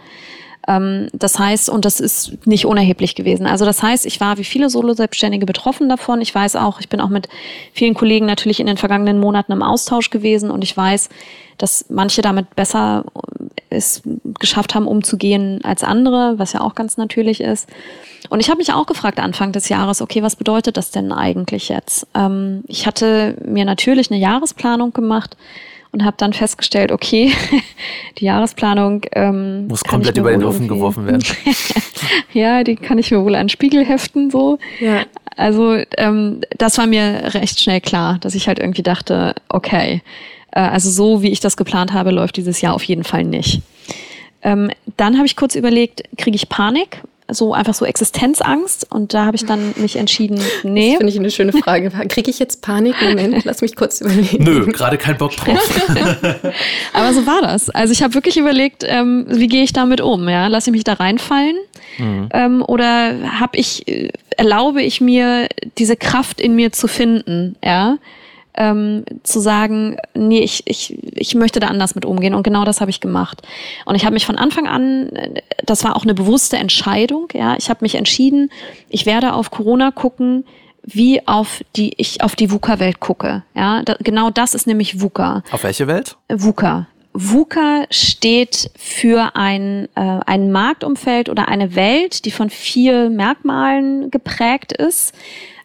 Ähm, 0.69 1.09
das 1.13 1.39
heißt, 1.39 1.71
und 1.71 1.85
das 1.85 2.01
ist 2.01 2.47
nicht 2.47 2.67
unerheblich 2.67 3.15
gewesen. 3.15 3.47
Also 3.47 3.65
das 3.65 3.83
heißt, 3.83 4.07
ich 4.07 4.21
war 4.21 4.39
wie 4.39 4.45
viele 4.45 4.71
Solo-Selbstständige 4.71 5.47
betroffen 5.47 5.89
davon. 5.89 6.21
Ich 6.21 6.35
weiß 6.35 6.57
auch, 6.57 6.81
ich 6.81 6.89
bin 6.89 7.01
auch 7.01 7.09
mit 7.09 7.29
vielen 7.73 7.95
Kollegen 7.95 8.27
natürlich 8.27 8.61
in 8.61 8.67
den 8.67 8.77
vergangenen 8.77 9.19
Monaten 9.19 9.53
im 9.53 9.63
Austausch 9.63 10.11
gewesen 10.11 10.51
und 10.51 10.63
ich 10.63 10.77
weiß, 10.77 11.09
dass 11.59 11.87
manche 11.91 12.23
damit 12.23 12.55
besser 12.57 13.05
es 13.69 14.03
geschafft 14.39 14.75
haben, 14.75 14.87
umzugehen 14.87 15.61
als 15.63 15.85
andere, 15.85 16.39
was 16.39 16.53
ja 16.53 16.61
auch 16.61 16.75
ganz 16.75 16.97
natürlich 16.97 17.41
ist. 17.41 17.69
Und 18.29 18.41
ich 18.41 18.49
habe 18.49 18.59
mich 18.59 18.73
auch 18.73 18.87
gefragt 18.87 19.19
Anfang 19.19 19.53
des 19.53 19.69
Jahres, 19.69 20.03
okay, 20.03 20.23
was 20.23 20.37
bedeutet 20.37 20.77
das 20.77 20.91
denn 20.91 21.13
eigentlich 21.13 21.69
jetzt? 21.69 22.07
Ähm, 22.15 22.65
ich 22.67 22.87
hatte 22.87 23.37
mir 23.45 23.65
natürlich 23.65 24.11
eine 24.11 24.21
Jahresplanung 24.21 24.93
gemacht, 24.93 25.37
und 25.93 26.05
habe 26.05 26.17
dann 26.19 26.33
festgestellt, 26.33 26.93
okay, 26.93 27.33
die 28.19 28.25
Jahresplanung 28.25 29.03
ähm, 29.13 29.67
muss 29.67 29.85
komplett 29.85 30.17
über 30.17 30.31
den 30.31 30.45
Haufen 30.45 30.69
geworfen 30.69 31.07
werden. 31.07 31.25
ja, 32.33 32.63
die 32.65 32.77
kann 32.77 32.99
ich 32.99 33.11
mir 33.11 33.25
wohl 33.25 33.35
an 33.35 33.49
Spiegel 33.49 33.85
heften 33.85 34.31
so. 34.31 34.59
Ja. 34.81 35.05
Also 35.37 35.79
ähm, 35.97 36.43
das 36.59 36.79
war 36.79 36.87
mir 36.87 37.35
recht 37.35 37.61
schnell 37.61 37.81
klar, 37.81 38.19
dass 38.21 38.35
ich 38.35 38.47
halt 38.47 38.59
irgendwie 38.59 38.83
dachte, 38.83 39.35
okay, 39.49 40.03
äh, 40.53 40.61
also 40.61 40.91
so 40.91 41.23
wie 41.23 41.31
ich 41.31 41.41
das 41.41 41.57
geplant 41.57 41.93
habe, 41.93 42.11
läuft 42.11 42.37
dieses 42.37 42.61
Jahr 42.61 42.75
auf 42.75 42.85
jeden 42.85 43.05
Fall 43.05 43.25
nicht. 43.25 43.63
Ähm, 44.43 44.71
dann 44.97 45.17
habe 45.17 45.27
ich 45.27 45.37
kurz 45.37 45.55
überlegt, 45.55 46.03
kriege 46.17 46.37
ich 46.37 46.49
Panik, 46.49 47.03
so 47.33 47.55
einfach 47.55 47.75
so 47.75 47.85
Existenzangst 47.85 48.87
und 48.91 49.15
da 49.15 49.27
habe 49.27 49.37
ich 49.37 49.45
dann 49.45 49.75
mich 49.77 49.97
entschieden, 49.97 50.41
nee. 50.63 50.91
Das 50.91 50.99
finde 50.99 51.13
ich 51.13 51.19
eine 51.19 51.31
schöne 51.31 51.53
Frage. 51.53 51.91
Kriege 52.09 52.31
ich 52.31 52.39
jetzt 52.39 52.63
Panik? 52.63 52.95
Moment, 53.03 53.45
lass 53.45 53.63
mich 53.63 53.77
kurz 53.77 54.01
überlegen. 54.01 54.45
Nö, 54.45 54.67
gerade 54.67 54.99
kein 54.99 55.17
Bock 55.17 55.37
drauf. 55.37 55.59
Aber 56.93 57.13
so 57.13 57.27
war 57.27 57.43
das. 57.43 57.71
Also 57.71 57.93
ich 57.93 58.03
habe 58.03 58.15
wirklich 58.15 58.37
überlegt, 58.37 58.85
ähm, 58.87 59.27
wie 59.29 59.49
gehe 59.49 59.63
ich 59.63 59.73
damit 59.73 60.01
um? 60.01 60.29
Ja? 60.29 60.47
Lasse 60.49 60.71
ich 60.71 60.73
mich 60.73 60.85
da 60.85 60.95
reinfallen? 60.95 61.57
Mhm. 61.99 62.29
Ähm, 62.33 62.65
oder 62.67 63.39
habe 63.39 63.57
ich, 63.57 63.87
äh, 63.89 64.11
erlaube 64.37 64.83
ich 64.83 65.01
mir, 65.01 65.49
diese 65.79 65.97
Kraft 65.97 66.41
in 66.41 66.55
mir 66.55 66.73
zu 66.73 66.89
finden? 66.89 67.57
Ja 67.65 67.99
ähm, 68.55 69.05
zu 69.23 69.41
sagen, 69.41 69.97
nee, 70.15 70.41
ich, 70.41 70.63
ich, 70.67 70.99
ich 71.15 71.35
möchte 71.35 71.61
da 71.61 71.69
anders 71.69 71.95
mit 71.95 72.05
umgehen. 72.05 72.35
Und 72.35 72.43
genau 72.43 72.65
das 72.65 72.81
habe 72.81 72.91
ich 72.91 73.01
gemacht. 73.01 73.43
Und 73.87 73.95
ich 73.95 74.05
habe 74.05 74.15
mich 74.15 74.27
von 74.27 74.37
Anfang 74.37 74.67
an, 74.67 75.11
das 75.65 75.85
war 75.85 75.97
auch 75.97 76.03
eine 76.03 76.15
bewusste 76.15 76.57
Entscheidung, 76.57 77.29
ja, 77.33 77.57
ich 77.57 77.71
habe 77.71 77.81
mich 77.83 77.95
entschieden, 77.95 78.51
ich 78.89 79.07
werde 79.07 79.35
auf 79.35 79.51
Corona 79.51 79.91
gucken, 79.91 80.45
wie 80.83 81.27
auf 81.27 81.63
die 81.77 81.93
ich 81.99 82.23
auf 82.23 82.37
die 82.37 82.51
VUCA-Welt 82.51 83.01
gucke. 83.01 83.43
Ja, 83.55 83.83
da, 83.83 83.97
genau 84.01 84.31
das 84.31 84.55
ist 84.55 84.67
nämlich 84.67 85.01
VUCA. 85.01 85.43
Auf 85.51 85.65
welche 85.65 85.87
Welt? 85.87 86.17
VUCA. 86.29 86.87
VUCA 87.13 87.87
steht 87.91 88.71
für 88.77 89.35
ein, 89.35 89.89
äh, 89.97 90.21
ein 90.27 90.53
Marktumfeld 90.53 91.29
oder 91.29 91.49
eine 91.49 91.75
Welt, 91.75 92.25
die 92.25 92.31
von 92.31 92.51
vier 92.51 93.11
Merkmalen 93.11 94.11
geprägt 94.11 94.73
ist. 94.73 95.13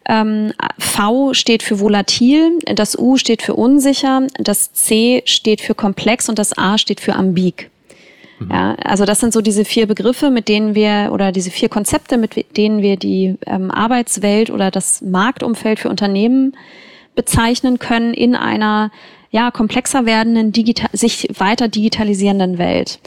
Ähm, 0.08 0.54
v 0.78 1.34
steht 1.34 1.63
für 1.63 1.80
volatil, 1.80 2.60
das 2.65 2.98
U 2.98 3.18
steht 3.18 3.41
für 3.41 3.56
unsicher, 3.56 4.28
das 4.38 4.72
C 4.74 5.24
steht 5.26 5.62
für 5.62 5.74
komplex 5.74 6.30
und 6.30 6.38
das 6.38 6.58
A 6.58 6.78
steht 6.78 7.00
für 7.00 7.15
ambig. 7.15 7.72
Mhm. 8.39 8.52
Ja, 8.52 8.76
also 8.84 9.06
das 9.06 9.20
sind 9.20 9.34
so 9.34 9.41
diese 9.41 9.65
vier 9.65 9.88
Begriffe, 9.88 10.30
mit 10.30 10.48
denen 10.48 10.76
wir 10.76 11.10
oder 11.12 11.32
diese 11.32 11.52
vier 11.52 11.70
Konzepte, 11.70 12.18
mit 12.18 12.58
denen 12.58 12.82
wir 12.82 12.98
die 12.98 13.36
ähm, 13.48 13.72
Arbeitswelt 13.72 14.50
oder 14.50 14.72
das 14.72 15.02
Marktumfeld 15.02 15.80
für 15.80 15.89
Unternehmen 15.89 16.56
bezeichnen 17.15 17.80
können 17.80 18.13
in 18.13 18.36
einer 18.36 18.91
ja 19.32 19.52
komplexer 19.52 20.06
werdenden, 20.06 20.52
digital, 20.52 20.89
sich 20.94 21.30
weiter 21.38 21.68
digitalisierenden 21.68 22.58
Welt. 22.58 23.00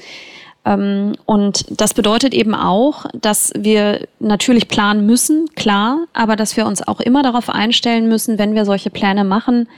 Ähm, 0.68 1.14
und 1.24 1.64
das 1.80 1.94
bedeutet 1.94 2.34
eben 2.34 2.54
auch, 2.54 3.06
dass 3.14 3.52
wir 3.56 4.06
natürlich 4.18 4.68
planen 4.68 5.06
müssen, 5.06 5.46
klar, 5.56 6.04
aber 6.12 6.36
dass 6.36 6.56
wir 6.56 6.66
uns 6.66 6.86
auch 6.86 7.00
immer 7.00 7.22
darauf 7.22 7.48
einstellen 7.48 8.08
müssen, 8.08 8.38
wenn 8.38 8.54
wir 8.54 8.64
solche 8.64 8.90
Pläne 8.90 9.24
machen, 9.24 9.68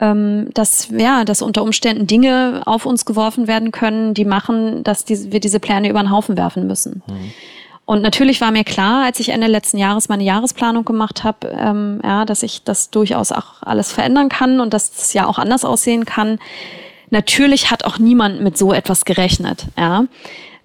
ähm, 0.00 0.48
dass, 0.54 0.88
ja, 0.96 1.24
dass 1.24 1.42
unter 1.42 1.62
Umständen 1.62 2.06
Dinge 2.06 2.62
auf 2.64 2.86
uns 2.86 3.04
geworfen 3.04 3.48
werden 3.48 3.72
können, 3.72 4.14
die 4.14 4.24
machen, 4.24 4.84
dass 4.84 5.08
wir 5.08 5.40
diese 5.40 5.58
Pläne 5.58 5.88
über 5.88 6.00
den 6.00 6.10
Haufen 6.10 6.36
werfen 6.36 6.66
müssen. 6.66 7.02
Mhm. 7.06 7.32
Und 7.84 8.02
natürlich 8.02 8.40
war 8.40 8.52
mir 8.52 8.62
klar, 8.62 9.04
als 9.06 9.18
ich 9.18 9.30
Ende 9.30 9.48
letzten 9.48 9.76
Jahres 9.76 10.08
meine 10.08 10.22
Jahresplanung 10.22 10.84
gemacht 10.84 11.24
habe, 11.24 11.48
ähm, 11.48 12.00
ja, 12.04 12.24
dass 12.24 12.44
ich 12.44 12.62
das 12.62 12.90
durchaus 12.90 13.32
auch 13.32 13.62
alles 13.62 13.90
verändern 13.90 14.28
kann 14.28 14.60
und 14.60 14.72
dass 14.72 14.92
es 14.96 15.12
ja 15.12 15.26
auch 15.26 15.38
anders 15.38 15.64
aussehen 15.64 16.04
kann. 16.04 16.38
Natürlich 17.10 17.70
hat 17.70 17.84
auch 17.84 17.98
niemand 17.98 18.40
mit 18.40 18.56
so 18.56 18.72
etwas 18.72 19.04
gerechnet. 19.04 19.66
Ja. 19.76 20.04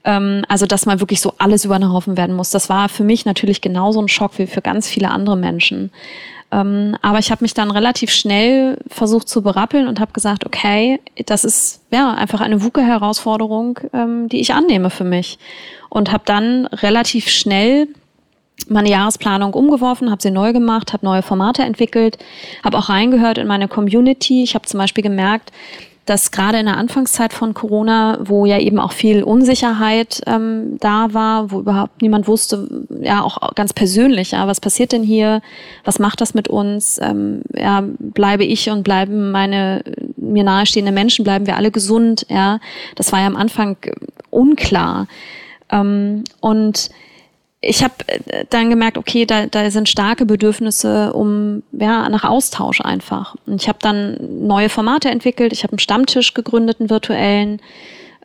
Ähm, 0.03 0.43
also, 0.47 0.65
dass 0.65 0.85
mal 0.85 0.99
wirklich 0.99 1.21
so 1.21 1.33
alles 1.37 1.65
über 1.65 1.77
den 1.77 1.91
Haufen 1.91 2.17
werden 2.17 2.35
muss. 2.35 2.51
Das 2.51 2.69
war 2.69 2.89
für 2.89 3.03
mich 3.03 3.25
natürlich 3.25 3.61
genauso 3.61 4.01
ein 4.01 4.07
Schock 4.07 4.37
wie 4.37 4.47
für 4.47 4.61
ganz 4.61 4.87
viele 4.87 5.09
andere 5.09 5.35
Menschen. 5.35 5.91
Ähm, 6.51 6.95
aber 7.01 7.19
ich 7.19 7.31
habe 7.31 7.43
mich 7.43 7.53
dann 7.53 7.71
relativ 7.71 8.11
schnell 8.11 8.77
versucht 8.87 9.27
zu 9.27 9.41
berappeln 9.41 9.87
und 9.87 9.99
habe 9.99 10.13
gesagt, 10.13 10.45
okay, 10.45 10.99
das 11.25 11.43
ist 11.43 11.81
ja 11.91 12.13
einfach 12.13 12.39
eine 12.39 12.63
WUKE-Herausforderung, 12.63 13.79
ähm, 13.93 14.29
die 14.29 14.39
ich 14.39 14.53
annehme 14.53 14.91
für 14.91 15.03
mich. 15.03 15.39
Und 15.89 16.11
habe 16.11 16.23
dann 16.25 16.67
relativ 16.67 17.29
schnell 17.29 17.87
meine 18.69 18.89
Jahresplanung 18.89 19.53
umgeworfen, 19.53 20.11
habe 20.11 20.21
sie 20.21 20.31
neu 20.31 20.53
gemacht, 20.53 20.93
habe 20.93 21.05
neue 21.05 21.21
Formate 21.21 21.63
entwickelt, 21.63 22.17
habe 22.63 22.77
auch 22.77 22.89
reingehört 22.89 23.37
in 23.37 23.47
meine 23.47 23.67
Community. 23.67 24.43
Ich 24.43 24.55
habe 24.55 24.65
zum 24.65 24.79
Beispiel 24.79 25.03
gemerkt, 25.03 25.51
dass 26.05 26.31
gerade 26.31 26.59
in 26.59 26.67
der 26.67 26.77
Anfangszeit 26.77 27.33
von 27.33 27.53
Corona, 27.53 28.19
wo 28.21 28.45
ja 28.45 28.59
eben 28.59 28.79
auch 28.79 28.91
viel 28.91 29.23
Unsicherheit 29.23 30.21
ähm, 30.27 30.77
da 30.79 31.13
war, 31.13 31.51
wo 31.51 31.59
überhaupt 31.59 32.01
niemand 32.01 32.27
wusste, 32.27 32.85
ja 33.01 33.23
auch 33.23 33.55
ganz 33.55 33.73
persönlich, 33.73 34.31
ja, 34.31 34.47
was 34.47 34.61
passiert 34.61 34.91
denn 34.91 35.01
hier, 35.01 35.41
was 35.83 35.97
macht 35.97 36.21
das 36.21 36.35
mit 36.35 36.47
uns, 36.47 36.99
ähm, 37.01 37.41
ja, 37.55 37.83
bleibe 37.99 38.43
ich 38.43 38.69
und 38.69 38.83
bleiben 38.83 39.31
meine 39.31 39.83
mir 40.15 40.43
nahestehenden 40.43 40.93
Menschen, 40.93 41.23
bleiben 41.23 41.47
wir 41.47 41.55
alle 41.55 41.71
gesund, 41.71 42.25
ja, 42.29 42.59
das 42.95 43.11
war 43.11 43.21
ja 43.21 43.27
am 43.27 43.35
Anfang 43.35 43.77
unklar. 44.29 45.07
Ähm, 45.71 46.23
und 46.39 46.89
ich 47.65 47.83
habe 47.83 47.93
äh, 48.07 48.45
dann 48.49 48.69
gemerkt, 48.69 48.97
okay, 48.97 49.25
da, 49.25 49.47
da 49.47 49.69
sind 49.71 49.89
starke 49.89 50.25
Bedürfnisse 50.25 51.13
um 51.13 51.63
ja 51.71 52.07
nach 52.09 52.23
Austausch 52.23 52.79
einfach. 52.81 53.35
Und 53.45 53.61
ich 53.61 53.67
habe 53.67 53.79
dann 53.81 54.45
neue 54.45 54.69
Formate 54.69 55.09
entwickelt. 55.09 55.51
Ich 55.51 55.63
habe 55.63 55.73
einen 55.73 55.79
Stammtisch 55.79 56.33
gegründet, 56.33 56.79
einen 56.79 56.91
virtuellen. 56.91 57.59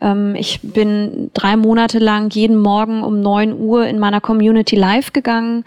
Ähm, 0.02 0.34
ich 0.34 0.60
bin 0.62 1.30
drei 1.32 1.56
Monate 1.56 1.98
lang 1.98 2.30
jeden 2.30 2.58
Morgen 2.58 3.02
um 3.02 3.22
neun 3.22 3.58
Uhr 3.58 3.86
in 3.86 3.98
meiner 3.98 4.20
Community 4.20 4.76
live 4.76 5.14
gegangen, 5.14 5.64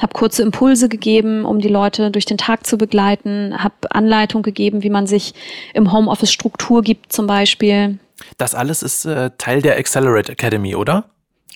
habe 0.00 0.12
kurze 0.12 0.42
Impulse 0.42 0.88
gegeben, 0.88 1.44
um 1.44 1.60
die 1.60 1.68
Leute 1.68 2.12
durch 2.12 2.26
den 2.26 2.38
Tag 2.38 2.64
zu 2.64 2.78
begleiten, 2.78 3.54
habe 3.58 3.74
Anleitung 3.90 4.42
gegeben, 4.42 4.84
wie 4.84 4.90
man 4.90 5.08
sich 5.08 5.34
im 5.74 5.92
Homeoffice 5.92 6.32
Struktur 6.32 6.82
gibt 6.82 7.12
zum 7.12 7.26
Beispiel. 7.26 7.98
Das 8.38 8.54
alles 8.54 8.84
ist 8.84 9.04
äh, 9.04 9.30
Teil 9.36 9.62
der 9.62 9.76
Accelerate 9.78 10.30
Academy, 10.30 10.76
oder? 10.76 11.04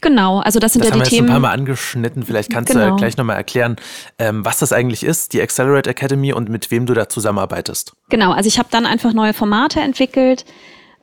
Genau, 0.01 0.41
also 0.41 0.59
das 0.59 0.73
sind 0.73 0.85
das 0.85 0.91
ja 0.91 0.95
die 0.95 1.01
haben 1.01 1.05
wir 1.05 1.11
Themen. 1.11 1.29
Jetzt 1.29 1.31
ein 1.31 1.43
paar 1.43 1.51
Mal 1.51 1.53
angeschnitten. 1.53 2.23
Vielleicht 2.23 2.51
kannst 2.51 2.73
genau. 2.73 2.91
du 2.91 2.97
gleich 2.97 3.17
nochmal 3.17 3.37
erklären, 3.37 3.77
ähm, 4.19 4.45
was 4.45 4.59
das 4.59 4.73
eigentlich 4.73 5.05
ist, 5.05 5.33
die 5.33 5.43
Accelerate 5.43 5.91
Academy 5.91 6.33
und 6.33 6.49
mit 6.49 6.71
wem 6.71 6.87
du 6.87 6.95
da 6.95 7.09
zusammenarbeitest. 7.09 7.93
Genau, 8.09 8.33
also 8.33 8.49
ich 8.49 8.59
habe 8.59 8.69
dann 8.71 8.87
einfach 8.87 9.13
neue 9.13 9.35
Formate 9.35 9.81
entwickelt 9.81 10.45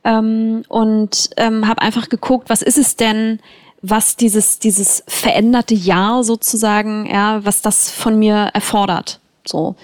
ähm, 0.04 0.62
und 0.68 1.30
ähm, 1.36 1.68
habe 1.68 1.82
einfach 1.82 2.08
geguckt, 2.08 2.50
was 2.50 2.62
ist 2.62 2.78
es 2.78 2.96
denn, 2.96 3.40
was 3.82 4.16
dieses 4.16 4.58
dieses 4.58 5.04
veränderte 5.06 5.74
Jahr 5.74 6.24
sozusagen, 6.24 7.06
ja, 7.06 7.44
was 7.44 7.62
das 7.62 7.90
von 7.90 8.18
mir 8.18 8.50
erfordert. 8.52 9.20
So. 9.46 9.76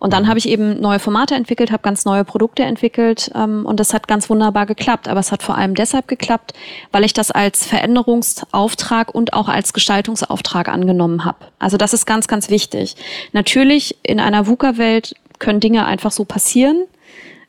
Und 0.00 0.14
dann 0.14 0.26
habe 0.26 0.38
ich 0.38 0.48
eben 0.48 0.80
neue 0.80 0.98
Formate 0.98 1.34
entwickelt, 1.34 1.70
habe 1.70 1.82
ganz 1.82 2.06
neue 2.06 2.24
Produkte 2.24 2.62
entwickelt 2.64 3.30
ähm, 3.34 3.66
und 3.66 3.78
das 3.78 3.92
hat 3.92 4.08
ganz 4.08 4.30
wunderbar 4.30 4.64
geklappt. 4.64 5.08
Aber 5.08 5.20
es 5.20 5.30
hat 5.30 5.42
vor 5.42 5.56
allem 5.56 5.74
deshalb 5.74 6.08
geklappt, 6.08 6.54
weil 6.90 7.04
ich 7.04 7.12
das 7.12 7.30
als 7.30 7.66
Veränderungsauftrag 7.66 9.14
und 9.14 9.34
auch 9.34 9.48
als 9.48 9.74
Gestaltungsauftrag 9.74 10.68
angenommen 10.68 11.26
habe. 11.26 11.38
Also 11.58 11.76
das 11.76 11.92
ist 11.92 12.06
ganz, 12.06 12.28
ganz 12.28 12.48
wichtig. 12.48 12.96
Natürlich 13.32 13.96
in 14.02 14.20
einer 14.20 14.46
VUCA-Welt 14.46 15.14
können 15.38 15.60
Dinge 15.60 15.84
einfach 15.84 16.12
so 16.12 16.24
passieren. 16.24 16.84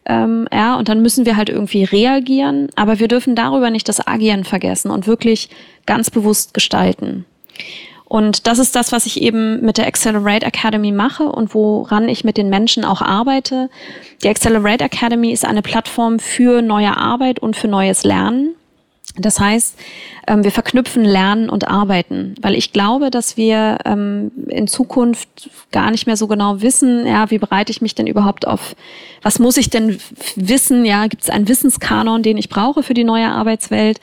Ähm, 0.05 0.47
ja, 0.51 0.75
und 0.75 0.89
dann 0.89 1.01
müssen 1.01 1.25
wir 1.25 1.37
halt 1.37 1.47
irgendwie 1.47 1.85
reagieren, 1.85 2.67
aber 2.75 2.99
wir 2.99 3.07
dürfen 3.07 3.35
darüber 3.35 3.69
nicht 3.69 3.87
das 3.87 4.05
Agieren 4.05 4.43
vergessen 4.43 4.91
und 4.91 5.07
wirklich 5.07 5.49
ganz 5.85 6.09
bewusst 6.09 6.53
gestalten. 6.53 7.25
Und 8.11 8.45
das 8.45 8.59
ist 8.59 8.75
das, 8.75 8.91
was 8.91 9.05
ich 9.05 9.21
eben 9.21 9.61
mit 9.61 9.77
der 9.77 9.87
Accelerate 9.87 10.45
Academy 10.45 10.91
mache 10.91 11.23
und 11.31 11.55
woran 11.55 12.09
ich 12.09 12.25
mit 12.25 12.35
den 12.35 12.49
Menschen 12.49 12.83
auch 12.83 13.01
arbeite. 13.01 13.69
Die 14.21 14.27
Accelerate 14.27 14.83
Academy 14.83 15.31
ist 15.31 15.45
eine 15.45 15.61
Plattform 15.61 16.19
für 16.19 16.61
neue 16.61 16.97
Arbeit 16.97 17.39
und 17.39 17.55
für 17.55 17.69
neues 17.69 18.03
Lernen. 18.03 18.53
Das 19.17 19.39
heißt, 19.39 19.77
ähm, 20.27 20.43
wir 20.43 20.51
verknüpfen 20.51 21.03
Lernen 21.03 21.49
und 21.49 21.67
Arbeiten, 21.67 22.35
weil 22.41 22.55
ich 22.55 22.71
glaube, 22.71 23.11
dass 23.11 23.35
wir 23.35 23.79
ähm, 23.83 24.31
in 24.47 24.67
Zukunft 24.67 25.49
gar 25.71 25.91
nicht 25.91 26.07
mehr 26.07 26.15
so 26.15 26.27
genau 26.27 26.61
wissen, 26.61 27.05
ja, 27.05 27.29
wie 27.29 27.37
bereite 27.37 27.71
ich 27.71 27.81
mich 27.81 27.93
denn 27.93 28.07
überhaupt 28.07 28.47
auf, 28.47 28.75
was 29.21 29.39
muss 29.39 29.57
ich 29.57 29.69
denn 29.69 29.99
wissen, 30.35 30.85
ja, 30.85 31.07
gibt 31.07 31.23
es 31.23 31.29
einen 31.29 31.49
Wissenskanon, 31.49 32.23
den 32.23 32.37
ich 32.37 32.47
brauche 32.47 32.83
für 32.83 32.93
die 32.93 33.03
neue 33.03 33.27
Arbeitswelt, 33.27 33.99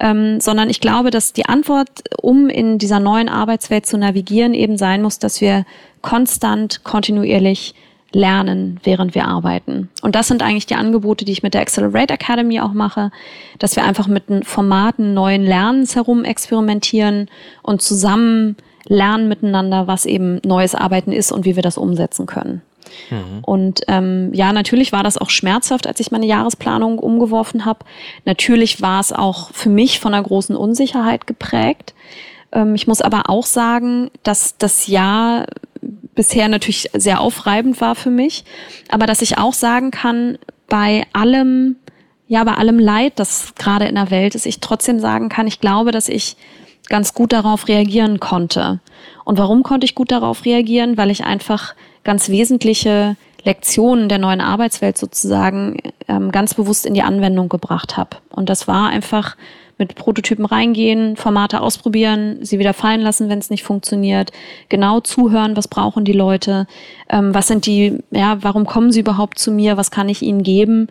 ähm, 0.00 0.38
sondern 0.40 0.68
ich 0.68 0.80
glaube, 0.80 1.10
dass 1.10 1.32
die 1.32 1.46
Antwort, 1.46 1.88
um 2.20 2.50
in 2.50 2.76
dieser 2.76 3.00
neuen 3.00 3.30
Arbeitswelt 3.30 3.86
zu 3.86 3.96
navigieren, 3.96 4.52
eben 4.52 4.76
sein 4.76 5.00
muss, 5.00 5.18
dass 5.18 5.40
wir 5.40 5.64
konstant, 6.02 6.84
kontinuierlich 6.84 7.74
lernen, 8.14 8.80
während 8.84 9.14
wir 9.14 9.26
arbeiten. 9.26 9.88
Und 10.02 10.14
das 10.14 10.28
sind 10.28 10.42
eigentlich 10.42 10.66
die 10.66 10.74
Angebote, 10.74 11.24
die 11.24 11.32
ich 11.32 11.42
mit 11.42 11.54
der 11.54 11.62
Accelerate 11.62 12.14
Academy 12.14 12.60
auch 12.60 12.72
mache, 12.72 13.10
dass 13.58 13.76
wir 13.76 13.84
einfach 13.84 14.06
mit 14.06 14.28
den 14.28 14.42
Formaten 14.42 15.14
neuen 15.14 15.44
Lernens 15.44 15.96
herum 15.96 16.24
experimentieren 16.24 17.28
und 17.62 17.82
zusammen 17.82 18.56
lernen 18.86 19.28
miteinander, 19.28 19.86
was 19.86 20.06
eben 20.06 20.40
neues 20.44 20.74
Arbeiten 20.74 21.12
ist 21.12 21.32
und 21.32 21.44
wie 21.44 21.56
wir 21.56 21.62
das 21.62 21.78
umsetzen 21.78 22.26
können. 22.26 22.62
Mhm. 23.10 23.38
Und 23.42 23.80
ähm, 23.88 24.30
ja, 24.32 24.52
natürlich 24.52 24.92
war 24.92 25.02
das 25.02 25.18
auch 25.18 25.30
schmerzhaft, 25.30 25.86
als 25.86 26.00
ich 26.00 26.10
meine 26.10 26.26
Jahresplanung 26.26 26.98
umgeworfen 26.98 27.64
habe. 27.64 27.80
Natürlich 28.24 28.82
war 28.82 29.00
es 29.00 29.12
auch 29.12 29.50
für 29.52 29.70
mich 29.70 30.00
von 30.00 30.14
einer 30.14 30.22
großen 30.22 30.56
Unsicherheit 30.56 31.26
geprägt. 31.26 31.94
Ähm, 32.52 32.74
ich 32.74 32.86
muss 32.86 33.00
aber 33.00 33.30
auch 33.30 33.46
sagen, 33.46 34.10
dass 34.22 34.58
das 34.58 34.86
Jahr 34.86 35.46
bisher 36.14 36.48
natürlich 36.48 36.90
sehr 36.92 37.20
aufreibend 37.20 37.80
war 37.80 37.94
für 37.94 38.10
mich, 38.10 38.44
aber 38.90 39.06
dass 39.06 39.22
ich 39.22 39.38
auch 39.38 39.54
sagen 39.54 39.90
kann, 39.90 40.38
bei 40.68 41.06
allem, 41.12 41.76
ja, 42.28 42.44
bei 42.44 42.54
allem 42.54 42.78
Leid, 42.78 43.14
das 43.16 43.54
gerade 43.56 43.86
in 43.86 43.94
der 43.94 44.10
Welt 44.10 44.34
ist, 44.34 44.46
ich 44.46 44.60
trotzdem 44.60 45.00
sagen 45.00 45.28
kann, 45.28 45.46
ich 45.46 45.60
glaube, 45.60 45.90
dass 45.90 46.08
ich 46.08 46.36
ganz 46.88 47.14
gut 47.14 47.32
darauf 47.32 47.68
reagieren 47.68 48.20
konnte. 48.20 48.80
Und 49.24 49.38
warum 49.38 49.62
konnte 49.62 49.84
ich 49.84 49.94
gut 49.94 50.10
darauf 50.10 50.44
reagieren? 50.44 50.96
Weil 50.96 51.10
ich 51.10 51.24
einfach 51.24 51.74
ganz 52.04 52.28
wesentliche 52.28 53.16
Lektionen 53.44 54.08
der 54.08 54.18
neuen 54.18 54.40
Arbeitswelt 54.40 54.98
sozusagen 54.98 55.78
ähm, 56.08 56.30
ganz 56.30 56.54
bewusst 56.54 56.86
in 56.86 56.94
die 56.94 57.02
Anwendung 57.02 57.48
gebracht 57.48 57.96
habe. 57.96 58.16
Und 58.30 58.48
das 58.48 58.68
war 58.68 58.88
einfach 58.88 59.36
mit 59.82 59.96
Prototypen 59.96 60.44
reingehen, 60.44 61.16
Formate 61.16 61.60
ausprobieren, 61.60 62.38
sie 62.44 62.60
wieder 62.60 62.72
fallen 62.72 63.00
lassen, 63.00 63.28
wenn 63.28 63.40
es 63.40 63.50
nicht 63.50 63.64
funktioniert, 63.64 64.30
genau 64.68 65.00
zuhören, 65.00 65.56
was 65.56 65.66
brauchen 65.66 66.04
die 66.04 66.12
Leute, 66.12 66.66
ähm, 67.08 67.34
was 67.34 67.48
sind 67.48 67.66
die, 67.66 67.98
ja, 68.12 68.38
warum 68.42 68.64
kommen 68.64 68.92
sie 68.92 69.00
überhaupt 69.00 69.38
zu 69.38 69.50
mir, 69.50 69.76
was 69.76 69.90
kann 69.90 70.08
ich 70.08 70.22
ihnen 70.22 70.44
geben 70.44 70.86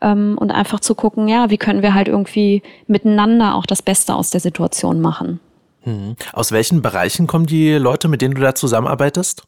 ähm, 0.00 0.36
und 0.38 0.50
einfach 0.50 0.80
zu 0.80 0.96
gucken, 0.96 1.28
ja, 1.28 1.50
wie 1.50 1.58
können 1.58 1.82
wir 1.82 1.94
halt 1.94 2.08
irgendwie 2.08 2.62
miteinander 2.88 3.54
auch 3.54 3.66
das 3.66 3.80
Beste 3.80 4.14
aus 4.14 4.30
der 4.30 4.40
Situation 4.40 5.00
machen. 5.00 5.38
Mhm. 5.84 6.16
Aus 6.32 6.50
welchen 6.50 6.82
Bereichen 6.82 7.26
kommen 7.26 7.46
die 7.46 7.72
Leute, 7.74 8.08
mit 8.08 8.22
denen 8.22 8.34
du 8.34 8.40
da 8.40 8.54
zusammenarbeitest? 8.54 9.44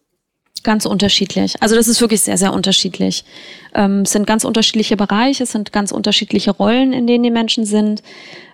Ganz 0.63 0.87
unterschiedlich. 0.87 1.57
Also 1.61 1.75
das 1.75 1.89
ist 1.89 2.01
wirklich 2.01 2.23
sehr, 2.23 2.39
sehr 2.39 2.55
unterschiedlich. 2.55 3.25
Ähm, 3.75 4.01
es 4.01 4.13
sind 4.13 4.27
ganz 4.27 4.45
unterschiedliche 4.45 4.97
Bereiche, 4.97 5.43
es 5.43 5.53
sind 5.53 5.73
ganz 5.73 5.93
unterschiedliche 5.93 6.53
Rollen, 6.53 6.95
in 6.95 7.07
denen 7.07 7.23
die 7.23 7.31
Menschen 7.31 7.67
sind. 7.67 8.03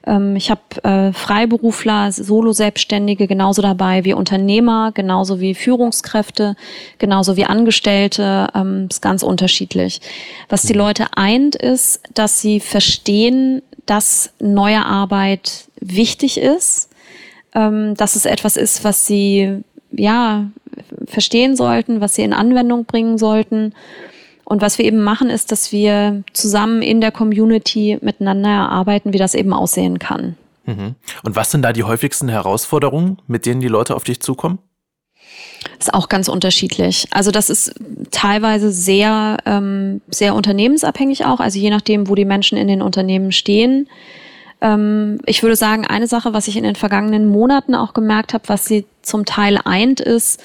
Ähm, 0.04 0.34
ich 0.34 0.50
habe 0.50 0.60
äh, 0.82 1.12
Freiberufler, 1.12 2.10
Solo-Selbstständige 2.10 3.28
genauso 3.28 3.62
dabei 3.62 4.04
wie 4.04 4.12
Unternehmer, 4.12 4.90
genauso 4.92 5.38
wie 5.38 5.54
Führungskräfte, 5.54 6.56
genauso 6.98 7.36
wie 7.36 7.44
Angestellte. 7.44 8.48
Ähm, 8.56 8.88
ist 8.90 9.02
ganz 9.02 9.22
unterschiedlich. 9.22 10.00
Was 10.48 10.62
die 10.62 10.72
mhm. 10.72 10.80
Leute 10.80 11.06
eint, 11.14 11.54
ist, 11.54 12.00
dass 12.14 12.40
sie 12.40 12.58
verstehen, 12.58 13.62
dass 13.86 14.32
neue 14.40 14.84
Arbeit 14.84 15.66
wichtig 15.80 16.38
ist, 16.38 16.90
ähm, 17.54 17.94
dass 17.94 18.16
es 18.16 18.24
etwas 18.24 18.56
ist, 18.56 18.82
was 18.82 19.06
sie 19.06 19.62
ja 19.92 20.50
verstehen 21.10 21.56
sollten, 21.56 22.00
was 22.00 22.14
sie 22.14 22.22
in 22.22 22.32
Anwendung 22.32 22.84
bringen 22.84 23.18
sollten. 23.18 23.74
Und 24.44 24.62
was 24.62 24.78
wir 24.78 24.84
eben 24.84 25.02
machen, 25.02 25.30
ist, 25.30 25.52
dass 25.52 25.70
wir 25.70 26.24
zusammen 26.32 26.82
in 26.82 27.00
der 27.00 27.12
Community 27.12 27.98
miteinander 28.00 28.50
erarbeiten, 28.50 29.12
wie 29.12 29.18
das 29.18 29.34
eben 29.34 29.52
aussehen 29.52 29.98
kann. 29.98 30.36
Mhm. 30.66 30.94
Und 31.22 31.36
was 31.36 31.50
sind 31.50 31.62
da 31.62 31.72
die 31.72 31.84
häufigsten 31.84 32.28
Herausforderungen, 32.28 33.18
mit 33.26 33.46
denen 33.46 33.60
die 33.60 33.68
Leute 33.68 33.94
auf 33.94 34.04
dich 34.04 34.20
zukommen? 34.20 34.58
Ist 35.78 35.94
auch 35.94 36.08
ganz 36.08 36.28
unterschiedlich. 36.28 37.06
Also 37.10 37.30
das 37.30 37.50
ist 37.50 37.74
teilweise 38.10 38.72
sehr, 38.72 39.36
ähm, 39.46 40.00
sehr 40.08 40.34
unternehmensabhängig 40.34 41.26
auch. 41.26 41.40
Also 41.40 41.58
je 41.58 41.70
nachdem, 41.70 42.08
wo 42.08 42.14
die 42.14 42.24
Menschen 42.24 42.58
in 42.58 42.68
den 42.68 42.82
Unternehmen 42.82 43.32
stehen, 43.32 43.88
Ähm, 44.62 45.20
ich 45.24 45.42
würde 45.42 45.56
sagen, 45.56 45.86
eine 45.86 46.06
Sache, 46.06 46.34
was 46.34 46.46
ich 46.46 46.54
in 46.56 46.64
den 46.64 46.76
vergangenen 46.76 47.26
Monaten 47.26 47.74
auch 47.74 47.94
gemerkt 47.94 48.34
habe, 48.34 48.46
was 48.48 48.66
sie 48.66 48.84
zum 49.00 49.24
Teil 49.24 49.58
eint, 49.64 50.00
ist 50.00 50.42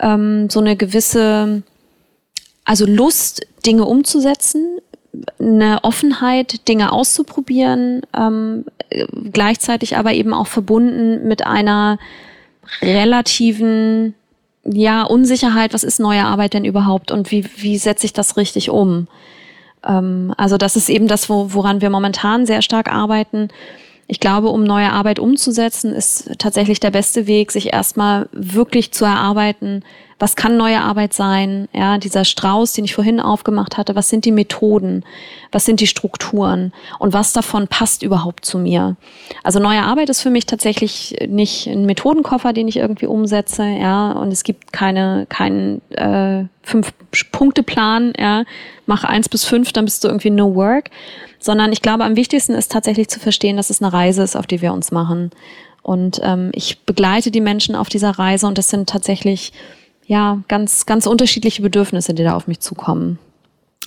ähm, 0.00 0.50
so 0.50 0.60
eine 0.60 0.76
gewisse, 0.76 1.62
also 2.64 2.86
Lust, 2.86 3.46
Dinge 3.64 3.84
umzusetzen, 3.84 4.78
eine 5.38 5.82
Offenheit, 5.82 6.68
Dinge 6.68 6.92
auszuprobieren, 6.92 8.02
ähm, 8.16 8.64
gleichzeitig 9.32 9.96
aber 9.96 10.12
eben 10.12 10.32
auch 10.32 10.46
verbunden 10.46 11.26
mit 11.26 11.46
einer 11.46 11.98
relativen 12.80 14.14
ja, 14.64 15.02
Unsicherheit, 15.02 15.74
was 15.74 15.84
ist 15.84 16.00
neue 16.00 16.24
Arbeit 16.24 16.54
denn 16.54 16.64
überhaupt 16.64 17.10
und 17.10 17.30
wie, 17.30 17.44
wie 17.56 17.78
setze 17.78 18.06
ich 18.06 18.12
das 18.12 18.36
richtig 18.36 18.70
um? 18.70 19.08
Ähm, 19.86 20.34
also 20.36 20.56
das 20.56 20.76
ist 20.76 20.88
eben 20.88 21.08
das, 21.08 21.28
wo, 21.28 21.52
woran 21.54 21.80
wir 21.80 21.90
momentan 21.90 22.46
sehr 22.46 22.62
stark 22.62 22.92
arbeiten. 22.92 23.48
Ich 24.10 24.18
glaube, 24.18 24.48
um 24.48 24.64
neue 24.64 24.90
Arbeit 24.90 25.20
umzusetzen, 25.20 25.92
ist 25.92 26.32
tatsächlich 26.38 26.80
der 26.80 26.90
beste 26.90 27.28
Weg, 27.28 27.52
sich 27.52 27.72
erstmal 27.72 28.28
wirklich 28.32 28.90
zu 28.90 29.04
erarbeiten, 29.04 29.84
was 30.20 30.36
kann 30.36 30.58
neue 30.58 30.80
Arbeit 30.80 31.14
sein? 31.14 31.66
Ja, 31.72 31.96
dieser 31.96 32.26
Strauß, 32.26 32.74
den 32.74 32.84
ich 32.84 32.94
vorhin 32.94 33.20
aufgemacht 33.20 33.78
hatte, 33.78 33.96
was 33.96 34.10
sind 34.10 34.26
die 34.26 34.32
Methoden? 34.32 35.02
Was 35.50 35.64
sind 35.64 35.80
die 35.80 35.86
Strukturen? 35.86 36.72
Und 36.98 37.14
was 37.14 37.32
davon 37.32 37.68
passt 37.68 38.02
überhaupt 38.02 38.44
zu 38.44 38.58
mir? 38.58 38.96
Also 39.42 39.60
neue 39.60 39.82
Arbeit 39.82 40.10
ist 40.10 40.20
für 40.20 40.28
mich 40.28 40.44
tatsächlich 40.44 41.16
nicht 41.26 41.66
ein 41.66 41.86
Methodenkoffer, 41.86 42.52
den 42.52 42.68
ich 42.68 42.76
irgendwie 42.76 43.06
umsetze, 43.06 43.64
ja, 43.64 44.12
und 44.12 44.30
es 44.30 44.44
gibt 44.44 44.74
keine, 44.74 45.24
keinen 45.30 45.80
äh, 45.92 46.44
Fünf-Punkte-Plan, 46.64 48.12
ja, 48.18 48.44
mach 48.84 49.04
eins 49.04 49.30
bis 49.30 49.46
fünf, 49.46 49.72
dann 49.72 49.86
bist 49.86 50.04
du 50.04 50.08
irgendwie 50.08 50.30
no 50.30 50.54
work. 50.54 50.90
Sondern 51.38 51.72
ich 51.72 51.80
glaube, 51.80 52.04
am 52.04 52.16
wichtigsten 52.16 52.52
ist 52.52 52.70
tatsächlich 52.70 53.08
zu 53.08 53.18
verstehen, 53.18 53.56
dass 53.56 53.70
es 53.70 53.82
eine 53.82 53.90
Reise 53.90 54.22
ist, 54.22 54.36
auf 54.36 54.46
die 54.46 54.60
wir 54.60 54.74
uns 54.74 54.92
machen. 54.92 55.30
Und 55.82 56.20
ähm, 56.22 56.50
ich 56.52 56.80
begleite 56.80 57.30
die 57.30 57.40
Menschen 57.40 57.74
auf 57.74 57.88
dieser 57.88 58.10
Reise 58.10 58.46
und 58.46 58.58
das 58.58 58.68
sind 58.68 58.90
tatsächlich 58.90 59.54
ja, 60.10 60.42
ganz, 60.48 60.86
ganz 60.86 61.06
unterschiedliche 61.06 61.62
Bedürfnisse, 61.62 62.14
die 62.14 62.24
da 62.24 62.34
auf 62.34 62.48
mich 62.48 62.58
zukommen. 62.58 63.20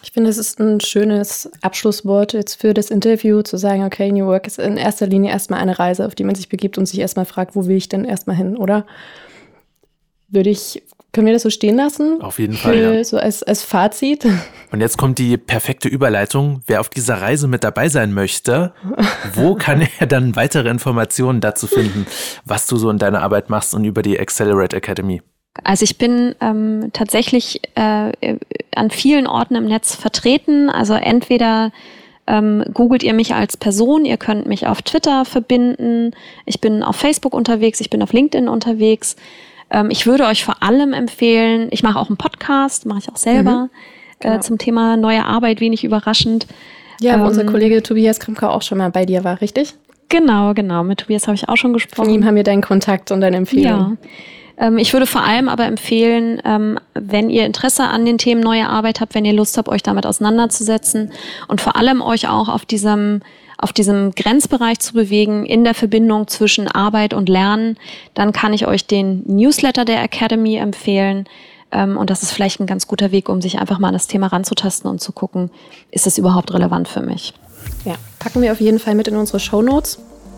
Ich 0.04 0.14
finde, 0.14 0.30
es 0.30 0.38
ist 0.38 0.58
ein 0.58 0.80
schönes 0.80 1.52
Abschlusswort 1.62 2.32
jetzt 2.32 2.62
für 2.62 2.74
das 2.74 2.92
Interview, 2.92 3.42
zu 3.42 3.58
sagen, 3.58 3.84
okay, 3.84 4.10
New 4.10 4.28
Work 4.28 4.48
ist 4.48 4.58
in 4.58 4.78
erster 4.78 5.06
Linie 5.06 5.32
erstmal 5.32 5.60
eine 5.60 5.78
Reise, 5.78 6.06
auf 6.06 6.16
die 6.16 6.24
man 6.24 6.36
sich 6.36 6.48
begibt 6.48 6.78
und 6.78 6.86
sich 6.86 7.00
erstmal 7.00 7.26
fragt, 7.26 7.58
wo 7.58 7.68
will 7.68 7.76
ich 7.76 7.90
denn 7.90 8.06
erstmal 8.06 8.38
hin, 8.38 8.56
oder? 8.56 8.86
Würde 10.30 10.50
ich, 10.50 10.82
können 11.12 11.26
wir 11.26 11.34
das 11.34 11.42
so 11.42 11.50
stehen 11.50 11.76
lassen? 11.76 12.22
Auf 12.22 12.40
jeden 12.40 12.54
Fall. 12.54 12.74
Für, 12.74 12.96
ja. 12.96 13.04
So 13.04 13.18
als, 13.18 13.44
als 13.44 13.64
Fazit. 13.64 14.26
Und 14.72 14.80
jetzt 14.80 14.98
kommt 14.98 15.20
die 15.20 15.36
perfekte 15.36 15.90
Überleitung. 15.90 16.62
Wer 16.68 16.80
auf 16.80 16.88
dieser 16.88 17.16
Reise 17.16 17.50
mit 17.50 17.66
dabei 17.66 17.90
sein 17.90 18.14
möchte, 18.14 18.74
wo 19.34 19.56
kann 19.60 19.86
er 20.00 20.08
dann 20.08 20.38
weitere 20.38 20.70
Informationen 20.70 21.42
dazu 21.42 21.68
finden, 21.68 22.06
was 22.46 22.66
du 22.66 22.78
so 22.78 22.90
in 22.90 22.98
deiner 22.98 23.22
Arbeit 23.22 23.50
machst 23.50 23.74
und 23.74 23.84
über 23.84 24.02
die 24.02 24.18
Accelerate 24.18 24.78
Academy? 24.78 25.22
Also 25.64 25.84
ich 25.84 25.98
bin 25.98 26.34
ähm, 26.42 26.90
tatsächlich 26.94 27.62
äh, 27.76 28.12
an 28.76 28.90
vielen 28.90 29.28
Orten 29.28 29.56
im 29.56 29.66
Netz 29.66 29.96
vertreten. 29.96 30.70
Also 30.70 30.94
entweder 30.94 31.72
ähm, 32.26 32.64
googelt 32.74 33.04
ihr 33.04 33.14
mich 33.14 33.36
als 33.36 33.58
Person, 33.58 34.06
ihr 34.06 34.18
könnt 34.18 34.48
mich 34.48 34.66
auf 34.68 34.82
Twitter 34.82 35.26
verbinden, 35.26 36.12
ich 36.46 36.62
bin 36.62 36.82
auf 36.82 36.96
Facebook 36.96 37.34
unterwegs, 37.34 37.82
ich 37.82 37.90
bin 37.90 38.02
auf 38.02 38.14
LinkedIn 38.14 38.48
unterwegs. 38.48 39.16
Ähm, 39.70 39.90
ich 39.92 40.08
würde 40.08 40.26
euch 40.26 40.44
vor 40.44 40.64
allem 40.64 40.94
empfehlen, 40.94 41.68
ich 41.72 41.84
mache 41.84 42.00
auch 42.00 42.08
einen 42.08 42.18
Podcast, 42.18 42.86
mache 42.86 43.00
ich 43.00 43.10
auch 43.10 43.18
selber, 43.18 43.64
mhm, 43.64 43.70
genau. 44.20 44.36
äh, 44.36 44.40
zum 44.40 44.58
Thema 44.58 44.98
neue 44.98 45.26
Arbeit, 45.26 45.60
wenig 45.60 45.84
überraschend. 45.84 46.48
Ja, 47.02 47.16
ähm, 47.16 47.24
unser 47.24 47.46
Kollege 47.46 47.84
Tobias 47.84 48.20
Krimka 48.20 48.50
auch 48.50 48.62
schon 48.62 48.78
mal 48.78 48.90
bei 48.90 49.06
dir 49.06 49.24
war, 49.24 49.42
richtig? 49.42 49.76
Genau, 50.10 50.54
genau. 50.54 50.84
Mit 50.84 51.00
Tobias 51.00 51.28
habe 51.28 51.36
ich 51.36 51.50
auch 51.50 51.58
schon 51.58 51.74
gesprochen. 51.74 52.06
Von 52.06 52.14
ihm 52.14 52.26
haben 52.26 52.36
wir 52.36 52.44
deinen 52.44 52.62
Kontakt 52.62 53.12
und 53.12 53.22
deine 53.22 53.38
Empfehlung. 53.38 53.98
Ja. 54.02 54.10
Ähm, 54.58 54.78
ich 54.78 54.94
würde 54.94 55.06
vor 55.06 55.24
allem 55.24 55.50
aber 55.50 55.66
empfehlen, 55.66 56.42
ähm, 56.46 56.80
wenn 56.94 57.30
ihr 57.30 57.46
Interesse 57.46 57.84
an 57.84 58.06
den 58.06 58.18
Themen 58.18 58.42
neue 58.42 58.68
Arbeit 58.68 59.02
habt, 59.02 59.16
wenn 59.16 59.26
ihr 59.26 59.34
Lust 59.34 59.58
habt, 59.58 59.70
euch 59.70 59.84
damit 59.84 60.06
auseinanderzusetzen 60.06 61.12
und 61.48 61.62
vor 61.62 61.76
allem 61.76 62.02
euch 62.02 62.28
auch 62.28 62.50
auf 62.50 62.66
diesem 62.66 63.22
auf 63.60 63.72
diesem 63.72 64.12
Grenzbereich 64.14 64.80
zu 64.80 64.92
bewegen 64.92 65.46
in 65.46 65.64
der 65.64 65.74
Verbindung 65.74 66.28
zwischen 66.28 66.68
Arbeit 66.68 67.14
und 67.14 67.30
Lernen, 67.30 67.78
dann 68.14 68.34
kann 68.34 68.52
ich 68.52 68.68
euch 68.68 68.88
den 68.88 69.24
Newsletter 69.26 69.86
der 69.86 70.04
Academy 70.04 70.58
empfehlen. 70.58 71.30
Ähm, 71.72 71.96
und 71.96 72.10
das 72.10 72.24
ist 72.24 72.32
vielleicht 72.32 72.60
ein 72.60 72.68
ganz 72.68 72.88
guter 72.88 73.14
Weg, 73.14 73.30
um 73.30 73.42
sich 73.42 73.60
einfach 73.60 73.80
mal 73.80 73.88
an 73.88 73.94
das 73.94 74.08
Thema 74.08 74.28
ranzutasten 74.28 74.90
und 74.90 75.00
zu 75.00 75.14
gucken, 75.14 75.50
ist 75.92 76.08
es 76.08 76.18
überhaupt 76.18 76.54
relevant 76.54 76.90
für 76.90 77.02
mich. 77.02 77.34
Ja, 77.86 77.96
packen 78.20 78.42
wir 78.42 78.52
auf 78.52 78.60
jeden 78.60 78.80
Fall 78.80 78.96
mit 78.96 79.08
in 79.08 79.16
unsere 79.16 79.40
Show 79.40 79.62
Notes. 79.62 79.98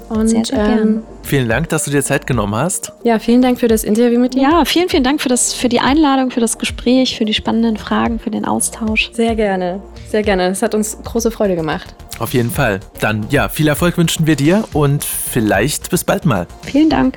Und, 0.09 0.27
sehr, 0.27 0.45
sehr 0.45 0.81
ähm, 0.81 1.03
vielen 1.23 1.49
Dank, 1.49 1.69
dass 1.69 1.85
du 1.85 1.91
dir 1.91 2.03
Zeit 2.03 2.27
genommen 2.27 2.55
hast. 2.55 2.93
Ja, 3.03 3.19
vielen 3.19 3.41
Dank 3.41 3.59
für 3.59 3.67
das 3.67 3.83
Interview 3.83 4.19
mit 4.19 4.33
dir. 4.33 4.43
Ja, 4.43 4.65
vielen, 4.65 4.89
vielen 4.89 5.03
Dank 5.03 5.21
für, 5.21 5.29
das, 5.29 5.53
für 5.53 5.69
die 5.69 5.79
Einladung, 5.79 6.31
für 6.31 6.39
das 6.39 6.57
Gespräch, 6.57 7.17
für 7.17 7.25
die 7.25 7.33
spannenden 7.33 7.77
Fragen, 7.77 8.19
für 8.19 8.29
den 8.29 8.45
Austausch. 8.45 9.11
Sehr 9.13 9.35
gerne, 9.35 9.81
sehr 10.09 10.23
gerne. 10.23 10.47
Es 10.47 10.61
hat 10.61 10.75
uns 10.75 10.97
große 11.03 11.31
Freude 11.31 11.55
gemacht. 11.55 11.95
Auf 12.19 12.33
jeden 12.33 12.51
Fall. 12.51 12.79
Dann 13.01 13.25
ja, 13.29 13.49
viel 13.49 13.67
Erfolg 13.67 13.97
wünschen 13.97 14.27
wir 14.27 14.35
dir 14.35 14.63
und 14.73 15.03
vielleicht 15.03 15.89
bis 15.89 16.03
bald 16.03 16.25
mal. 16.25 16.47
Vielen 16.63 16.89
Dank. 16.89 17.15